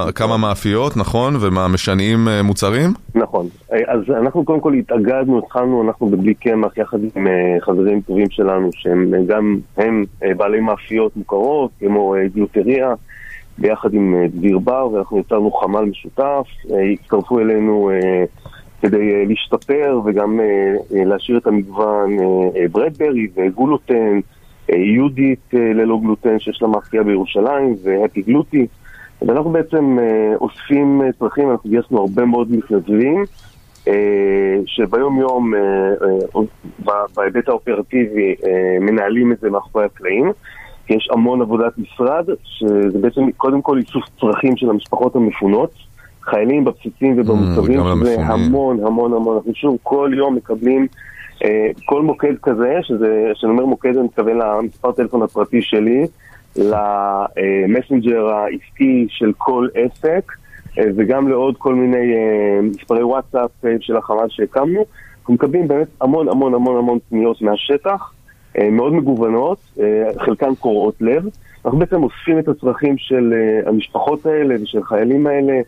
[0.05, 1.35] להיות- כמה מאפיות, נכון?
[1.41, 2.91] ומה, משנעים אה, מוצרים?
[3.15, 3.47] נכון.
[3.71, 7.27] אז אנחנו קודם כל התאגדנו, התחלנו, אנחנו בבלי קמח יחד עם
[7.61, 10.05] חברים טובים שלנו, שהם גם הם
[10.37, 12.95] בעלי מאפיות מוכרות, כמו גלוטריה,
[13.59, 16.47] ביחד עם אה, דביר בר, ואנחנו יצרנו חמ"ל משותף.
[16.71, 18.25] אה, הצטרפו אלינו אה,
[18.83, 20.41] כדי להשתפר וגם
[20.91, 22.17] להשאיר את המגוון
[22.73, 24.21] ברדברי וגולוטן,
[24.69, 28.67] יהודית ללא גלוטן שיש לה מאפייה בירושלים והפי גלוטי.
[29.23, 29.99] ואנחנו בעצם
[30.41, 33.25] אוספים צרכים, אנחנו גייסנו הרבה מאוד מתנדבים.
[34.67, 35.53] שביום יום,
[37.17, 38.35] בהיבט האופרטיבי,
[38.81, 40.33] מנהלים את זה מאחורי הקלעים.
[40.91, 45.71] יש המון עבודת משרד, שזה בעצם קודם כל איסוף צרכים של המשפחות המפונות,
[46.23, 48.21] חיילים בבסיסים ובמוצבים, שזה למפונים.
[48.21, 49.37] המון המון המון.
[49.37, 50.87] אנחנו שוב כל יום מקבלים
[51.45, 56.07] אה, כל מוקד כזה, שזה, כשאני אומר מוקד אני מתכוון למספר טלפון הפרטי שלי,
[56.57, 60.33] למסנג'ר העסקי של כל עסק,
[60.79, 64.85] אה, וגם לעוד כל מיני אה, מספרי וואטסאפ אה, של החמ"ל שהקמנו.
[65.21, 68.13] אנחנו מקבלים באמת המון המון המון המון פניות מהשטח,
[68.73, 71.29] מאוד מגוונות, אה, חלקן קורעות לב.
[71.65, 75.61] אנחנו בעצם אוספים את הצרכים של אה, המשפחות האלה ושל החיילים האלה.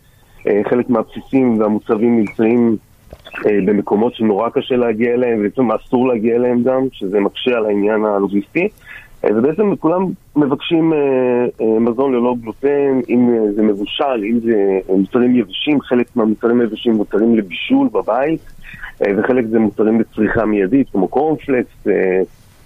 [0.46, 2.76] אה, חלק מהבסיסים והמוצבים נמצאים
[3.46, 8.04] אה, במקומות שנורא קשה להגיע אליהם, ובעצם אסור להגיע אליהם גם, שזה מקשה על העניין
[8.04, 8.68] הלוגיסטי.
[9.24, 10.98] אה, ובעצם כולם מבקשים אה,
[11.60, 16.60] אה, מזון ללא גלוטן, אם אה, זה מבושל, אם זה אה, מוצרים יבשים, חלק מהמוצרים
[16.60, 18.40] היבשים מוצרים לבישול בבית,
[19.02, 21.86] אה, וחלק זה מוצרים לצריכה מיידית, כמו קורנפלקס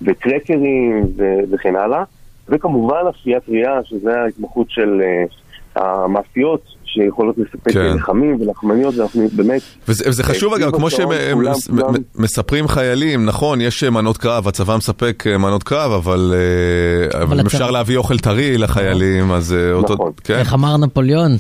[0.09, 2.03] אה, וקרקרים ו- וכן הלאה.
[2.49, 5.25] וכמובן אפיית טריה, שזה ההתמחות של אה,
[5.83, 7.97] המאפיות, שיכולות לספק כן.
[7.97, 9.63] לחמים ולחמניות, ואנחנו באמת...
[9.89, 14.49] וזה, וזה חשוב אה, אגב, כמו השעון, כולם- כולם- שמספרים חיילים, נכון, יש מנות קרב,
[14.49, 16.35] הצבא מספק אה, מנות קרב, אבל
[17.15, 19.95] אה, אבל אם אפשר להביא אוכל טרי לחיילים, אז אה, אותו...
[19.95, 20.13] נכון.
[20.25, 20.39] כן?
[20.39, 21.31] איך אמר נפוליאון?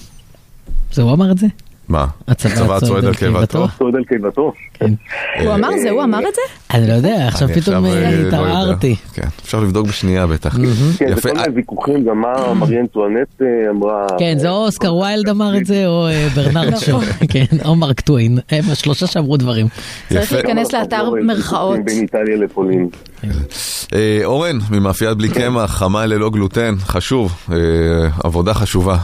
[0.92, 1.46] זה הוא אמר את זה?
[1.92, 2.06] מה?
[2.28, 3.66] הצבא צועד על קיבתו?
[3.78, 4.52] צועד על קיבתו.
[4.74, 4.92] כן.
[5.40, 6.76] הוא אמר זה, הוא אמר את זה?
[6.76, 8.28] אני לא יודע, עכשיו אני פתאום אה, אה, לא.
[8.28, 8.96] התערערתי.
[9.14, 10.56] כן, אפשר לבדוק בשנייה בטח.
[10.98, 11.22] כן, זה.
[11.22, 14.06] כל מיני ויכוחים, גם מה מרי אנטואנט אה, אמרה.
[14.18, 18.00] כן, זה או אוסקר ויילד אמר את זה, או אה, ברנרד שו, כן, או מרק
[18.00, 19.66] טווין, הם השלושה שאמרו דברים.
[20.08, 20.32] צריך.
[20.32, 21.78] להיכנס לאתר לא, מרכאות.
[21.84, 22.88] בין איטליה לפולין.
[23.94, 27.56] אה, אורן, ממאפיית בלי קמח, חמה ללא גלוטן, חשוב, אה,
[28.24, 28.96] עבודה חשובה.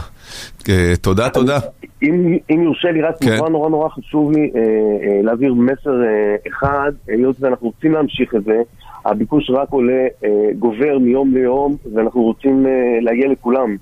[0.69, 1.59] אה, תודה, תודה.
[2.03, 3.35] אם, אם יורשה לי רק כן.
[3.35, 8.35] נורא נורא נורא חשוב לי אה, אה, להעביר מסר אה, אחד, היות ואנחנו רוצים להמשיך
[8.35, 8.61] את זה,
[9.05, 12.71] הביקוש רק עולה, אה, גובר מיום ליום, ואנחנו רוצים אה,
[13.01, 13.75] להגיע לכולם.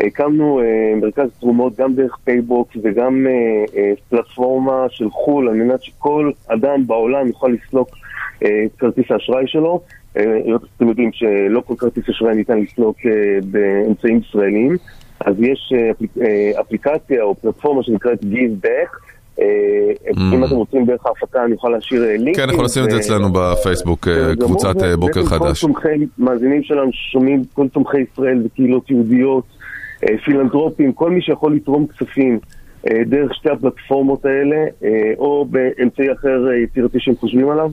[0.00, 5.82] הקמנו אה, מרכז תרומות גם דרך פייבוקס וגם אה, אה, פלטפורמה של חו"ל, על מנת
[5.82, 7.88] שכל אדם בעולם יוכל לסלוק
[8.44, 9.80] אה, את כרטיס האשראי שלו.
[10.16, 14.76] אה, היות שאתם יודעים שלא כל כרטיס אשראי ניתן לסלוק אה, באמצעים ישראליים,
[15.20, 18.96] אז יש אה, אפליק- אה, אפליקציה או פלטפורמה שנקראת Give Back.
[19.40, 19.44] אה,
[20.34, 22.34] אם אתם רוצים דרך ההפקה אני יכול להשאיר לינקים.
[22.34, 24.08] כן, אנחנו נשים את זה אצלנו בפייסבוק,
[24.40, 25.60] קבוצת בוקר חדש.
[25.64, 25.88] כל תומכי,
[26.18, 29.44] מאזינים שלנו ששומעים, כל תומכי ישראל וקהילות יהודיות,
[30.24, 32.38] פילנטרופים, כל מי שיכול לתרום כספים
[33.06, 34.56] דרך שתי הפלטפורמות האלה,
[35.18, 37.70] או באמצעי אחר יצירתי שהם חושבים עליו,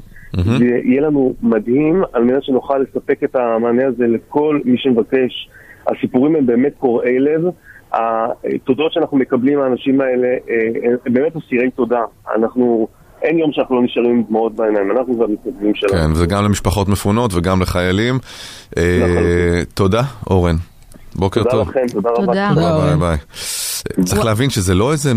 [0.57, 5.49] זה יהיה לנו מדהים על מנת שנוכל לספק את המענה הזה לכל מי שמבקש.
[5.87, 7.41] הסיפורים הם באמת קורעי לב.
[7.93, 12.01] התודות שאנחנו מקבלים מהאנשים האלה אה, הם באמת אסירי תודה.
[12.35, 12.87] אנחנו,
[13.21, 15.93] אין יום שאנחנו לא נשארים עם דמעות בעיניים, אנחנו והמתנדבים שלנו.
[15.93, 18.19] כן, וזה גם למשפחות מפונות וגם לחיילים.
[18.77, 19.63] אה, לחלוטין.
[19.73, 20.55] תודה, אורן.
[21.15, 21.69] בוקר תודה טוב.
[21.69, 22.25] לכם, תודה רבה.
[22.25, 22.49] תודה.
[22.53, 22.99] תודה, אורן.
[22.99, 23.17] ביי.
[24.05, 25.11] צריך להבין שזה לא איזה,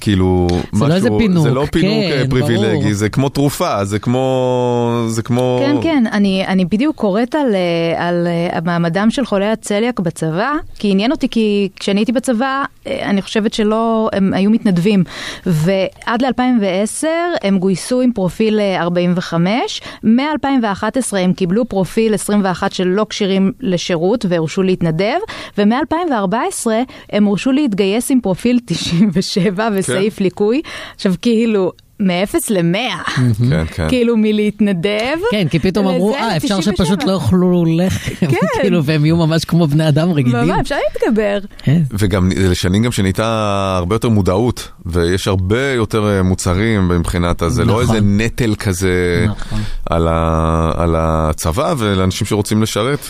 [0.00, 2.92] כאילו, זה לא איזה פינוק, זה לא פינוק כן, אה, פריבילגי, ברור.
[2.92, 8.08] זה כמו תרופה, זה כמו, זה כמו, כן, כן, אני, אני בדיוק קוראת על, אה,
[8.08, 13.22] על אה, מעמדם של חולי הצליאק בצבא, כי עניין אותי, כי כשאני הייתי בצבא, אני
[13.22, 15.04] חושבת שלא, הם היו מתנדבים,
[15.46, 17.06] ועד ל-2010
[17.42, 24.62] הם גויסו עם פרופיל אה, 45, מ-2011 הם קיבלו פרופיל 21 שלא כשירים לשירות והורשו
[24.62, 25.18] להתנדב,
[25.58, 26.66] ומ-2014
[27.10, 30.62] הם הורשו להתגייס עם פרופיל 97 וסעיף ליקוי.
[30.94, 31.72] עכשיו כאילו...
[32.00, 33.10] מ-0 ל-100,
[33.50, 33.88] כן, כן.
[33.88, 35.18] כאילו מלהתנדב.
[35.30, 38.36] כן, כי פתאום אמרו, אה, אפשר 97." שפשוט לא יאכלו לחם, כן.
[38.62, 40.48] כאילו, והם יהיו ממש כמו בני אדם רגילים.
[40.48, 41.38] ממש, אפשר להתגבר.
[41.58, 41.82] כן.
[41.98, 47.52] וגם זה לשנים גם שנהייתה הרבה יותר מודעות, ויש הרבה יותר אה, מוצרים מבחינת, אז
[47.52, 47.96] זה לא נכון.
[47.96, 49.58] איזה נטל כזה נכון.
[49.90, 53.06] על, הצבא ולאנשים שרוצים לשרת.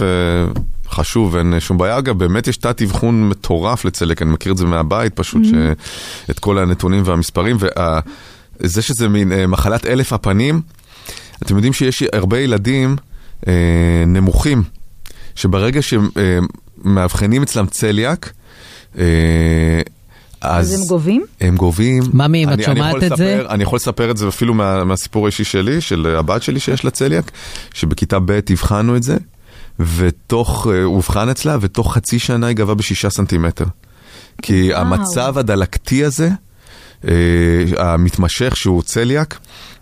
[0.90, 1.98] חשוב, אין שום בעיה.
[1.98, 5.52] אגב, באמת יש תת אבחון מטורף לצלק, אני מכיר את זה מהבית פשוט, ש...
[6.30, 7.56] את כל הנתונים והמספרים,
[8.60, 10.60] וזה שזה מין אה, מחלת אלף הפנים,
[11.42, 12.96] אתם יודעים שיש הרבה ילדים
[13.48, 13.52] אה,
[14.06, 14.62] נמוכים,
[15.34, 18.32] שברגע שמאבחנים אצלם צליאק,
[18.98, 19.04] אה,
[20.40, 20.74] אז...
[20.74, 21.24] אז הם גובים?
[21.40, 22.02] הם גובים.
[22.12, 23.06] ממי, אם את שומעת את זה?
[23.36, 26.84] לספר- אני יכול לספר את זה אפילו מה, מהסיפור האישי שלי, של הבת שלי שיש
[26.84, 27.30] לה צליאק,
[27.74, 29.16] שבכיתה ב' הבחנו את זה,
[29.96, 33.64] ותוך, אה, הוא אובחן אצלה, ותוך חצי שנה היא גבה בשישה סנטימטר.
[34.42, 34.80] כי וואו.
[34.80, 36.30] המצב הדלקתי הזה,
[37.08, 37.12] אה,
[37.78, 39.38] המתמשך שהוא צליאק,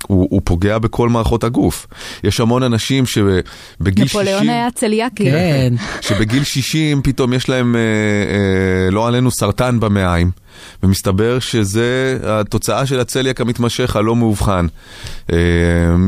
[0.06, 1.86] הוא, הוא פוגע בכל מערכות הגוף.
[2.24, 4.20] יש המון אנשים שבגיל 60...
[4.20, 5.24] נפוליאון היה צליאקי.
[5.24, 5.74] כן.
[6.00, 10.30] שבגיל 60 פתאום יש להם, אה, אה, לא עלינו, סרטן במעיים,
[10.82, 14.66] ומסתבר שזה התוצאה של הצליאק המתמשך הלא מאובחן.
[15.32, 15.36] אה,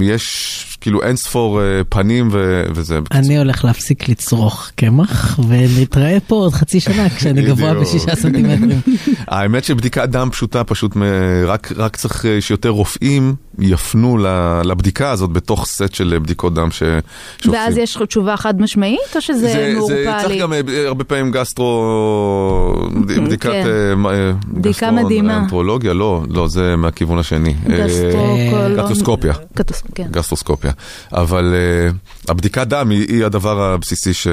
[0.02, 2.98] יש כאילו אין ספור אה, פנים ו- וזה.
[3.12, 7.74] אני הולך להפסיק לצרוך קמח, ונתראה פה עוד חצי שנה כשאני גבוה.
[7.74, 8.80] בשישה סנטימטרים.
[9.28, 11.02] האמת שבדיקת דם פשוטה, פשוט מ-
[11.46, 14.18] רק, רק צריך אה, שיותר רופאים יפנו
[14.64, 17.52] לבדיקה הזאת בתוך סט של בדיקות דם ש- שעושים.
[17.52, 20.42] ואז יש לך תשובה חד משמעית, או שזה זה, זה מעורפל צריך?
[20.42, 22.88] גם אה, הרבה פעמים גסטרו...
[23.26, 23.50] בדיקת...
[23.50, 23.64] כן.
[23.90, 25.36] אה, מה, אה, בדיקה גסטרו- מדהימה.
[25.38, 25.94] אנטרולוגיה?
[25.94, 27.54] לא, לא, זה מהכיוון השני.
[27.70, 29.32] אה, גסטרוקולון- גסטרוסקופיה.
[29.58, 30.06] גסטרוס- כן.
[30.10, 30.70] גסטרוסקופיה.
[31.12, 34.26] אבל uh, הבדיקת דם היא, היא הדבר הבסיסי ש...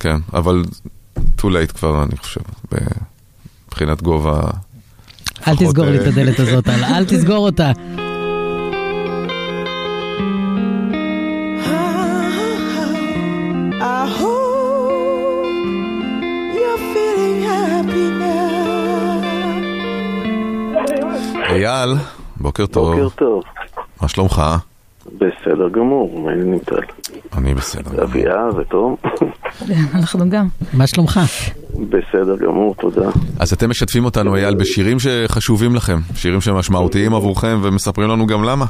[0.00, 0.62] כן, אבל
[1.38, 2.40] too late כבר, אני חושב,
[3.68, 4.40] מבחינת גובה.
[5.48, 7.72] אל תסגור לי אה, את הדלת הזאת, אל תסגור אותה.
[21.52, 21.90] אייל,
[22.36, 22.94] בוקר טוב.
[22.94, 23.42] בוקר טוב.
[24.02, 24.42] מה שלומך?
[25.06, 26.80] בסדר גמור, מה העניינים טל?
[27.38, 27.90] אני בסדר.
[27.90, 28.02] גמור.
[28.02, 28.96] אביה ותום?
[29.94, 30.46] אנחנו גם.
[30.72, 31.20] מה שלומך?
[31.88, 33.10] בסדר גמור, תודה.
[33.40, 38.64] אז אתם משתפים אותנו, אייל, בשירים שחשובים לכם, שירים שמשמעותיים עבורכם, ומספרים לנו גם למה.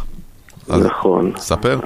[0.68, 1.32] נכון.
[1.36, 1.78] ספר.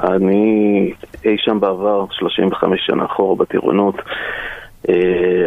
[0.00, 0.92] אני
[1.24, 3.94] אי שם בעבר, 35 שנה אחורה בטירונות,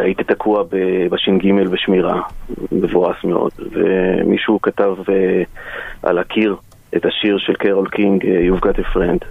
[0.03, 0.63] הייתי תקוע
[1.11, 2.21] בש"ג בשמירה,
[2.71, 5.43] מבואס מאוד, ומישהו כתב אה,
[6.03, 6.55] על הקיר
[6.95, 9.25] את השיר של קרול קינג, אה, You've got a friend.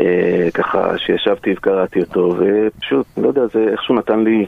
[0.00, 4.46] אה, ככה שישבתי וקראתי אותו, ופשוט, לא יודע, זה איכשהו נתן לי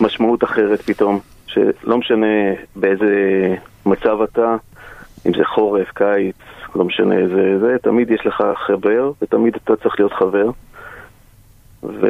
[0.00, 2.26] משמעות אחרת פתאום, שלא משנה
[2.76, 3.54] באיזה
[3.86, 4.56] מצב אתה,
[5.26, 6.36] אם זה חורף, קיץ,
[6.74, 10.50] לא משנה איזה, זה, תמיד יש לך חבר, ותמיד אתה צריך להיות חבר.
[11.82, 12.06] ו...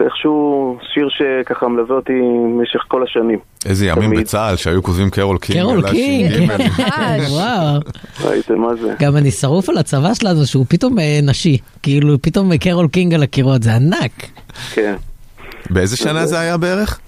[0.00, 3.38] ואיכשהו שיר שככה מלווה אותי במשך כל השנים.
[3.66, 4.20] איזה ימים תמיד.
[4.20, 5.60] בצה"ל שהיו כותבים קרול קינג.
[5.60, 7.20] קרול קינג, הש"ג.
[7.30, 7.80] וואו.
[8.24, 8.94] ראיתם מה זה?
[9.00, 13.14] גם אני שרוף על הצבא שלנו שהוא פתאום אה, נשי, כאילו פתאום אה, קרול קינג
[13.14, 14.12] על הקירות, זה ענק.
[14.74, 14.94] כן.
[15.70, 17.00] באיזה שנה זה היה בערך?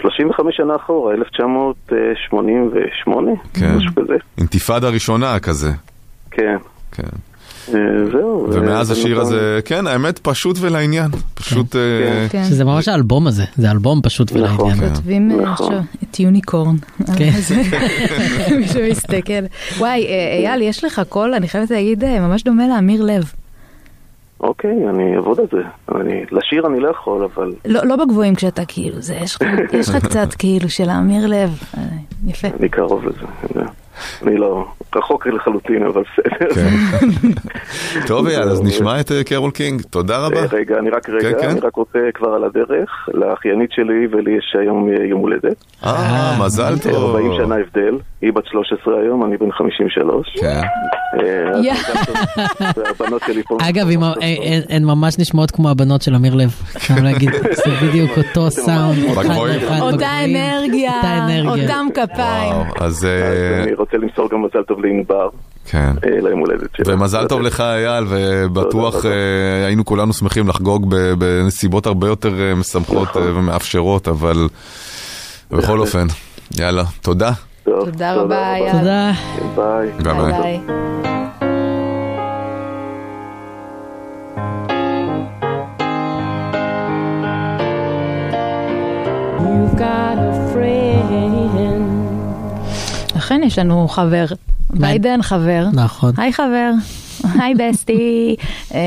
[0.00, 3.74] 35 שנה אחורה, 1988, כן.
[3.76, 4.14] משהו כזה.
[4.38, 5.70] אינתיפאדה ראשונה כזה.
[6.30, 6.56] כן.
[6.92, 7.02] כן.
[7.68, 7.78] אה,
[8.12, 8.48] זהו.
[8.52, 11.10] ומאז זה השיר נתן- הזה, כן, האמת פשוט ולעניין.
[11.34, 11.76] פשוט...
[11.76, 12.44] אה, כן.
[12.44, 14.66] שזה ממש האלבום הזה, זה אלבום פשוט נכון.
[14.66, 14.88] ולעניין.
[14.94, 15.66] כותבים אה, נכון.
[15.66, 15.78] עכשיו
[16.10, 16.76] את יוניקורן.
[17.18, 17.30] כן.
[18.58, 19.44] מישהו מסתכל.
[19.78, 23.32] וואי, אה, אייל, יש לך קול, אני חייבת להגיד, אה, ממש דומה לאמיר לב.
[24.40, 25.62] אוקיי, אני אעבוד על זה.
[26.00, 29.42] אני, לשיר אני לא יכול, אבל לא לא בגבוהים כשאתה כאילו, זה, יש לך-
[29.72, 31.58] יש לך קצת כאילו של האמיר לב.
[31.76, 31.82] אה,
[32.26, 32.48] יפה.
[32.60, 33.18] אני קרוב לזה.
[33.20, 33.70] אני יודע.
[34.22, 34.64] אני לא
[34.96, 36.54] רחוק לחלוטין, אבל בסדר.
[36.54, 36.70] כן.
[38.08, 39.82] טוב אייל, אז נשמע את אה, קרול קינג.
[39.82, 40.40] תודה רבה.
[40.40, 41.48] אה, רגע, אני רק רגע, כן, כן.
[41.50, 45.64] אני רק רוצה כבר על הדרך, לאחיינית שלי ולי יש היום אה, יום הולדת.
[45.84, 47.16] אה, מזל טוב.
[47.16, 50.26] 40 שנה הבדל, היא בת 13 היום, אני בן 53.
[50.40, 50.46] כן.
[50.46, 51.72] אה, אז יא.
[51.72, 52.16] מזל טוב.
[52.84, 53.58] והבנות שלי פה.
[53.60, 54.12] אגב, אה.
[54.22, 56.54] אה, הן ממש נשמעות כמו הבנות של אמיר לב.
[56.76, 57.30] אפשר להגיד,
[57.64, 58.98] זה בדיוק אותו סאונד.
[59.80, 60.92] אותה אנרגיה.
[61.46, 62.54] אותם כפיים.
[62.80, 65.28] אז אה, רוצה למסור גם מזל טוב לענבר,
[65.66, 65.92] כן.
[66.06, 66.94] אה, ליום הולדת שלה.
[66.94, 72.54] ומזל טוב לך אייל, ובטוח אה, היינו כולנו שמחים לחגוג ב- בנסיבות הרבה יותר אה,
[72.54, 73.36] משמחות נכון.
[73.36, 74.48] ומאפשרות, אבל
[75.50, 76.06] בכל אופן,
[76.58, 77.30] יאללה, תודה.
[77.64, 78.72] תודה רבה, אייל.
[78.72, 79.12] תודה.
[79.56, 79.90] ביי.
[80.32, 80.60] ביי.
[89.40, 90.93] You've got a friend.
[93.24, 94.24] אכן יש לנו חבר.
[94.70, 95.66] ביידן חבר.
[95.72, 96.12] נכון.
[96.16, 96.70] היי חבר.
[97.40, 98.36] היי bestie.
[98.74, 98.78] אמ,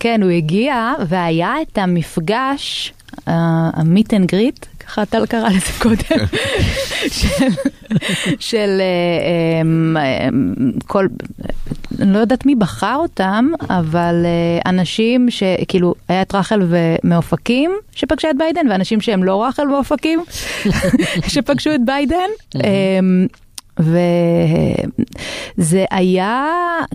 [0.00, 2.92] כן, הוא הגיע והיה את המפגש,
[3.26, 6.26] ה meet and greet, ככה טל קרא לזה קודם,
[7.18, 7.48] של,
[8.38, 10.54] של אה, אמ, אמ,
[10.86, 11.06] כל,
[12.00, 16.62] אני לא יודעת מי בחר אותם, אבל אה, אנשים שכאילו, היה את רחל
[17.04, 20.24] מאופקים שפגשה את ביידן, ואנשים שהם לא רחל מאופקים
[21.28, 22.30] שפגשו את ביידן.
[23.80, 24.04] וזה
[25.90, 26.48] היה,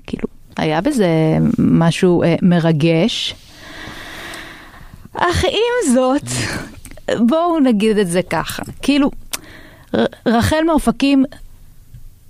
[0.07, 0.23] כאילו,
[0.57, 1.07] היה בזה
[1.59, 3.35] משהו אה, מרגש.
[5.13, 6.23] אך עם זאת,
[7.27, 9.11] בואו נגיד את זה ככה, כאילו,
[9.97, 11.25] ר- רחל מאופקים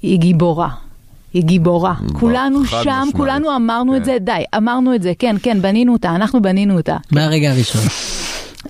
[0.02, 0.70] היא גיבורה.
[1.34, 1.94] היא גיבורה.
[2.20, 3.16] כולנו שם, משמעית.
[3.16, 4.06] כולנו אמרנו את כן.
[4.06, 6.98] זה, די, אמרנו את זה, כן, כן, בנינו אותה, אנחנו בנינו אותה.
[7.12, 7.82] מהרגע הראשון.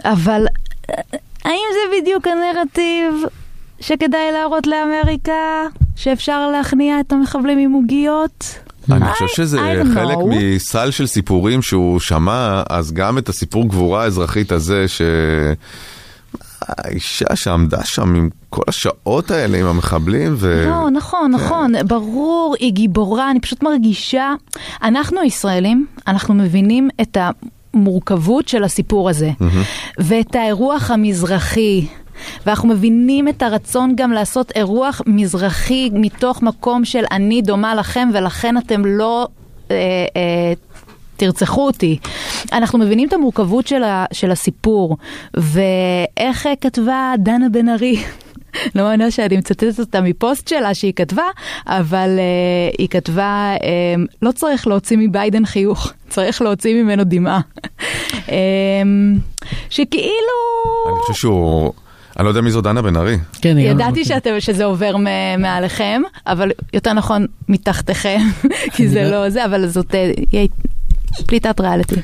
[0.06, 0.46] אבל
[0.90, 0.96] אה,
[1.46, 3.14] האם זה בדיוק הנרטיב?
[3.82, 5.64] שכדאי להראות לאמריקה
[5.96, 8.60] שאפשר להכניע את המחבלים עם עוגיות?
[8.92, 9.60] אני חושב שזה
[9.94, 10.36] חלק know.
[10.36, 15.02] מסל של סיפורים שהוא שמע, אז גם את הסיפור גבורה האזרחית הזה, ש...
[16.62, 20.66] האישה שעמדה שם עם כל השעות האלה עם המחבלים, ו...
[20.68, 24.34] לא, נכון, נכון, ברור, היא גיבורה, אני פשוט מרגישה...
[24.84, 27.18] אנחנו הישראלים, אנחנו מבינים את
[27.74, 29.32] המורכבות של הסיפור הזה,
[30.00, 31.88] ואת האירוח המזרחי.
[32.46, 38.58] ואנחנו מבינים את הרצון גם לעשות אירוח מזרחי מתוך מקום של אני דומה לכם ולכן
[38.58, 39.28] אתם לא
[39.72, 39.76] אה,
[40.16, 40.54] אה,
[41.18, 41.98] תרצחו אותי.
[42.54, 44.98] אנחנו מבינים את המורכבות של, ה, של הסיפור,
[45.34, 47.98] ואיך אה, כתבה דנה בן ארי.
[48.76, 51.24] לא מאמינה שאני מצטטת אותה מפוסט שלה שהיא כתבה,
[51.68, 53.62] אבל uh, היא כתבה, um,
[54.22, 57.42] לא צריך להוציא מביידן חיוך, צריך להוציא ממנו דמעה.
[58.12, 58.22] um,
[59.70, 60.38] שכאילו...
[60.88, 61.74] אני חושב שהוא...
[62.20, 63.18] אני לא יודע מי זו דנה בן ארי.
[63.42, 64.06] כן, לא ידעתי.
[64.06, 64.96] שאתם, שזה עובר
[65.38, 68.20] מעליכם, אבל יותר נכון מתחתיכם,
[68.76, 70.50] כי זה לא- לא זה, אבל זאת אה, היא
[71.26, 71.96] פליטת ריאליטי.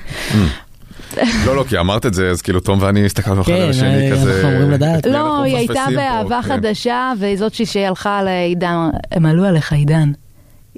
[1.45, 4.11] לא, לא, כי אמרת את זה, אז כאילו תום ואני הסתכלנו אחד כן, על השני
[4.11, 4.41] אנחנו כזה...
[4.47, 4.99] אמורים לדעת.
[4.99, 6.47] את מי אנחנו לא, היא הייתה באהבה כן.
[6.49, 8.75] חדשה, וזאת ש- שהלכה לעידן,
[9.11, 10.11] הם עלו עליך עידן.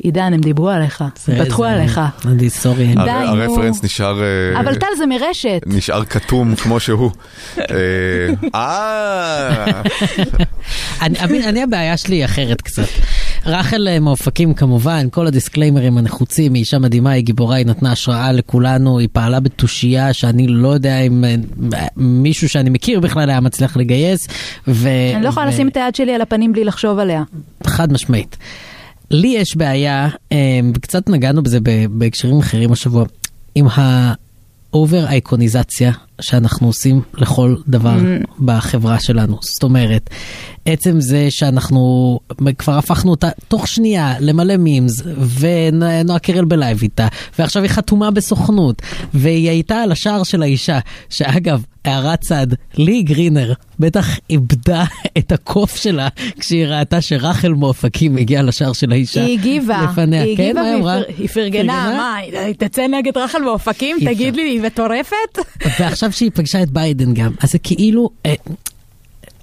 [0.03, 2.01] עידן, הם דיברו עליך, זה- פתחו עליך.
[2.25, 2.93] אני סורי.
[2.97, 4.21] הרפרנס נשאר...
[4.23, 5.61] אה, אבל טל זה מרשת.
[5.65, 7.11] נשאר כתום כמו שהוא.
[7.57, 7.65] אה,
[8.55, 9.81] אה...
[11.01, 12.83] אני, אני, אני הבעיה שלי היא אחרת קצת.
[13.45, 18.99] רחל מאופקים כמובן, כל הדיסקליימרים הנחוצים, היא אישה מדהימה, היא גיבורה, היא נתנה השראה לכולנו,
[18.99, 21.23] היא פעלה בתושייה שאני לא יודע אם
[21.97, 24.27] מישהו שאני מכיר בכלל היה מצליח לגייס.
[24.67, 24.89] ו...
[25.15, 27.23] אני לא יכולה ו- לשים את היד שלי על הפנים בלי לחשוב עליה.
[27.67, 28.37] חד משמעית.
[29.11, 31.59] לי יש בעיה, אה, קצת נגענו בזה
[31.89, 33.05] בהקשרים אחרים השבוע,
[33.55, 35.91] עם ה over אייקוניזציה
[36.22, 37.98] שאנחנו עושים לכל דבר
[38.39, 39.38] בחברה שלנו.
[39.41, 40.10] זאת אומרת,
[40.65, 42.19] עצם זה שאנחנו
[42.57, 45.01] כבר הפכנו אותה תוך שנייה למלא memes,
[45.39, 47.07] ונועה קירל בלייב איתה,
[47.39, 48.81] ועכשיו היא חתומה בסוכנות,
[49.14, 50.80] והיא הייתה על השער של האישה,
[51.10, 54.84] שאגב, הערת צד, לי גרינר בטח איבדה
[55.18, 56.07] את הקוף שלה
[56.39, 59.26] כשהיא ראתה שרחל מאופקים הגיעה לשער של האישה.
[59.26, 60.23] היא הגיבה, לפניה.
[60.23, 60.94] היא כן, הגיבה אמרה?
[60.94, 63.98] והיא פר- היא פרגנה, מה, היא תצא נגד רחל מאופקים?
[64.06, 65.38] תגיד לי, היא מטורפת?
[65.80, 68.34] ועכשיו שהיא פגשה את ביידן גם, אז זה כאילו, אה,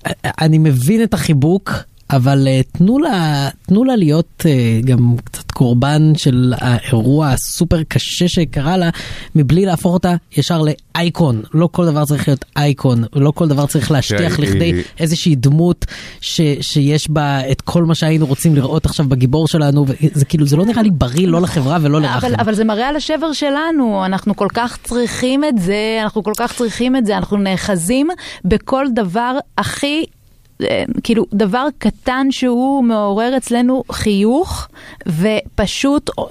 [0.06, 1.70] אה, אני מבין את החיבוק,
[2.16, 8.28] אבל אה, תנו לה, תנו לה להיות אה, גם קצת קורבן של האירוע הסופר קשה
[8.28, 8.90] שקרה לה,
[9.34, 11.42] מבלי להפוך אותה ישר לאייקון.
[11.54, 15.86] לא כל דבר צריך להיות אייקון, לא כל דבר צריך להשטיח תראה, לכדי איזושהי דמות
[16.20, 20.56] ש, שיש בה את כל מה שהיינו רוצים לראות עכשיו בגיבור שלנו, וזה כאילו, זה
[20.56, 22.26] לא נראה לי בריא לא לחברה ולא לרחל.
[22.26, 26.32] אבל, אבל זה מראה על השבר שלנו, אנחנו כל כך צריכים את זה, אנחנו כל
[26.36, 28.08] כך צריכים את זה, אנחנו נאחזים
[28.44, 30.04] בכל דבר הכי...
[30.62, 34.68] אה, כאילו דבר קטן שהוא מעורר אצלנו חיוך
[35.06, 36.24] ופשוט אה,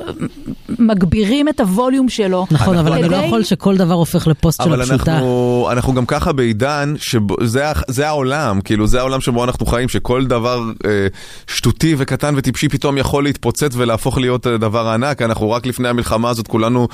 [0.79, 2.45] מגבירים את הווליום שלו.
[2.51, 5.13] נכון, אבל אני לא יכול שכל דבר הופך לפוסט של אבל הפשוטה.
[5.13, 10.63] אנחנו, אנחנו גם ככה בעידן שזה העולם, כאילו זה העולם שבו אנחנו חיים, שכל דבר
[10.85, 11.07] אה,
[11.47, 15.21] שטותי וקטן וטיפשי פתאום יכול להתפוצץ ולהפוך להיות דבר ענק.
[15.21, 16.87] אנחנו רק לפני המלחמה הזאת כולנו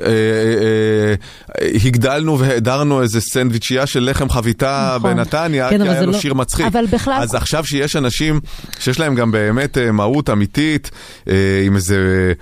[0.00, 1.14] אה, אה,
[1.60, 5.16] אה, הגדלנו והאדרנו איזה סנדוויצ'ייה של לחם חביתה נכון.
[5.16, 6.63] בנתניה, כן, כי אבל היה לו לא- שיר מצחיק.
[6.66, 8.40] אבל בכלל- אז עכשיו שיש אנשים
[8.78, 10.90] שיש להם גם באמת אה, מהות אמיתית,
[11.28, 11.34] אה,
[11.66, 12.32] עם איזה...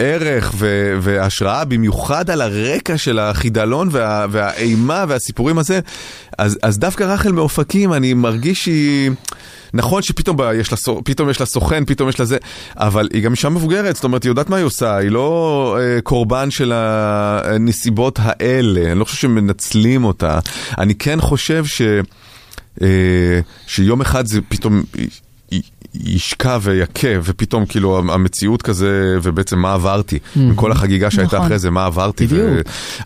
[0.00, 5.80] ערך ו- והשראה, במיוחד על הרקע של החידלון וה- והאימה והסיפורים הזה,
[6.38, 9.10] אז, אז דווקא רחל מאופקים, אני מרגיש שהיא...
[9.74, 12.36] נכון שפתאום ב- יש לה, פתאום יש לה סוכן, פתאום יש לה זה,
[12.76, 16.00] אבל היא גם אישה מבוגרת, זאת אומרת, היא יודעת מה היא עושה, היא לא אה,
[16.00, 20.38] קורבן של הנסיבות האלה, אני לא חושב שמנצלים אותה.
[20.78, 21.82] אני כן חושב ש...
[22.82, 24.82] אה, שיום אחד זה פתאום
[25.94, 31.46] ישקע ויכה, ופתאום כאילו המציאות כזה, ובעצם מה עברתי, עם כל החגיגה שהייתה נכון.
[31.46, 32.26] אחרי זה, מה עברתי.
[32.26, 32.48] בדיוק.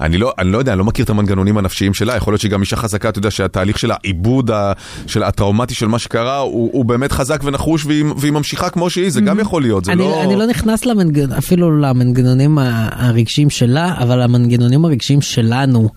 [0.01, 2.51] אני לא, אני לא יודע, אני לא מכיר את המנגנונים הנפשיים שלה, יכול להיות שהיא
[2.51, 4.73] גם אישה חזקה, אתה יודע שהתהליך של העיבוד ה-
[5.07, 9.11] של הטראומטי של מה שקרה, הוא, הוא באמת חזק ונחוש, והיא, והיא ממשיכה כמו שהיא,
[9.11, 10.23] זה גם יכול להיות, זה אני, לא...
[10.23, 11.33] אני לא נכנס למנגנ...
[11.33, 12.59] אפילו למנגנונים
[12.93, 15.89] הרגשיים שלה, אבל המנגנונים הרגשיים שלנו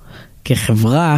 [0.45, 1.17] כחברה,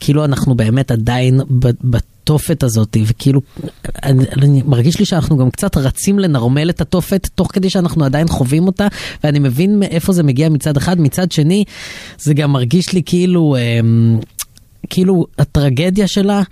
[0.00, 1.40] כאילו אנחנו באמת עדיין
[1.84, 3.40] בתופת הזאת, וכאילו,
[4.02, 8.28] אני, אני מרגיש לי שאנחנו גם קצת רצים לנרמל את התופת, תוך כדי שאנחנו עדיין
[8.28, 8.86] חווים אותה,
[9.24, 11.64] ואני מבין מאיפה זה מגיע מצד אחד, מצד שני,
[12.18, 14.18] זה גם מרגיש לי כאילו, אמ,
[14.90, 16.42] כאילו הטרגדיה שלה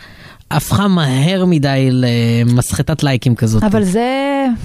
[0.51, 3.63] הפכה מהר מדי למסחטת לייקים כזאת.
[3.63, 4.11] אבל זה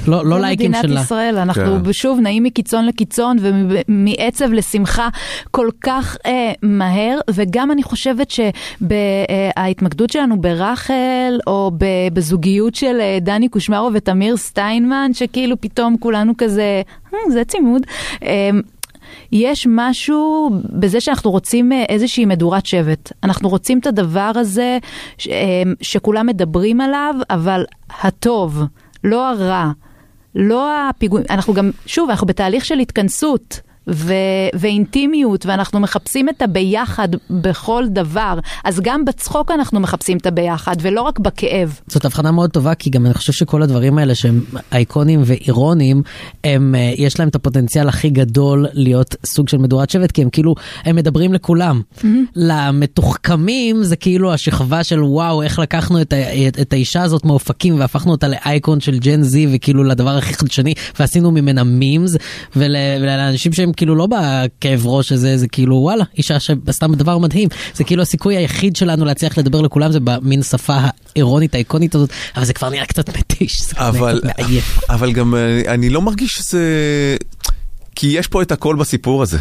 [0.07, 1.01] לא- לא זה לייקים מדינת שלה.
[1.01, 1.93] ישראל, אנחנו כן.
[1.93, 5.09] שוב נעים מקיצון לקיצון ומעצב לשמחה
[5.51, 11.71] כל כך אה, מהר, וגם אני חושבת שההתמקדות שלנו ברחל, או
[12.13, 16.81] בזוגיות של אה, דני קושמרו ותמיר סטיינמן, שכאילו פתאום כולנו כזה,
[17.13, 17.81] "אה, זה צימוד.
[18.23, 18.49] אה,
[19.31, 20.49] יש משהו
[20.79, 23.11] בזה שאנחנו רוצים אה, איזושהי מדורת שבט.
[23.23, 24.77] אנחנו רוצים את הדבר הזה
[25.17, 25.33] ש- אה,
[25.81, 27.65] שכולם מדברים עליו, אבל
[28.01, 28.61] הטוב,
[29.03, 29.71] לא הרע,
[30.35, 31.25] לא הפיגועים.
[31.29, 33.59] אנחנו גם, שוב, אנחנו בתהליך של התכנסות.
[33.91, 34.13] ו-
[34.53, 38.39] ואינטימיות, ואנחנו מחפשים את הביחד בכל דבר.
[38.63, 41.79] אז גם בצחוק אנחנו מחפשים את הביחד, ולא רק בכאב.
[41.87, 44.41] זאת הבחנה מאוד טובה, כי גם אני חושב שכל הדברים האלה שהם
[44.71, 46.01] אייקונים ואירונים,
[46.43, 50.29] הם, אה, יש להם את הפוטנציאל הכי גדול להיות סוג של מדורת שבט, כי הם
[50.29, 50.55] כאילו,
[50.85, 51.81] הם מדברים לכולם.
[52.35, 57.79] למתוחכמים זה כאילו השכבה של וואו, איך לקחנו את, ה- את, את האישה הזאת מאופקים
[57.79, 62.15] והפכנו אותה לאייקון של ג'ן זי, וכאילו לדבר הכי חדשני, ועשינו ממנה מימס,
[62.55, 67.49] ול, ולאנשים שהם כאילו לא בכאב ראש הזה, זה כאילו וואלה, אישה שעשתה דבר מדהים.
[67.73, 70.77] זה כאילו הסיכוי היחיד שלנו להצליח לדבר לכולם זה במין שפה
[71.15, 74.79] האירונית האיקונית הזאת, אבל זה כבר נראה קצת מתיש, זה אבל, קצת מעייף.
[74.89, 76.61] אבל גם אה, אני לא מרגיש שזה...
[77.95, 79.37] כי יש פה את הכל בסיפור הזה.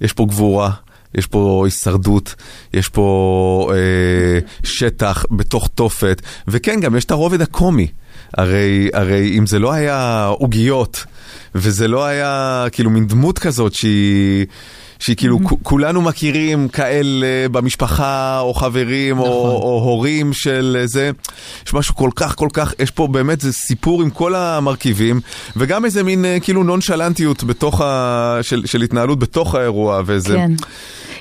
[0.00, 0.70] יש פה גבורה,
[1.14, 2.34] יש פה הישרדות,
[2.74, 7.86] יש פה אה, שטח בתוך תופת, וכן, גם יש את הרובד הקומי.
[8.34, 11.04] הרי, הרי אם זה לא היה עוגיות,
[11.58, 14.46] וזה לא היה כאילו מין דמות כזאת שהיא...
[14.98, 19.24] שהיא כאילו כ- כולנו מכירים כאלה במשפחה או חברים או,
[19.62, 21.10] או הורים של זה,
[21.66, 25.20] יש משהו כל כך כל כך, יש פה באמת זה סיפור עם כל המרכיבים
[25.56, 28.38] וגם איזה מין אה, כאילו נונשלנטיות בתוך ה...
[28.42, 30.52] של, של התנהלות בתוך האירוע וזה כן.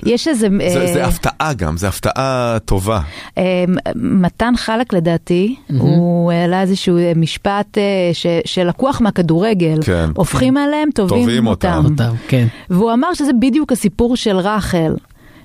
[0.06, 0.48] יש איזה...
[0.74, 3.00] זה, אה, זה הפתעה גם, זה הפתעה טובה.
[3.38, 3.44] אה,
[3.96, 7.84] מתן חלק לדעתי, הוא העלה איזשהו אה, משפט אה,
[8.14, 9.78] ש- שלקוח מהכדורגל.
[9.86, 10.10] כן.
[10.16, 11.82] הופכים עליהם, טובים טובים אותם.
[11.86, 12.04] אותם.
[12.04, 12.48] אותם, כן.
[12.70, 14.96] והוא אמר שזה בדיוק הסיפור של רחל.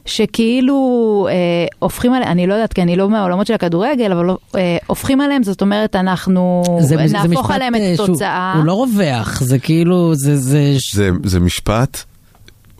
[0.05, 1.35] שכאילו אה,
[1.79, 5.43] הופכים עליהם, אני לא יודעת, כי אני לא מהעולמות של הכדורגל, אבל אה, הופכים עליהם,
[5.43, 8.53] זאת אומרת, אנחנו זה, זה נהפוך משפט עליהם את אה, התוצאה.
[8.57, 11.99] הוא לא רווח, זה כאילו, זה, זה, זה, זה משפט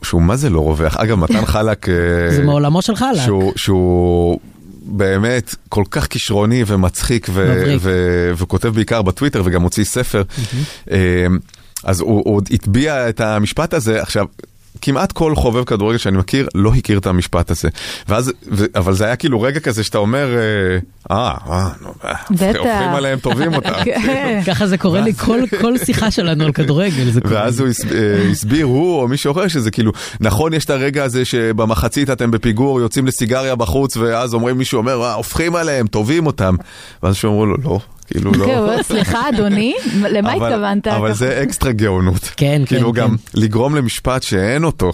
[0.03, 0.97] שהוא מה זה לא רווח.
[0.97, 1.89] אגב, מתן חלק...
[1.89, 1.95] אה,
[2.29, 3.21] זה מעולמו של חלק.
[3.25, 4.39] שהוא, שהוא
[4.85, 7.75] באמת כל כך כישרוני ומצחיק ו-.
[7.79, 10.23] ו- וכותב בעיקר בטוויטר וגם הוציא ספר.
[10.91, 10.97] אה,
[11.83, 14.01] אז הוא, הוא הטביע את המשפט הזה.
[14.01, 14.25] עכשיו,
[14.81, 17.69] כמעט כל חובב כדורגל שאני מכיר לא הכיר את המשפט הזה.
[18.07, 20.27] ואז, ו- אבל זה היה כאילו רגע כזה שאתה אומר,
[21.11, 22.43] אה, אה, נו, אה, בטח.
[22.59, 23.73] הופכים עליהם, טובים אותם.
[23.85, 24.41] כן.
[24.45, 27.09] ככה זה קורה לי כל, כל שיחה שלנו על כדורגל.
[27.25, 31.25] ואז הוא אה, הסביר, הוא או מישהו אחר, שזה כאילו, נכון, יש את הרגע הזה
[31.25, 36.55] שבמחצית אתם בפיגור, יוצאים לסיגריה בחוץ, ואז אומרים, מישהו אומר, "אה, הופכים עליהם, טובים אותם.
[37.03, 37.79] ואז שהוא אמרו לו, לא,
[38.11, 38.45] כאילו לא.
[38.45, 40.87] כן, סליחה אדוני, למה התכוונת?
[40.87, 41.13] אבל?
[41.13, 42.29] זה אקסטרה גאונות.
[42.37, 43.39] כן, כאילו כן, גם כן.
[43.39, 44.91] לגרום למשפט שאין אותו.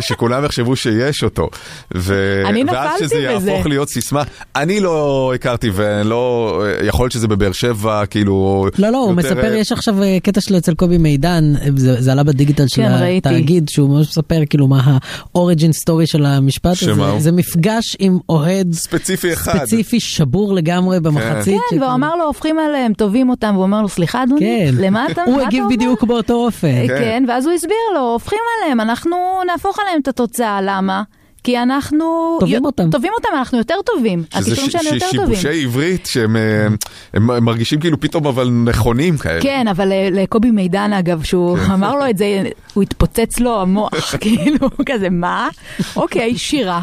[0.00, 1.48] שכולם יחשבו שיש אותו.
[1.94, 3.50] ו- אני ואז נפלתי שזה בזה.
[3.50, 4.22] יהפוך להיות סיסמה.
[4.56, 8.66] אני לא הכרתי ולא, יכול להיות שזה בבאר שבע, כאילו...
[8.78, 12.02] לא, לא, הוא יותר, מספר, אה, יש עכשיו אה, קטע שלו אצל קובי מידן, זה,
[12.02, 13.28] זה עלה בדיגיטל של כן, ראיתי.
[13.28, 14.98] התאגיד, שהוא ממש מספר כאילו מה
[15.34, 17.02] האוריג'ין סטורי של המשפט שמה הזה.
[17.04, 17.20] הוא?
[17.20, 19.58] זה מפגש עם אוהד ספציפי אחד.
[19.58, 21.60] ספציפי שבור לגמרי במחצית.
[21.70, 24.74] כן, והוא אמר לו, הופכים עליהם, טובים אותם, והוא אומר לו, סליחה אדוני, כן.
[24.78, 26.86] למה אתה הוא הגיב אתה אומר?" בדיוק באותו אופן.
[26.88, 29.16] כן, ואז הוא הסביר לו, הופכים עליהם, אנחנו
[29.46, 31.02] נהפוך עליהם את התוצאה, למה?
[31.44, 32.36] כי אנחנו...
[32.40, 32.90] טובים אותם.
[32.90, 34.24] טובים אותם, אנחנו יותר טובים.
[34.30, 35.36] שזה הכישורים ש- שלנו יותר טובים.
[35.36, 36.66] שיבושי עברית שהם אה,
[37.14, 39.40] הם, הם מרגישים כאילו פתאום אבל נכונים כאלה.
[39.42, 41.70] כן, אבל אה, לקובי מידן אגב, שהוא כן.
[41.70, 42.42] אמר לו את זה,
[42.74, 45.48] הוא התפוצץ לו המוח, כאילו, כזה, מה?
[45.96, 46.82] אוקיי, שירה.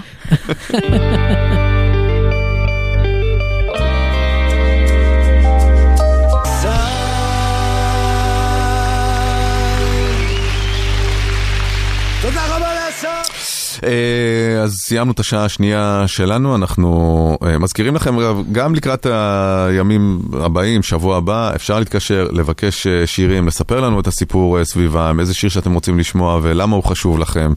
[14.63, 18.15] אז סיימנו את השעה השנייה שלנו, אנחנו אה, מזכירים לכם
[18.51, 24.59] גם לקראת הימים הבאים, שבוע הבא, אפשר להתקשר, לבקש אה, שירים, לספר לנו את הסיפור
[24.59, 27.53] אה, סביבם, איזה שיר שאתם רוצים לשמוע ולמה הוא חשוב לכם.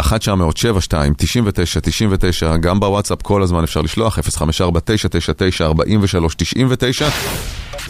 [0.00, 7.08] 1 972 99 99 גם בוואטסאפ כל הזמן אפשר לשלוח, 054 999 43 99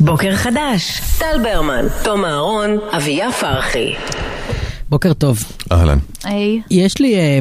[0.00, 3.94] בוקר חדש, טל ברמן, תום אהרון, אביה פרחי.
[4.93, 5.39] בוקר טוב.
[5.73, 5.98] אהלן.
[6.24, 6.60] היי.
[6.70, 7.39] יש לי אה,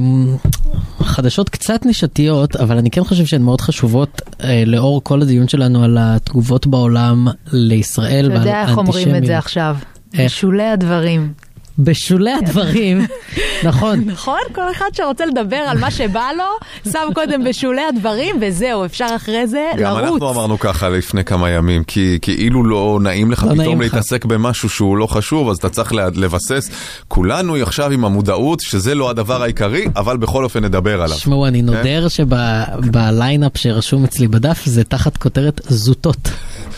[0.99, 5.83] חדשות קצת נישתיות, אבל אני כן חושב שהן מאוד חשובות אה, לאור כל הדיון שלנו
[5.83, 9.37] על התגובות בעולם לישראל אתה ועל יודע איך אומרים את זה.
[9.37, 9.77] עכשיו?
[10.13, 10.31] איך?
[10.31, 11.33] בשולי הדברים.
[11.79, 13.05] בשולי הדברים,
[13.63, 14.39] נכון, נכון?
[14.55, 16.43] כל אחד שרוצה לדבר על מה שבא לו,
[16.91, 20.11] שם קודם בשולי הדברים, וזהו, אפשר אחרי זה גם לרוץ.
[20.11, 23.93] אנחנו אמרנו ככה לפני כמה ימים, כי כאילו לא נעים לך לא נעים פתאום לך.
[23.93, 26.69] להתעסק במשהו שהוא לא חשוב, אז אתה צריך לבסס.
[27.07, 31.17] כולנו עכשיו עם המודעות שזה לא הדבר העיקרי, אבל בכל אופן נדבר עליו.
[31.17, 36.29] שמעו, אני נודר שבליינאפ שרשום אצלי בדף זה תחת כותרת זוטות.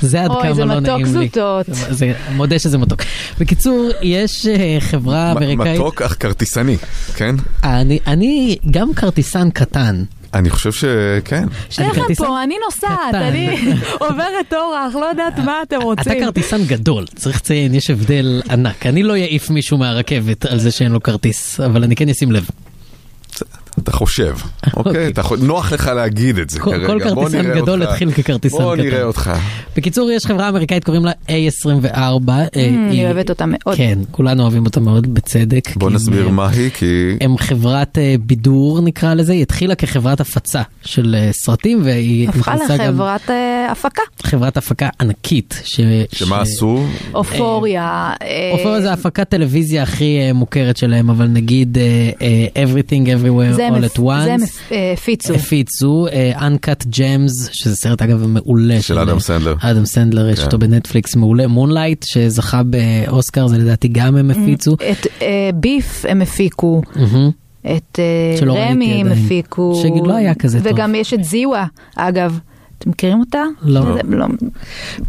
[0.04, 1.12] זה עד אוי, כמה זה לא מתוק נעים לי.
[1.12, 1.66] זוטות.
[1.70, 3.02] זה, מודה שזה מתוק.
[3.40, 6.78] בקיצור, יש אה, חברה אמריקאית, מתוק אך כרטיסני,
[7.16, 7.36] כן?
[7.64, 10.04] אני, אני גם כרטיסן קטן.
[10.34, 11.48] אני חושב שכן.
[11.70, 13.16] שניכם כרטיסן פה, אני נוסעת.
[13.16, 13.58] אני
[14.00, 16.26] עוברת אורח, לא יודעת מה אתם אתה רוצים.
[16.26, 18.86] כרטיסן גדול, צריך לציין, יש הבדל ענק.
[18.86, 22.50] אני לא אעיף מישהו מהרכבת על זה שאין לו כרטיס, אבל אני כן אשים לב.
[23.84, 24.36] אתה חושב,
[24.78, 25.08] אוקיי?
[25.08, 26.88] אתה חו- נוח לך להגיד את זה כל- כרגע.
[26.88, 27.92] כל בוא כרטיסן נראה גדול אותך.
[27.92, 28.84] התחיל ככרטיסן בוא קטן.
[28.84, 29.32] נראה אותך.
[29.78, 31.90] בקיצור, יש חברה אמריקאית, קוראים לה A24.
[32.30, 33.76] אה, אני היא- אוהבת אותה מאוד.
[33.78, 35.70] כן, כולנו אוהבים אותה מאוד, בצדק.
[35.76, 37.18] בוא כי נסביר הם- מה היא, כי...
[37.22, 42.54] הם חברת אה, בידור נקרא לזה, היא התחילה כחברת הפצה של אה, סרטים והיא הפכה
[42.56, 44.02] נכנסה גם לחברת אה, הפקה.
[44.24, 45.62] חברת הפקה ענקית.
[45.64, 45.80] ש-
[46.12, 46.84] שמה ש- עשו?
[47.14, 47.84] אופוריה.
[48.22, 52.10] אה, אופוריה זה הפקת טלוויזיה הכי אה, מוכרת שלהם, אבל נגיד אה,
[52.56, 54.24] אה, Everything Everywhere זה All at Once.
[54.24, 54.40] זה הם
[54.72, 55.34] אה, הפיצו.
[55.34, 58.82] הפיצו, אה, Uncut Gems, שזה סרט אגב מעולה.
[58.82, 59.56] של אדם סנדלר.
[59.60, 60.46] אדם סנדלר, יש כן.
[60.46, 61.48] אותו בנטפליקס מעולה.
[61.48, 64.74] Moonlight, שזכה באוסקר, זה לדעתי גם הם הפיצו.
[64.74, 66.82] את אה, Beef הם הפיקו.
[67.62, 69.12] את אה, רמי הם.
[69.12, 69.82] הפיקו.
[69.84, 70.74] שלא היה כזה טוב.
[70.74, 72.40] וגם יש את זיווה, אגב.
[72.84, 73.44] אתם מכירים אותה?
[73.62, 73.82] לא.
[73.82, 74.26] זה- לא.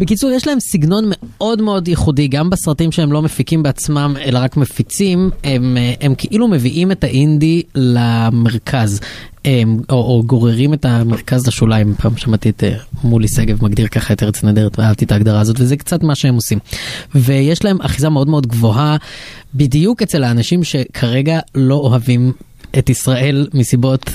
[0.01, 4.56] בקיצור, יש להם סגנון מאוד מאוד ייחודי, גם בסרטים שהם לא מפיקים בעצמם, אלא רק
[4.56, 9.01] מפיצים, הם, אה, הם כאילו מביאים את האינדי למרכז,
[9.44, 11.94] הם, או, או גוררים את המרכז לשוליים.
[11.94, 12.74] פעם שמעתי את אה,
[13.05, 16.34] מולי שגב מגדיר ככה את ארץ נהדרת, ואהבתי את ההגדרה הזאת, וזה קצת מה שהם
[16.34, 16.59] עושים.
[17.14, 18.96] ויש להם אחיזה מאוד מאוד גבוהה,
[19.55, 22.32] בדיוק אצל האנשים שכרגע לא אוהבים
[22.78, 24.10] את ישראל מסיבות...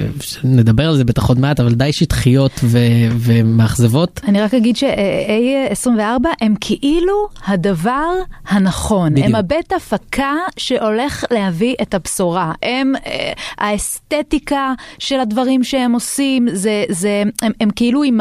[0.00, 0.06] אה,
[0.44, 2.78] נדבר על זה בטח עוד מעט, אבל די שטחיות ו-
[3.18, 4.20] ומאכזבות.
[4.28, 8.12] אני רק אגיד ש-A24 הם כאילו הדבר
[8.48, 9.12] הנכון.
[9.12, 9.26] בדיוק.
[9.26, 12.52] הם הבית הפקה שהולך להביא את הבשורה.
[12.62, 18.20] הם אה, האסתטיקה של הדברים שהם עושים, זה, זה, הם, הם כאילו עם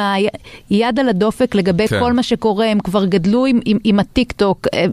[0.69, 1.99] היד על הדופק לגבי כן.
[1.99, 4.85] כל מה שקורה, הם כבר גדלו עם, עם, עם הטיק טוק, אה,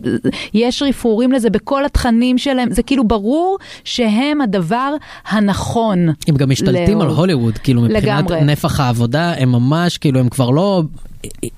[0.55, 4.95] יש רפרורים לזה בכל התכנים שלהם, זה כאילו ברור שהם הדבר
[5.29, 6.09] הנכון.
[6.29, 7.09] הם גם משתלטים על.
[7.09, 8.41] הוליווד, כאילו מבחינת לגמרי.
[8.45, 10.83] נפח העבודה, הם ממש, כאילו הם כבר לא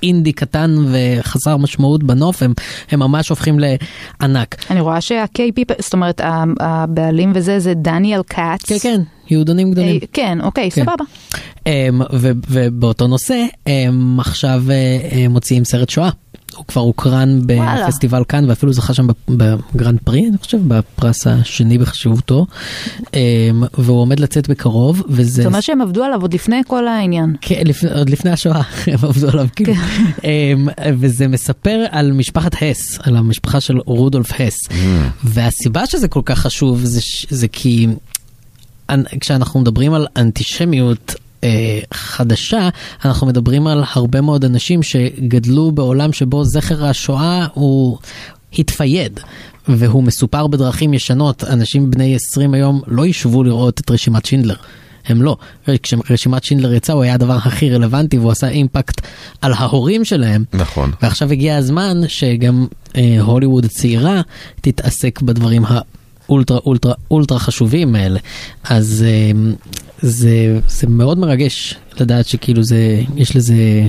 [0.03, 2.53] אינדי קטן וחסר משמעות בנוף, הם,
[2.91, 4.57] הם ממש הופכים לענק.
[4.71, 6.21] אני רואה שה-KP, זאת אומרת,
[6.61, 8.63] הבעלים וזה, זה דניאל כץ.
[8.67, 9.01] כן, כן,
[9.31, 9.99] יהודונים גדולים.
[10.03, 10.85] אה, כן, אוקיי, כן.
[10.85, 11.05] סבבה.
[12.13, 16.11] ו, ובאותו נושא, הם עכשיו אה, אה, מוציאים סרט שואה.
[16.57, 17.41] הוא כבר הוקרן.
[17.47, 22.47] בפסטיבל כאן ואפילו זכה שם בגרנד פרי, אני חושב, בפרס השני בחשיבותו.
[23.15, 23.21] אה,
[23.79, 25.43] והוא עומד לצאת בקרוב, וזה...
[25.43, 27.37] זאת אומרת שהם עבדו עליו עוד לפני כל העניין.
[27.41, 27.63] כן,
[27.95, 29.73] עוד לפני השואה, הם עבדו עליו, כאילו.
[30.25, 30.69] אמ,
[30.99, 34.59] וזה מספר על משפחת הס, על המשפחה של רודולף הס.
[35.25, 36.81] והסיבה שזה כל כך חשוב
[37.31, 37.87] זה, כי
[38.91, 41.15] אנ- כשאנחנו מדברים על אנטישמיות
[41.45, 42.69] אה, חדשה,
[43.05, 47.99] אנחנו מדברים על הרבה מאוד אנשים שגדלו בעולם שבו זכר השואה הוא
[48.59, 49.21] התפייד.
[49.69, 54.55] והוא מסופר בדרכים ישנות, אנשים בני 20 היום לא ישבו לראות את רשימת שינדלר.
[55.07, 55.37] הם לא.
[55.83, 59.01] כשרשימת שינדלר יצא הוא היה הדבר הכי רלוונטי והוא עשה אימפקט
[59.41, 60.45] על ההורים שלהם.
[60.53, 60.93] נכון.
[61.03, 64.21] ועכשיו הגיע הזמן שגם אה, הוליווד הצעירה
[64.61, 65.63] תתעסק בדברים
[66.29, 68.21] האולטרה אולטרה אולטרה חשובים האלה.
[68.65, 69.53] אז אה,
[70.03, 73.87] זה, זה מאוד מרגש לדעת שכאילו זה, יש לזה,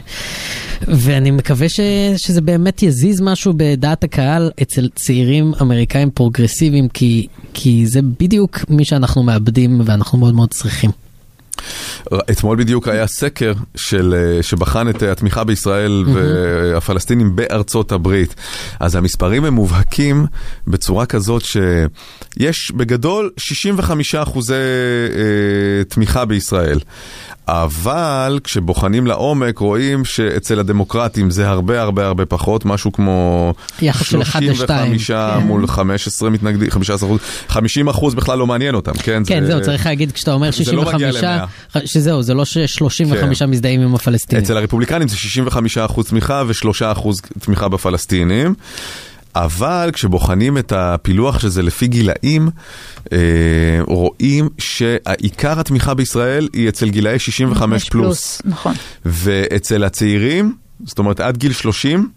[0.81, 1.79] ואני מקווה ש,
[2.17, 8.85] שזה באמת יזיז משהו בדעת הקהל אצל צעירים אמריקאים פרוגרסיביים, כי, כי זה בדיוק מי
[8.85, 10.91] שאנחנו מאבדים ואנחנו מאוד מאוד צריכים.
[12.31, 18.35] אתמול בדיוק היה סקר של, אה, שבחן את התמיכה בישראל והפלסטינים בארצות הברית.
[18.79, 20.25] אז המספרים הם מובהקים
[20.67, 26.79] בצורה כזאת שיש בגדול 65 אחוזי אה, תמיכה בישראל.
[27.47, 34.21] אבל כשבוחנים לעומק רואים שאצל הדמוקרטים זה הרבה הרבה הרבה פחות, משהו כמו יחס של
[34.21, 34.99] אחד לשתיים.
[34.99, 35.47] 35 כן.
[35.47, 39.23] מול 15 מתנגדים, 15 אחוז, 50 אחוז בכלל לא מעניין אותם, כן?
[39.27, 41.21] כן, זה- זהו, צריך להגיד, כשאתה אומר זה לא מגיע 65,
[41.85, 43.49] שזהו, זה לא ש-35 כן.
[43.49, 44.43] מזדהים עם הפלסטינים.
[44.43, 45.15] אצל הרפובליקנים זה
[45.97, 47.09] 65% תמיכה ו-3%
[47.39, 48.53] תמיכה בפלסטינים.
[49.35, 52.49] אבל כשבוחנים את הפילוח של זה לפי גילאים,
[53.13, 53.17] אה,
[53.87, 58.41] רואים שהעיקר התמיכה בישראל היא אצל גילאי 65 פלוס.
[58.45, 58.73] נכון.
[59.05, 60.55] ואצל הצעירים,
[60.85, 62.09] זאת אומרת עד גיל 30,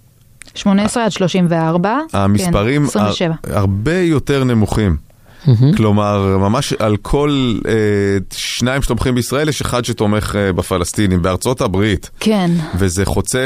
[0.55, 1.99] 18 עד 34.
[2.13, 3.35] המספרים כן, 27.
[3.45, 4.97] הר- הרבה יותר נמוכים.
[5.77, 7.73] כלומר, ממש על כל אה,
[8.33, 12.11] שניים שתומכים בישראל, יש אחד שתומך אה, בפלסטינים, בארצות הברית.
[12.21, 12.51] כן.
[12.79, 13.39] וזה חוצה,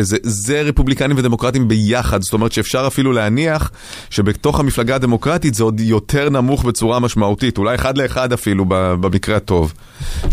[0.00, 3.70] זה, זה רפובליקנים ודמוקרטים ביחד, זאת אומרת שאפשר אפילו להניח
[4.10, 9.72] שבתוך המפלגה הדמוקרטית זה עוד יותר נמוך בצורה משמעותית, אולי אחד לאחד אפילו במקרה הטוב.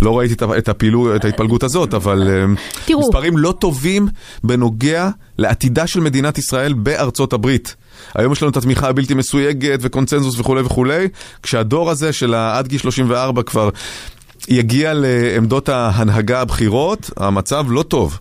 [0.01, 2.45] לא ראיתי את ה- את, הפעילו, את ההתפלגות הזאת, אבל אה,
[2.85, 2.99] תראו.
[2.99, 4.07] מספרים לא טובים
[4.43, 7.75] בנוגע לעתידה של מדינת ישראל בארצות הברית.
[8.15, 11.07] היום יש לנו את התמיכה הבלתי מסויגת וקונצנזוס וכולי וכולי,
[11.43, 13.69] כשהדור הזה של עד גיל 34 כבר
[14.47, 18.19] יגיע לעמדות ההנהגה הבכירות, המצב לא טוב.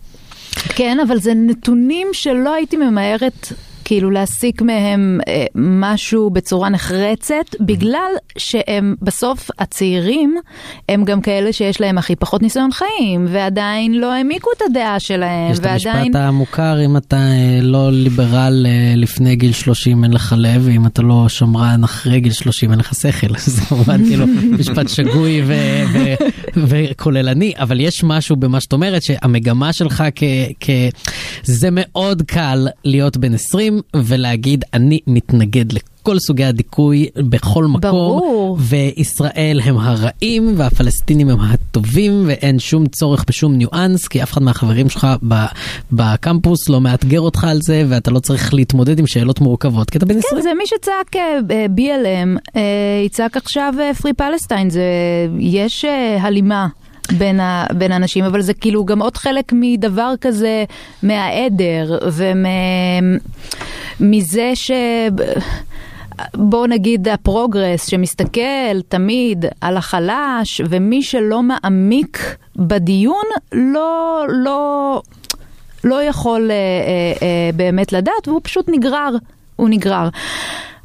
[0.75, 3.53] כן, אבל זה נתונים שלא הייתי ממהרת
[3.87, 10.35] כאילו להסיק מהם אה, משהו בצורה נחרצת, בגלל שהם בסוף הצעירים
[10.89, 15.51] הם גם כאלה שיש להם הכי פחות ניסיון חיים, ועדיין לא העמיקו את הדעה שלהם,
[15.51, 15.97] יש את ועדיין...
[15.97, 20.85] המשפט המוכר, אם אתה אה, לא ליברל אה, לפני גיל 30 אין לך לב, ואם
[20.85, 23.27] אתה לא שמרן אחרי גיל 30 אין לך שכל.
[23.45, 24.25] זה כמובן כאילו
[24.59, 26.15] משפט שגוי ו- ו-
[26.67, 30.23] וכוללני, אבל יש משהו במה שאת אומרת, שהמגמה שלך כ...
[30.59, 30.69] כ-
[31.43, 37.81] זה מאוד קל להיות בן 20 ולהגיד, אני מתנגד לכל סוגי הדיכוי בכל מקום.
[37.81, 38.57] ברור.
[38.59, 44.89] וישראל הם הרעים והפלסטינים הם הטובים ואין שום צורך בשום ניואנס כי אף אחד מהחברים
[44.89, 45.07] שלך
[45.91, 50.05] בקמפוס לא מאתגר אותך על זה ואתה לא צריך להתמודד עם שאלות מורכבות כי אתה
[50.05, 50.41] בן כן, 20.
[50.41, 52.61] זה מי שצעק אה, אה, BLM, אה,
[53.05, 54.83] יצעק עכשיו פרי פלסטיין, זה,
[55.39, 55.85] יש
[56.19, 56.67] הלימה.
[57.11, 60.63] בין, ה, בין האנשים, אבל זה כאילו גם עוד חלק מדבר כזה
[61.03, 61.99] מהעדר
[63.99, 64.71] ומזה ש...
[66.33, 75.01] בואו נגיד הפרוגרס שמסתכל תמיד על החלש ומי שלא מעמיק בדיון לא, לא,
[75.83, 79.15] לא יכול אה, אה, אה, באמת לדעת והוא פשוט נגרר,
[79.55, 80.09] הוא נגרר.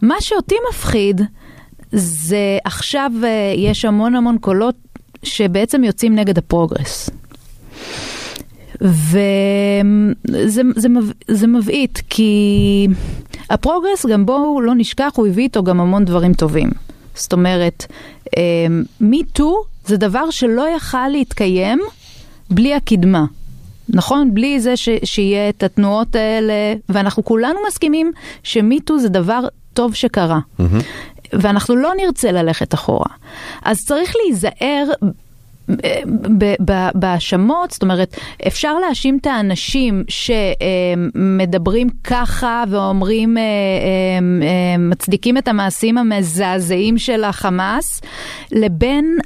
[0.03, 1.20] מה שאותי מפחיד
[1.93, 4.74] זה עכשיו אה, יש המון המון קולות
[5.23, 7.11] שבעצם יוצאים נגד הפרוגרס.
[8.81, 10.89] וזה זה,
[11.28, 12.89] זה מבעית, כי
[13.51, 16.70] הפרוגרס, גם בואו לא נשכח, הוא הביא איתו גם המון דברים טובים.
[17.15, 17.86] זאת אומרת,
[19.01, 21.81] MeToo זה דבר שלא יכל להתקיים
[22.51, 23.24] בלי הקדמה.
[23.89, 24.35] נכון?
[24.35, 26.55] בלי זה ש, שיהיה את התנועות האלה,
[26.89, 28.12] ואנחנו כולנו מסכימים
[28.43, 29.40] שמיטו זה דבר
[29.74, 30.39] טוב שקרה.
[31.33, 33.07] ואנחנו לא נרצה ללכת אחורה.
[33.63, 34.85] אז צריך להיזהר
[36.39, 43.47] ב- בהאשמות, זאת אומרת, אפשר להאשים את האנשים שמדברים ככה ואומרים, אה, אה,
[44.47, 48.01] אה, מצדיקים את המעשים המזעזעים של החמאס,
[48.53, 49.19] לבין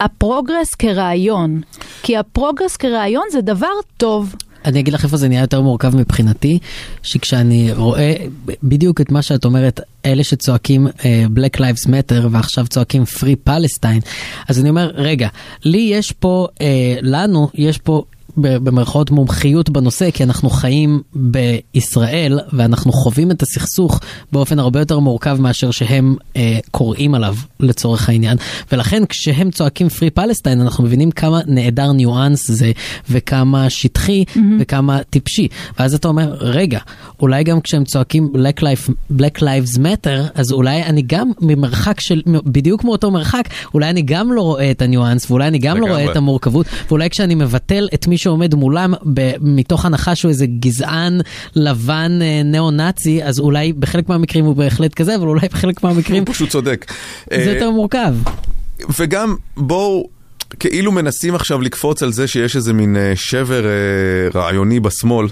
[0.00, 1.60] הפרוגרס כרעיון.
[2.02, 4.34] כי הפרוגרס כרעיון זה דבר טוב.
[4.64, 6.58] אני אגיד לך איפה זה נהיה יותר מורכב מבחינתי,
[7.02, 8.14] שכשאני רואה
[8.62, 11.02] בדיוק את מה שאת אומרת, אלה שצועקים אה,
[11.36, 14.08] Black Lives Matter ועכשיו צועקים Free Palestine,
[14.48, 15.28] אז אני אומר, רגע,
[15.64, 16.60] לי יש פה, אה,
[17.02, 18.02] לנו יש פה
[18.36, 24.00] במרכאות מומחיות בנושא, כי אנחנו חיים בישראל ואנחנו חווים את הסכסוך
[24.32, 28.36] באופן הרבה יותר מורכב מאשר שהם אה, קוראים עליו לצורך העניין.
[28.72, 32.72] ולכן כשהם צועקים פרי פלסטיין אנחנו מבינים כמה נעדר ניואנס זה
[33.10, 34.38] וכמה שטחי mm-hmm.
[34.60, 35.48] וכמה טיפשי.
[35.78, 36.78] ואז אתה אומר, רגע,
[37.20, 42.22] אולי גם כשהם צועקים Black, Life, Black Lives Matter, אז אולי אני גם ממרחק של,
[42.26, 45.98] בדיוק מאותו מרחק, אולי אני גם לא רואה את הניואנס ואולי אני גם לא רואה
[45.98, 46.12] לגמרי.
[46.12, 51.20] את המורכבות, ואולי כשאני מבטל את מי שעומד מולם ב- מתוך הנחה שהוא איזה גזען
[51.56, 56.34] לבן אה, ניאו-נאצי, אז אולי בחלק מהמקרים הוא בהחלט כזה, אבל אולי בחלק מהמקרים הוא
[56.34, 56.92] פשוט צודק.
[57.30, 58.14] זה אה, יותר מורכב.
[58.98, 60.08] וגם בואו,
[60.60, 63.70] כאילו מנסים עכשיו לקפוץ על זה שיש איזה מין אה, שבר אה,
[64.40, 65.26] רעיוני בשמאל.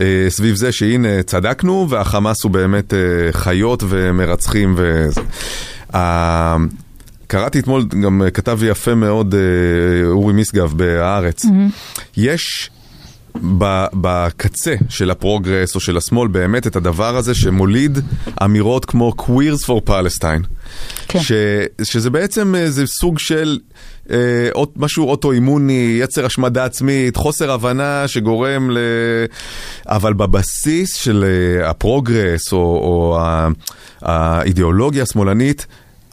[0.00, 2.98] אה, סביב זה שהנה צדקנו והחמאס הוא באמת אה,
[3.32, 5.20] חיות ומרצחים וזה.
[7.34, 9.40] אה, קראתי אתמול, גם אה, כתב יפה מאוד אה,
[10.08, 11.44] אורי משגב בהארץ.
[12.16, 12.70] יש
[13.58, 17.98] ב- בקצה של הפרוגרס או של השמאל באמת את הדבר הזה שמוליד
[18.44, 20.46] אמירות כמו queers for Palestine.
[21.08, 21.20] כן.
[21.20, 21.32] ש,
[21.82, 23.58] שזה בעצם איזה סוג של
[24.10, 24.16] אה,
[24.76, 28.78] משהו אוטואימוני, יצר השמדה עצמית, חוסר הבנה שגורם ל...
[29.86, 33.48] אבל בבסיס של אה, הפרוגרס או, או ה-
[34.02, 35.66] האידיאולוגיה השמאלנית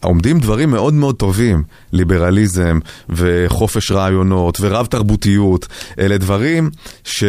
[0.07, 2.79] עומדים דברים מאוד מאוד טובים, ליברליזם
[3.09, 5.67] וחופש רעיונות ורב תרבותיות,
[5.99, 6.69] אלה דברים
[7.03, 7.23] ש...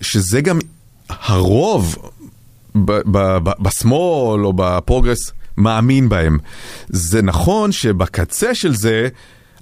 [0.00, 0.58] שזה גם
[1.08, 1.96] הרוב
[2.74, 6.38] ב- ב- ב- בשמאל או בפרוגרס מאמין בהם.
[6.88, 9.08] זה נכון שבקצה של זה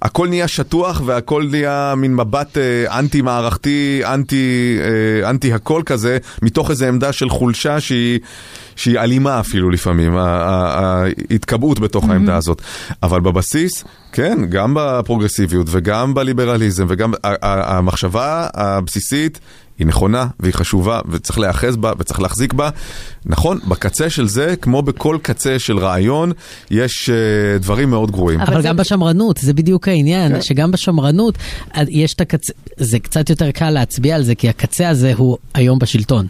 [0.03, 6.19] הכל נהיה שטוח והכל נהיה מין מבט אה, אנטי מערכתי, אנטי, אה, אנטי הכל כזה,
[6.43, 8.20] מתוך איזו עמדה של חולשה שהיא,
[8.77, 12.62] שהיא אלימה אפילו לפעמים, ההתקבעות בתוך העמדה הזאת.
[13.03, 17.12] אבל בבסיס, כן, גם בפרוגרסיביות וגם בליברליזם וגם
[17.43, 19.41] המחשבה הבסיסית
[19.78, 22.70] היא נכונה והיא חשובה וצריך להיאחז בה וצריך להחזיק בה.
[23.27, 26.32] נכון, בקצה של זה, כמו בכל קצה של רעיון,
[26.70, 28.40] יש uh, דברים מאוד גרועים.
[28.40, 30.43] אבל אבל זה- גם בשמרנות, זה בדיוק העניין, כן.
[30.43, 31.39] שגם בשמרנות
[31.77, 35.39] אה, יש את הקצה, זה קצת יותר קל להצביע על זה, כי הקצה הזה הוא
[35.55, 36.27] היום בשלטון.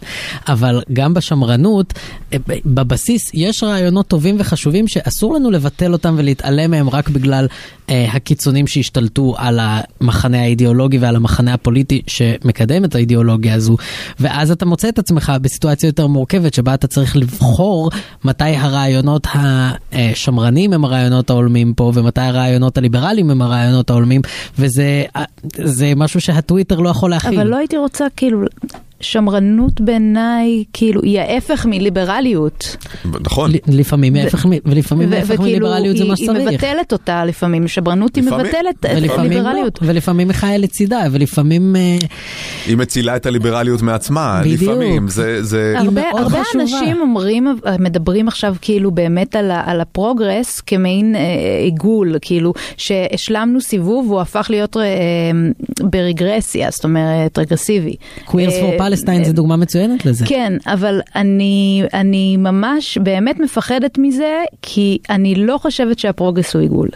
[0.47, 1.93] אבל גם בשמרנות,
[2.33, 7.47] אה, בבסיס יש רעיונות טובים וחשובים שאסור לנו לבטל אותם ולהתעלם מהם רק בגלל
[7.89, 13.77] אה, הקיצונים שהשתלטו על המחנה האידיאולוגי ועל המחנה הפוליטי שמקדם את האידיאולוגיה הזו.
[14.19, 17.89] ואז אתה מוצא את עצמך בסיטואציה יותר מורכבת, שבה אתה צריך לבחור
[18.25, 19.27] מתי הרעיונות
[19.93, 24.21] השמרנים הם הרעיונות ההולמים פה, ומתי הרעיונות הליברליים הם הרעיונות ההולמים,
[24.59, 25.03] וזה
[25.63, 27.39] זה משהו שהטוויטר לא יכול להכיל.
[27.39, 28.45] אבל לא הייתי רוצה, כאילו,
[29.03, 32.75] שמרנות בעיניי, כאילו, היא ההפך מליברליות.
[33.21, 33.51] נכון.
[33.67, 36.47] לפעמים ההפך ולפעמים ההפך וכאילו, מליברליות זה היא- מה היא שצריך.
[36.53, 38.23] מבטלת אותה לפעמים, שמרנות היא.
[38.23, 38.45] מבטלת
[38.79, 39.79] את ולפעמים לא, הליברליות.
[39.81, 41.75] ולפעמים היא חיה לצידה, ולפעמים...
[41.75, 41.97] אה,
[42.67, 44.41] היא מצילה את הליברליות מעצמה.
[44.45, 45.07] לפעמים.
[45.07, 45.73] זה, זה...
[45.77, 46.63] היא הרבה, מאוד הרבה חשובה.
[46.63, 47.47] אנשים אומרים,
[47.79, 51.21] מדברים עכשיו כאילו באמת על, הפרוגרס כמעין אה,
[51.63, 54.81] עיגול, כאילו שהשלמנו סיבוב והוא הפך להיות אה,
[55.81, 57.95] ברגרסיה, זאת אומרת רגרסיבי.
[58.27, 58.71] Queers אה,
[59.09, 60.25] אה, זה דוגמה מצוינת לזה.
[60.25, 66.89] כן, אבל אני, אני ממש באמת מפחדת מזה, כי אני לא חושבת שהפרוגרס הוא עיגול.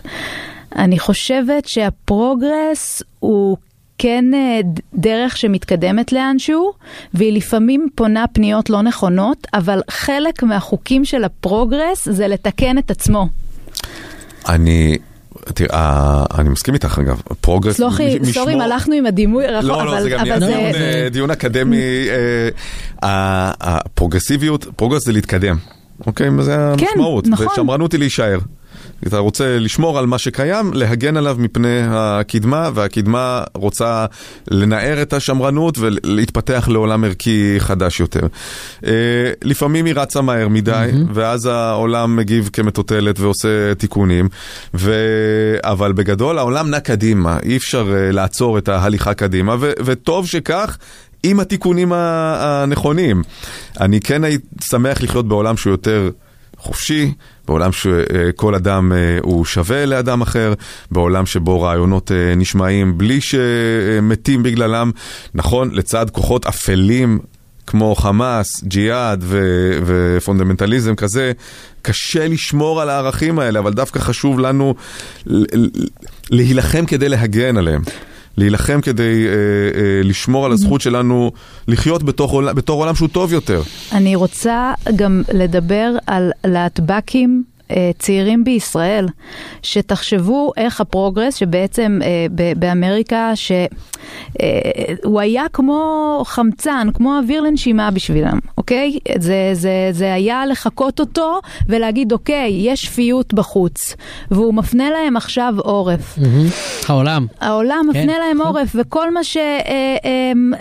[0.76, 3.58] אני חושבת שהפרוגרס הוא
[3.98, 4.60] כן אה,
[4.94, 6.72] דרך שמתקדמת לאנשהו,
[7.14, 13.28] והיא לפעמים פונה פניות לא נכונות, אבל חלק מהחוקים של הפרוגרס זה לתקן את עצמו.
[14.50, 14.98] אני...
[15.54, 17.76] תראה, אני מסכים איתך אגב, פרוגרס...
[17.76, 20.40] סלחי, sorry אם הלכנו עם הדימוי רחוק, לא, לא, זה גם נהיה.
[20.40, 21.78] דיון, אה, דיון אקדמי.
[23.04, 25.58] אה, הפרוגרסיביות, פרוגרס זה להתקדם.
[26.08, 26.30] אוקיי?
[26.40, 27.28] זה כן, המשמעות.
[27.28, 27.48] נכון.
[27.48, 28.38] ושמרנות היא להישאר.
[29.08, 34.06] אתה רוצה לשמור על מה שקיים, להגן עליו מפני הקדמה, והקדמה רוצה
[34.52, 38.28] לנער את השמרנות ולהתפתח לעולם ערכי חדש יותר.
[38.86, 38.92] אה,
[39.44, 44.30] לפעמים היא רצה מהר מדי, ואז העולם מגיב כמטוטלת ועושה תיקונים,
[44.74, 44.94] ו...
[45.64, 49.72] אבל בגדול העולם נע קדימה, אי אפשר אה, לעצור את ההליכה קדימה, ו...
[49.86, 50.78] וטוב שכך.
[51.24, 53.24] עם התיקונים הנכונים.
[53.80, 56.10] אני כן הייתי שמח לחיות בעולם שהוא יותר
[56.58, 57.14] חופשי,
[57.48, 60.54] בעולם שכל אדם אה, הוא שווה לאדם אחר,
[60.92, 64.92] בעולם שבו רעיונות אה, נשמעים בלי שמתים בגללם.
[65.34, 67.20] נכון, לצד כוחות אפלים
[67.68, 71.32] כמו חמאס, ג'יהאד ו- ופונדמנטליזם כזה,
[71.82, 74.76] קשה לשמור על הערכים האלה, אבל דווקא חשוב לנו
[76.32, 77.82] להילחם כדי להגן עליהם.
[78.38, 81.32] להילחם כדי אה, אה, לשמור על הזכות שלנו
[81.68, 83.62] לחיות בתוך עולם, בתור עולם שהוא טוב יותר.
[83.92, 87.44] אני רוצה גם לדבר על להטב"קים.
[87.72, 89.06] אה, צעירים בישראל,
[89.62, 92.26] שתחשבו איך הפרוגרס, שבעצם אה,
[92.58, 99.00] באמריקה, שהוא היה כמו חמצן, כמו אוויר לנשימה בשבילם, אוקיי?
[99.18, 103.96] זה, זה, זה היה לחקות אותו ולהגיד, אוקיי, יש שפיות בחוץ,
[104.32, 106.18] והוא מפנה להם עכשיו עורף.
[106.18, 106.48] מהמם.
[106.88, 107.26] העולם.
[107.42, 108.56] העולם כן, מפנה להם נכון.
[108.56, 110.54] עורף, וכל מה שהם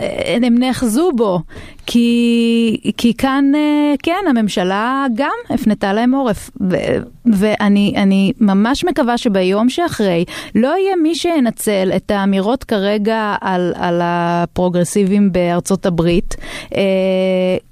[0.43, 1.41] הם נאחזו בו,
[1.87, 6.51] כי, כי כאן, אה, כן, הממשלה גם הפנתה להם עורף.
[7.33, 10.25] ואני אני ממש מקווה שביום שאחרי
[10.55, 16.37] לא יהיה מי שינצל את האמירות כרגע על, על הפרוגרסיבים בארצות הברית
[16.75, 16.83] אה,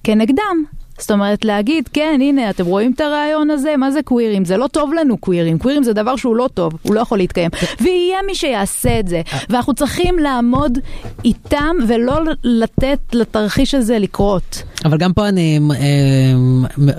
[0.04, 0.73] כנגדם.
[0.98, 3.76] זאת אומרת להגיד, כן, הנה, אתם רואים את הרעיון הזה?
[3.76, 4.44] מה זה קווירים?
[4.44, 5.58] זה לא טוב לנו קווירים.
[5.58, 7.50] קווירים זה דבר שהוא לא טוב, הוא לא יכול להתקיים.
[7.80, 9.22] ויהיה מי שיעשה את זה.
[9.50, 10.78] ואנחנו צריכים לעמוד
[11.24, 12.14] איתם ולא
[12.44, 14.62] לתת לתרחיש הזה לקרות.
[14.84, 16.32] אבל גם פה אני אה,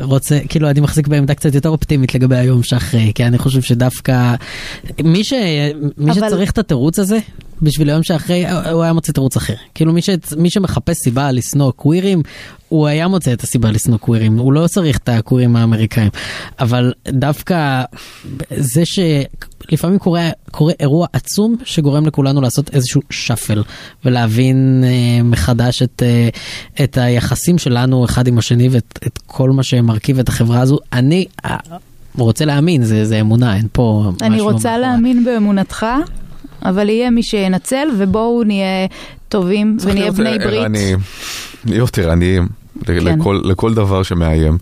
[0.03, 4.35] רוצה, כאילו אני מחזיק בעמדה קצת יותר אופטימית לגבי היום שאחרי, כי אני חושב שדווקא
[5.03, 5.34] מי, ש,
[5.97, 7.19] מי אבל- שצריך את התירוץ הזה
[7.61, 9.53] בשביל היום שאחרי, הוא היה מוצא תירוץ אחר.
[9.76, 12.22] כאילו מי, ש, מי שמחפש סיבה לשנוא קווירים,
[12.69, 16.09] הוא היה מוצא את הסיבה לשנוא קווירים, הוא לא צריך את הקווירים האמריקאים.
[16.59, 17.83] אבל דווקא
[18.57, 23.63] זה שלפעמים קורה, קורה אירוע עצום שגורם לכולנו לעשות איזשהו שאפל
[24.05, 26.29] ולהבין אה, מחדש את, אה,
[26.83, 30.77] את היחסים שלנו אחד עם השני ואת את כל מה שמרכיב את החברה הזו.
[30.93, 31.57] אני אה,
[32.17, 34.81] רוצה להאמין, זה, זה אמונה, אין פה משהו אני רוצה מאחורי.
[34.81, 35.85] להאמין באמונתך,
[36.65, 38.88] אבל יהיה מי שינצל, ובואו נהיה
[39.30, 40.61] טובים ונהיה בני ברית.
[40.61, 40.99] ערניים.
[41.65, 42.48] להיות ערניים.
[42.86, 42.94] כן.
[42.94, 44.57] לכל, לכל דבר שמאיים.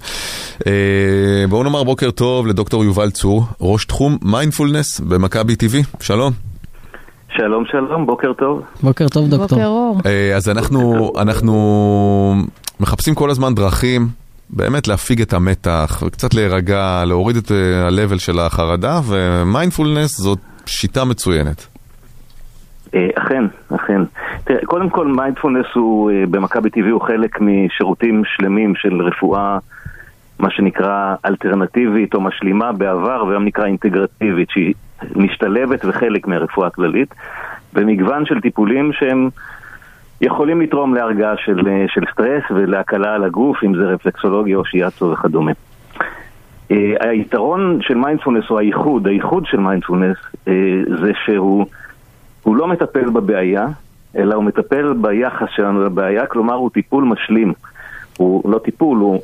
[0.68, 6.04] אה, בואו נאמר בוקר טוב לדוקטור יובל צור, ראש תחום מיינדפולנס במכבי TV.
[6.04, 6.34] שלום.
[7.38, 8.62] שלום שלום, בוקר טוב.
[8.84, 9.48] בוקר טוב דוקטור.
[9.48, 10.02] בוקר אור.
[10.06, 12.36] אה, אז אנחנו, אנחנו
[12.80, 14.08] מחפשים כל הזמן דרכים
[14.50, 20.40] באמת להפיג את המתח, וקצת להירגע, להוריד את אה, ה level של החרדה, ומיינדפולנס זאת
[20.66, 21.68] שיטה מצוינת.
[22.96, 23.44] אה, אכן,
[23.76, 24.02] אכן.
[24.44, 29.58] תראה, קודם כל מיינדפולנס הוא אה, במכבי טבעי הוא חלק משירותים שלמים של רפואה,
[30.40, 34.74] מה שנקרא אלטרנטיבית או משלימה בעבר, והיום נקרא אינטגרטיבית, שהיא
[35.16, 37.16] משתלבת וחלק מהרפואה הכללית,
[37.74, 39.30] במגוון של טיפולים שהם
[40.22, 45.06] יכולים לתרום להרגעה של, אה, של סטרס ולהקלה על הגוף, אם זה רפלקסולוגיה או שיאצו
[45.06, 45.52] וכדומה.
[47.00, 50.18] היתרון של מיינדפולנס או הייחוד, הייחוד של מיינדפולנס
[51.02, 51.66] זה שהוא
[52.44, 53.68] הוא לא מטפל בבעיה,
[54.18, 57.54] אלא הוא מטפל ביחס שלנו לבעיה, כלומר הוא טיפול משלים.
[58.18, 59.22] הוא לא טיפול, הוא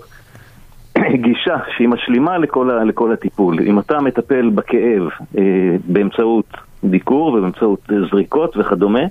[1.25, 3.59] גישה שהיא משלימה לכל, ה, לכל הטיפול.
[3.59, 5.01] אם אתה מטפל בכאב
[5.37, 6.45] אה, באמצעות
[6.83, 9.03] דיקור ובאמצעות זריקות וכדומה,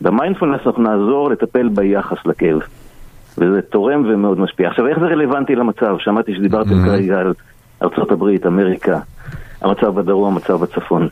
[0.00, 2.58] במיינדפולנס אנחנו נעזור לטפל ביחס לכאב.
[3.38, 4.68] וזה תורם ומאוד משפיע.
[4.68, 5.96] עכשיו, איך זה רלוונטי למצב?
[5.98, 7.32] שמעתי שדיברתם כרגע על
[7.82, 8.98] ארצות הברית, אמריקה,
[9.60, 11.08] המצב בדרום, המצב בצפון.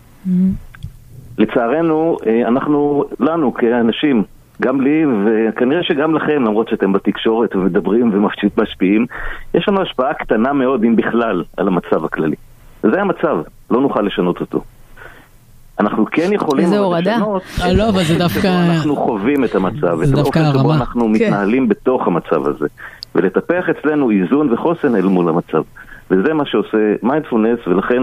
[1.40, 4.22] לצערנו, אה, אנחנו, לנו כאנשים,
[4.62, 9.06] גם לי וכנראה שגם לכם, למרות שאתם בתקשורת ומדברים ומשפיעים,
[9.54, 12.36] יש לנו השפעה קטנה מאוד, אם בכלל, על המצב הכללי.
[12.84, 13.36] וזה המצב,
[13.70, 14.62] לא נוכל לשנות אותו.
[15.80, 17.16] אנחנו כן יכולים איזה הורדה.
[17.16, 18.46] לשנות אה, לא, אבל זה דווקא...
[18.46, 20.74] אנחנו חווים את המצב, זה את האופן שבו הרמה.
[20.74, 21.10] אנחנו כן.
[21.12, 22.66] מתנהלים בתוך המצב הזה.
[23.14, 25.62] ולטפח אצלנו איזון וחוסן אל מול המצב.
[26.10, 28.02] וזה מה שעושה מיינדפולנס, ולכן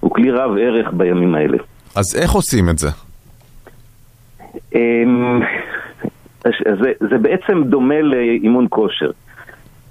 [0.00, 1.58] הוא כלי רב ערך בימים האלה.
[1.96, 2.88] אז איך עושים את זה?
[4.74, 5.40] אמ,
[6.82, 9.10] זה, זה בעצם דומה לאימון כושר.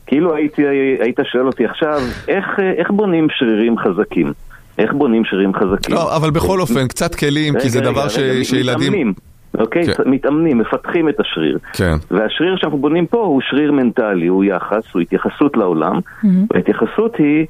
[0.07, 0.61] כאילו הייתי,
[0.99, 2.45] היית שואל אותי עכשיו, איך,
[2.77, 4.33] איך בונים שרירים חזקים?
[4.77, 5.95] איך בונים שרירים חזקים?
[5.95, 8.77] לא, אבל בכל אופן, קצת כלים, כי זה רגע, דבר רגע, ש- רגע, שילדים...
[8.93, 9.13] מתאמנים,
[9.59, 9.93] אוקיי?
[9.93, 10.03] כן.
[10.05, 11.57] מתאמנים, מפתחים את השריר.
[11.73, 11.93] כן.
[12.11, 15.99] והשריר שאנחנו בונים פה הוא שריר מנטלי, הוא יחס, הוא התייחסות לעולם.
[16.53, 17.45] וההתייחסות היא,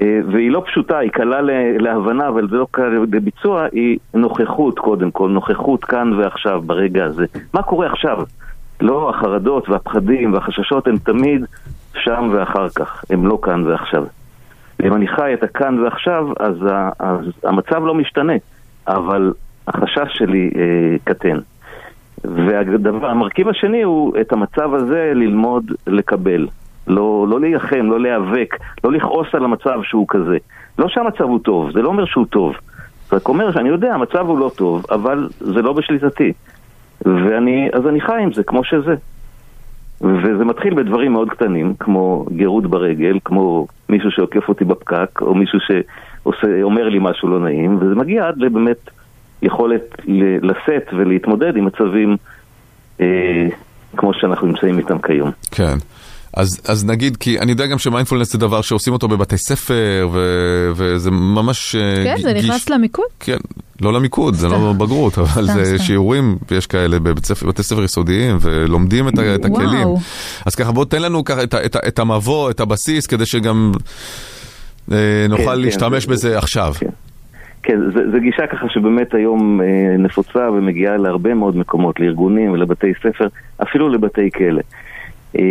[0.00, 1.40] והיא לא פשוטה, היא קלה
[1.78, 7.24] להבנה, אבל זה לא קל לביצוע, היא נוכחות קודם כל, נוכחות כאן ועכשיו, ברגע הזה.
[7.54, 8.18] מה קורה עכשיו?
[8.80, 11.44] לא החרדות והפחדים והחששות הם תמיד
[11.94, 14.04] שם ואחר כך, הם לא כאן ועכשיו.
[14.82, 18.32] אם אני חי את הכאן ועכשיו, אז, ה- אז המצב לא משתנה,
[18.88, 19.32] אבל
[19.68, 21.38] החשש שלי אה, קטן.
[22.24, 26.46] והמרכיב השני הוא את המצב הזה ללמוד לקבל.
[26.88, 30.36] לא, לא להילחם, לא להיאבק, לא לכעוס על המצב שהוא כזה.
[30.78, 32.54] לא שהמצב הוא טוב, זה לא אומר שהוא טוב.
[33.10, 36.32] זה רק אומר שאני יודע, המצב הוא לא טוב, אבל זה לא בשליטתי.
[37.04, 38.94] ואני, אז אני חי עם זה כמו שזה.
[40.00, 45.58] וזה מתחיל בדברים מאוד קטנים, כמו גירוד ברגל, כמו מישהו שעוקף אותי בפקק, או מישהו
[46.40, 48.90] שאומר לי משהו לא נעים, וזה מגיע עד לבאמת
[49.42, 49.96] יכולת
[50.42, 52.16] לשאת ולהתמודד עם מצבים
[53.00, 53.46] אה,
[53.96, 55.30] כמו שאנחנו נמצאים איתם כיום.
[55.50, 55.76] כן.
[56.34, 60.20] אז, אז נגיד, כי אני יודע גם שמיינדפולנס זה דבר שעושים אותו בבתי ספר, ו,
[60.76, 61.74] וזה ממש...
[61.76, 63.04] אה, כן, ג- זה גיש- נכנס למיקוד.
[63.20, 63.36] כן,
[63.82, 64.78] לא למיקוד, זה לא סתם.
[64.78, 65.84] בגרות, אבל סתם, זה סתם.
[65.84, 69.62] שיעורים, ויש כאלה בבתי ספר, יסודיים, ולומדים את, ה- את וואו.
[69.62, 69.88] הכלים.
[70.46, 73.72] אז ככה, בוא תן לנו ככה את, את, ה- את המבוא, את הבסיס, כדי שגם
[74.92, 74.96] אה,
[75.28, 76.74] נוכל כן, להשתמש זה- בזה עכשיו.
[76.78, 76.86] כן.
[77.62, 77.78] כן,
[78.12, 79.66] זו גישה ככה שבאמת היום אה,
[79.98, 83.26] נפוצה ומגיעה להרבה מאוד מקומות, לארגונים ולבתי ספר,
[83.62, 84.60] אפילו לבתי כלא.
[85.36, 85.42] אה,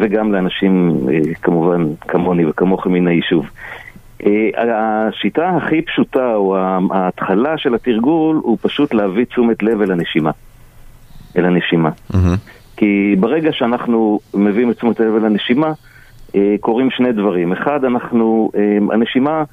[0.00, 3.50] וגם לאנשים אה, כמובן כמוני וכמוכם מן היישוב.
[4.26, 6.56] אה, השיטה הכי פשוטה, או
[6.90, 10.30] ההתחלה של התרגול, הוא פשוט להביא תשומת לב אל הנשימה.
[11.36, 11.90] אל הנשימה.
[12.14, 12.36] מהמם.
[12.76, 15.72] כי ברגע שאנחנו מביאים את תשומת הלב אל הנשימה,
[16.60, 17.52] קורים שני דברים.
[17.52, 18.50] אחד, אנחנו,
[18.92, 19.44] הנשימה,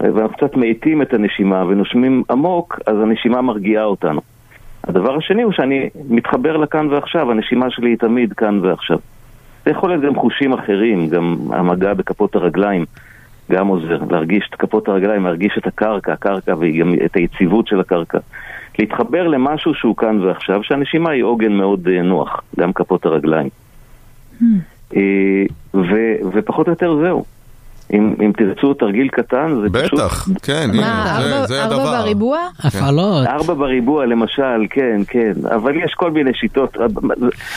[0.00, 4.20] ואנחנו קצת מאטים את הנשימה ונושמים עמוק, אז הנשימה מרגיעה אותנו.
[4.88, 8.98] הדבר השני הוא שאני מתחבר לכאן ועכשיו, הנשימה שלי היא תמיד כאן ועכשיו.
[9.64, 12.84] זה יכול להיות גם חושים אחרים, גם המגע בכפות הרגליים
[13.50, 13.98] גם עוזר.
[14.10, 18.18] להרגיש את כפות הרגליים, להרגיש את הקרקע, הקרקע וגם את היציבות של הקרקע.
[18.78, 23.48] להתחבר למשהו שהוא כאן ועכשיו, שהנשימה היא עוגן מאוד אה, נוח, גם כפות הרגליים.
[24.96, 25.44] אה,
[25.74, 27.24] ו- ופחות או יותר זהו.
[27.92, 30.00] אם, אם תרצו תרגיל קטן, זה פשוט...
[30.00, 32.02] בטח, כן, מה, הנה, זה- ארבע- זה ארבע הדבר.
[32.02, 32.38] בריבוע?
[32.64, 33.26] הפעלות.
[33.26, 36.76] ארבע בריבוע למשל, כן, כן, אבל יש כל מיני שיטות.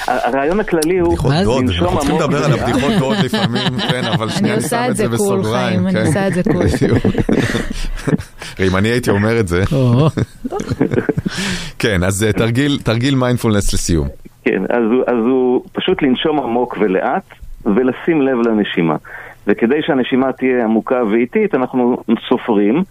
[0.08, 1.44] הרעיון הכללי הוא בדיחות מה זה?
[1.44, 2.54] דוד, אנחנו צריכים לדבר על.
[2.60, 5.68] הבדיחות דוד לפעמים, כן, אבל שנייה, אני עושה שם את את זה זה קול, בסוגריים.
[5.70, 6.06] חיים, אני כן.
[6.06, 6.64] עושה את זה קול.
[6.68, 6.98] בדיוק.
[8.60, 9.64] אם אני הייתי אומר את זה.
[11.80, 14.08] כן, אז אה, תרגיל- תרגיל מיינדפולנס לסיום.
[14.46, 14.62] כן,
[15.08, 17.24] אז הוא פשוט לנשום עמוק ולאט
[17.66, 18.96] ולשים לב לנשימה.
[19.48, 21.98] וכדי שהנשימה תהיה עמוקה ואיטית, אנחנו
[22.30, 22.84] סופרים,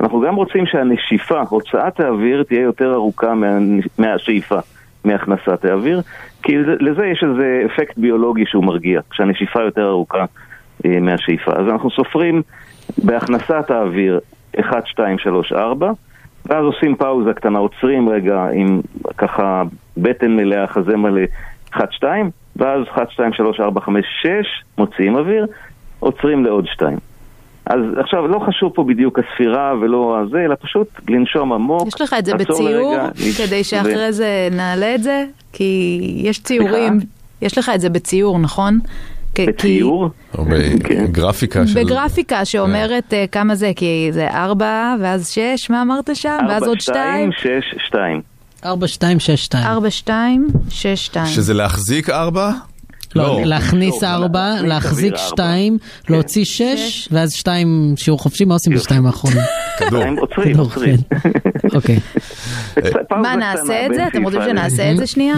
[0.00, 3.58] אנחנו גם רוצים שהנשיפה, הוצאת האוויר, תהיה יותר ארוכה מה,
[3.98, 4.58] מהשאיפה,
[5.04, 6.00] מהכנסת האוויר,
[6.42, 10.24] כי זה, לזה יש איזה אפקט ביולוגי שהוא מרגיע, כשהנשיפה יותר ארוכה
[10.86, 11.52] אה, מהשאיפה.
[11.52, 12.42] אז אנחנו סופרים
[13.04, 14.20] בהכנסת האוויר
[14.60, 15.92] 1, 2, 3, 4,
[16.46, 18.80] ואז עושים פאוזה קטנה, עוצרים רגע עם
[19.18, 19.62] ככה
[19.96, 21.22] בטן מלאה, חזה מלא,
[21.70, 24.28] 1, 2, ואז 1, 2, 3, 4, 5, 6,
[24.78, 25.46] מוציאים אוויר,
[26.04, 26.98] עוצרים לעוד 2.
[27.66, 31.88] אז עכשיו, לא חשוב פה בדיוק הספירה ולא הזה, אלא פשוט לנשום עמוק.
[31.88, 35.24] יש לך את זה בציור, לרגע, כדי ו- שאחרי זה נעלה את זה?
[35.52, 37.00] כי יש ציורים,
[37.42, 38.78] יש לך את זה בציור, נכון?
[39.38, 40.10] בציור?
[40.38, 41.84] או בגרפיקה של...
[41.84, 46.38] בגרפיקה שאומרת אה, כמה זה, כי זה 4 ואז 6, מה אמרת שם?
[46.48, 47.32] ואז 4, עוד 2?
[47.32, 48.20] 2, 6, 2.
[48.64, 49.66] 4, 2, 6, 2.
[49.66, 51.26] 4, 2, 6, 2.
[51.26, 52.50] שזה להחזיק ארבע?
[53.16, 55.78] לא, להכניס לא, 4, להכניס להחזיק 2,
[56.08, 59.40] להוציא 6, ואז 2 שיעור חופשי, מה עושים בשתיים האחרונים?
[59.78, 60.00] כדור.
[60.00, 60.96] שתיים עוצרים, כדור, עוצרים.
[60.96, 61.28] כן.
[61.76, 61.98] אוקיי.
[63.22, 64.06] מה, נעשה את זה?
[64.06, 65.34] אתם רוצים שנעשה את זה שנייה?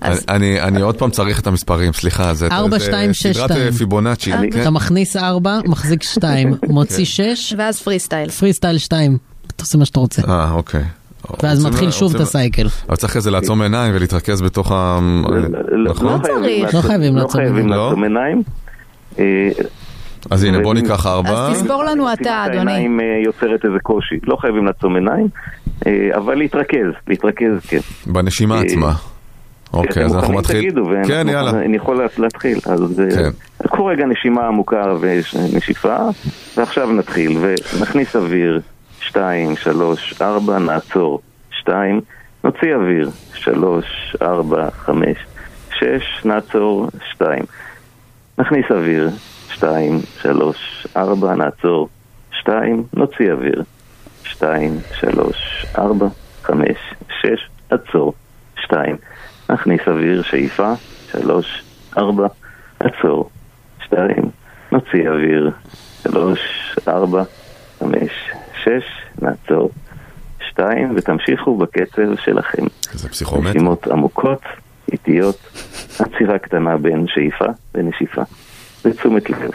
[0.00, 3.66] אז- אני, אני עוד פעם צריך את המספרים, סליחה, זה, ארבע, שתיים, שש, סדרת שתיים.
[3.66, 4.60] אה, פיבונאצ'י, כן?
[4.60, 8.30] אתה מכניס 4, מחזיק 2, מוציא 6, ואז freestyle.
[8.30, 9.18] freestyle 2.
[9.46, 10.22] אתה עושה מה שאתה רוצה.
[10.28, 10.84] אה, אוקיי.
[11.42, 12.66] ואז מתחיל שוב את ה cycle.
[12.88, 14.98] אבל צריך אחרי זה לעצום עיניים ולהתרכז בתוך ה...
[15.84, 16.22] נכון?
[16.22, 16.36] צריך.
[16.62, 17.72] לעצום- לא חייבים לא לעצום חייבים
[18.04, 18.42] עיניים.
[19.18, 19.48] אה,
[20.30, 21.30] אז הנה, בוא ניקח ארבע.
[21.48, 22.58] אז תספור לנו אתה, אדוני.
[22.72, 24.14] העיניים אה, יוצרת איזה קושי.
[24.26, 25.26] לא חייבים לעצום עיניים,
[25.86, 27.78] אה, אבל להתרכז, להתרכז, כן.
[28.06, 28.92] בנשימה עצמה.
[29.72, 30.60] אוקיי, אתם אז אנחנו מתחיל.
[30.60, 31.50] תגידו, כן, יאללה.
[31.50, 32.58] אני יכול לה- להתחיל.
[32.66, 33.30] אז כן.
[33.68, 35.96] קחו רגע נשימה עמוקה ונשיפה,
[36.56, 38.60] ועכשיו נתחיל, ונכניס אוויר,
[39.02, 41.20] שתיים, שלוש, ארבע, נעצור,
[41.50, 42.00] שתיים,
[42.44, 45.16] נוציא אוויר, שלוש, ארבע, חמש,
[45.74, 47.44] שש, נעצור, שתיים.
[48.38, 49.10] נכניס אוויר,
[49.48, 51.88] שתיים, שלוש, ארבע, נעצור,
[52.32, 53.62] שתיים, נוציא אוויר,
[54.24, 56.06] שתיים, שלוש, ארבע,
[56.42, 56.78] חמש,
[57.20, 58.12] שש, עצור,
[58.64, 58.96] שתיים.
[59.50, 60.72] נכניס אוויר, שאיפה,
[61.12, 61.62] שלוש,
[61.96, 62.26] ארבע,
[62.80, 63.30] עצור,
[63.84, 64.30] שתיים,
[64.72, 65.50] נוציא אוויר,
[66.02, 66.40] שלוש,
[66.88, 67.22] ארבע,
[67.78, 68.32] חמש,
[68.64, 68.84] שש,
[69.22, 69.70] נעצור,
[70.50, 72.62] שתיים, ותמשיכו בקצב שלכם.
[72.92, 73.48] זה פסיכומטר.
[73.50, 74.40] נשימות עמוקות,
[74.92, 75.38] איטיות,
[75.98, 77.44] עצירה קטנה בין שאיפה
[77.74, 78.22] ונשיפה.
[78.84, 79.50] בתשומת לב.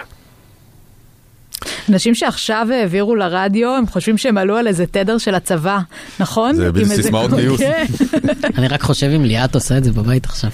[1.89, 5.79] אנשים שעכשיו העבירו לרדיו, הם חושבים שהם עלו על איזה תדר של הצבא,
[6.19, 6.53] נכון?
[6.55, 7.59] זה עם בדיוק איזה- סיסמאות גיוס.
[7.59, 7.85] כן.
[8.57, 10.49] אני רק חושב אם ליאת עושה את זה בבית עכשיו.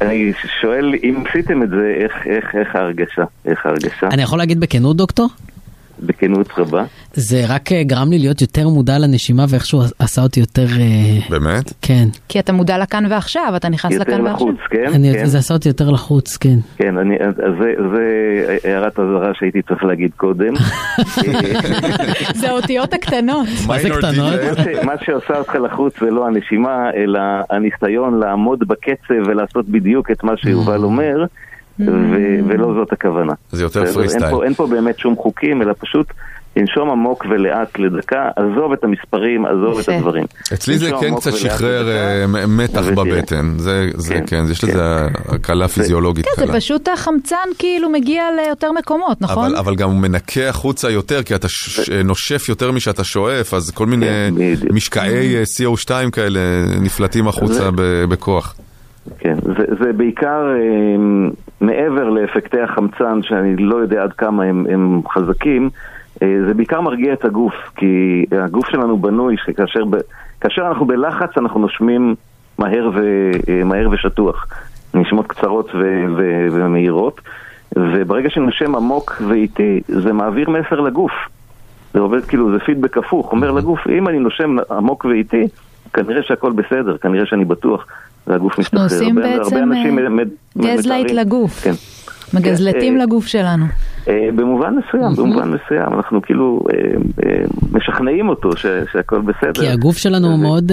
[0.00, 3.24] אני שואל, אם עשיתם את זה, איך, איך, איך ההרגשה?
[3.44, 4.08] איך ההרגשה?
[4.12, 5.28] אני יכול להגיד בכנות, דוקטור?
[6.02, 6.84] בכנות רבה.
[7.14, 10.66] זה רק אה, גרם לי להיות יותר מודע לנשימה ואיכשהו עשה אותי יותר...
[10.80, 11.72] אה, באמת?
[11.82, 12.08] כן.
[12.28, 14.48] כי אתה מודע לכאן ועכשיו, אתה נכנס יותר לכאן ועכשיו.
[14.48, 14.92] לחוץ, כן?
[14.94, 15.26] אני- כן.
[15.26, 16.58] זה עשה אותי יותר לחוץ, כן.
[16.76, 18.04] כן, אני, זה, זה
[18.64, 20.54] הערת אזהרה שהייתי צריך להגיד קודם.
[22.40, 23.46] זה האותיות הקטנות.
[23.66, 24.34] מה זה קטנות?
[24.84, 27.20] מה שעושה אותך לחוץ זה לא הנשימה, אלא
[27.50, 31.24] הניסיון לעמוד בקצב ולעשות בדיוק את מה שיובל אומר,
[31.86, 32.16] ו-
[32.48, 33.32] ולא זאת הכוונה.
[33.52, 33.92] זה יותר?
[33.92, 34.30] פרי אין סטייל.
[34.30, 36.06] פה- אין פה באמת שום חוקים, אלא פשוט
[36.56, 39.88] לנשום עמוק ולאט לדקה, עזוב את המספרים, עזוב את.
[39.88, 40.24] הדברים.
[40.52, 41.88] אצלי זה כן קצת שחרר.
[41.88, 42.94] אה, מתח ותראה.
[43.04, 44.68] בבטן, זה זה כן, כן, יש כן.
[44.68, 44.82] לזה
[45.28, 46.54] הקלה פיזיולוגית כן, זה קלה.
[46.56, 49.44] פשוט החמצן כאילו מגיע ליותר מקומות, נכון?
[49.46, 51.46] אבל, אבל גם הוא מנקה החוצה יותר, כי אתה
[52.04, 54.34] נושף יותר משאתה שואף, אז כל מיני כן.
[54.74, 56.40] משקעי אה, CO2 כאלה
[56.80, 57.68] נפלטים החוצה
[58.08, 58.54] בכוח.
[59.18, 65.00] כן, זה, זה בעיקר אה, מעבר לאפקטי החמצן, שאני לא יודע עד כמה הם, הם
[65.08, 65.70] חזקים,
[66.22, 69.96] אה, זה בעיקר מרגיע את הגוף, כי הגוף שלנו בנוי שכאשר ב,
[70.40, 72.14] כאשר אנחנו בלחץ אנחנו נושמים
[72.58, 74.46] מהר, ו, אה, מהר ושטוח,
[74.94, 77.20] נשימות קצרות ו, ו, ומהירות,
[77.76, 81.12] וברגע שנושם עמוק ואיטי זה מעביר מסר לגוף.
[81.94, 85.48] זה עובד כאילו, זה פידבק הפוך, אומר לגוף, אם אני נושם עמוק ואיטי,
[85.92, 87.86] כנראה שהכל בסדר, כנראה שאני בטוח,
[88.26, 88.82] והגוף משתחרר.
[88.84, 90.04] עושים הרבה- בעצם, הרבה אנשים אה,
[90.76, 91.60] gaslight לגוף.
[91.64, 91.72] כן.
[92.34, 93.66] מגזלטים אה, לגוף שלנו.
[94.08, 96.78] אה, במובן מסוים, במובן מסוים, אנחנו כאילו אה,
[97.26, 99.60] אה, משכנעים אותו ש- שהכל בסדר.
[99.62, 100.72] כי הגוף שלנו הוא מאוד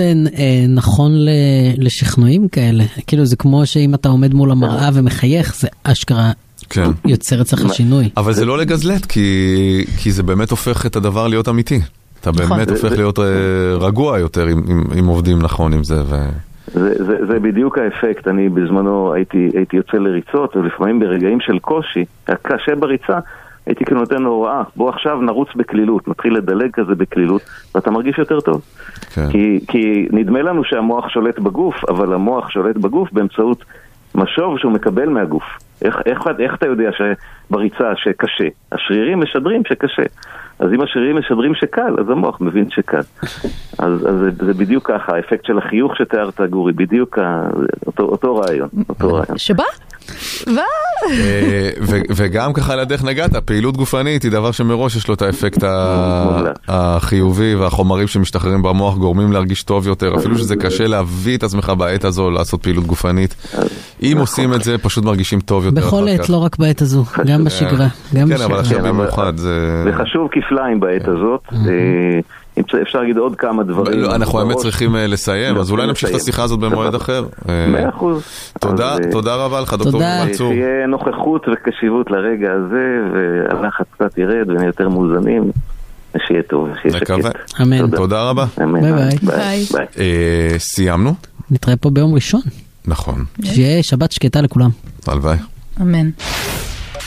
[0.69, 1.29] נכון ל-
[1.77, 2.83] לשכנועים כאלה.
[3.07, 6.31] כאילו זה כמו שאם אתה עומד מול המראה ומחייך, זה אשכרה
[6.69, 6.89] כן.
[7.05, 8.09] יוצר אצלך שינוי.
[8.17, 9.25] אבל זה לא לגזלט, כי,
[9.97, 11.79] כי זה באמת הופך את הדבר להיות אמיתי.
[12.21, 12.57] אתה נכון.
[12.57, 13.19] באמת הופך להיות
[13.79, 16.01] רגוע יותר אם, אם, אם עובדים נכון עם זה.
[16.67, 22.05] זה, זה, זה בדיוק האפקט, אני בזמנו הייתי, הייתי יוצא לריצות, ולפעמים ברגעים של קושי,
[22.25, 23.19] קשה בריצה,
[23.65, 27.41] הייתי כאילו נותן לו הוראה, בוא עכשיו נרוץ בקלילות, נתחיל לדלג כזה בקלילות,
[27.75, 28.61] ואתה מרגיש יותר טוב.
[29.13, 29.29] כן.
[29.31, 33.63] כי, כי נדמה לנו שהמוח שולט בגוף, אבל המוח שולט בגוף באמצעות
[34.15, 35.43] משוב שהוא מקבל מהגוף.
[35.81, 38.47] איך, איך, איך אתה יודע שבריצה שקשה?
[38.71, 40.03] השרירים משדרים שקשה.
[40.59, 42.99] אז אם השרירים משדרים שקל, אז המוח מבין שקל.
[43.79, 47.47] אז, אז זה, זה בדיוק ככה, האפקט של החיוך שתיארת, גורי, בדיוק ה,
[47.87, 48.69] אותו, אותו רעיון.
[48.89, 49.37] אותו רעיון.
[49.37, 49.63] שבא?
[50.47, 51.69] אה,
[52.15, 55.63] וגם ככה על הדרך נגעת, פעילות גופנית היא דבר שמראש יש לו את האפקט.
[56.67, 62.05] החיובי והחומרים שמשתחררים במוח גורמים להרגיש טוב יותר, אפילו שזה קשה להביא את עצמך בעת
[62.05, 63.35] הזו לעשות פעילות גופנית.
[64.03, 66.29] אם עושים את זה פשוט מרגישים טוב יותר בכל עת.
[66.29, 67.87] לא רק בעת הזו, גם בשגרה.
[68.13, 68.59] גם כן, אבל בשגרה.
[68.59, 69.83] עכשיו כן, במיוחד זה...
[69.83, 71.41] זה חשוב כפליים בעת הזאת.
[72.57, 73.99] אם אפשר- להגיד עוד כמה דברים.
[73.99, 74.57] לא, אנחנו האמת.
[74.57, 76.15] צריכים אה, לסיים, אז אולי נמשיך את.
[76.15, 76.95] השיחה הזאת במועד.
[76.95, 77.25] אחר.
[77.49, 78.23] אה, מאה אחוז.
[78.59, 80.25] תודה, אה, תודה רבה לך, דוקטור תודה.
[80.25, 80.53] מנצור.
[80.53, 85.51] שיהיה נוכחות וקשיבות לרגע הזה, והלחץ קצת ירד ונהיה יותר מאוזנים,
[86.15, 87.11] ושיהיה טוב, שיהיה שקט.
[87.61, 87.89] אמן.
[87.95, 88.29] תודה.
[88.29, 88.45] רבה.
[89.21, 89.85] ביי ביי.
[90.59, 91.13] סיימנו?
[91.51, 92.41] נתראה פה ביום ראשון.
[92.85, 94.69] נכון, שיהיה שבת שקטה לכולם.
[95.07, 95.37] הלוואי.
[95.81, 96.09] אמן.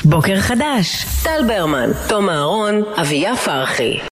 [0.05, 4.01] בוקר חדש, טל ברמן, תום אהרון, אביה פרחי.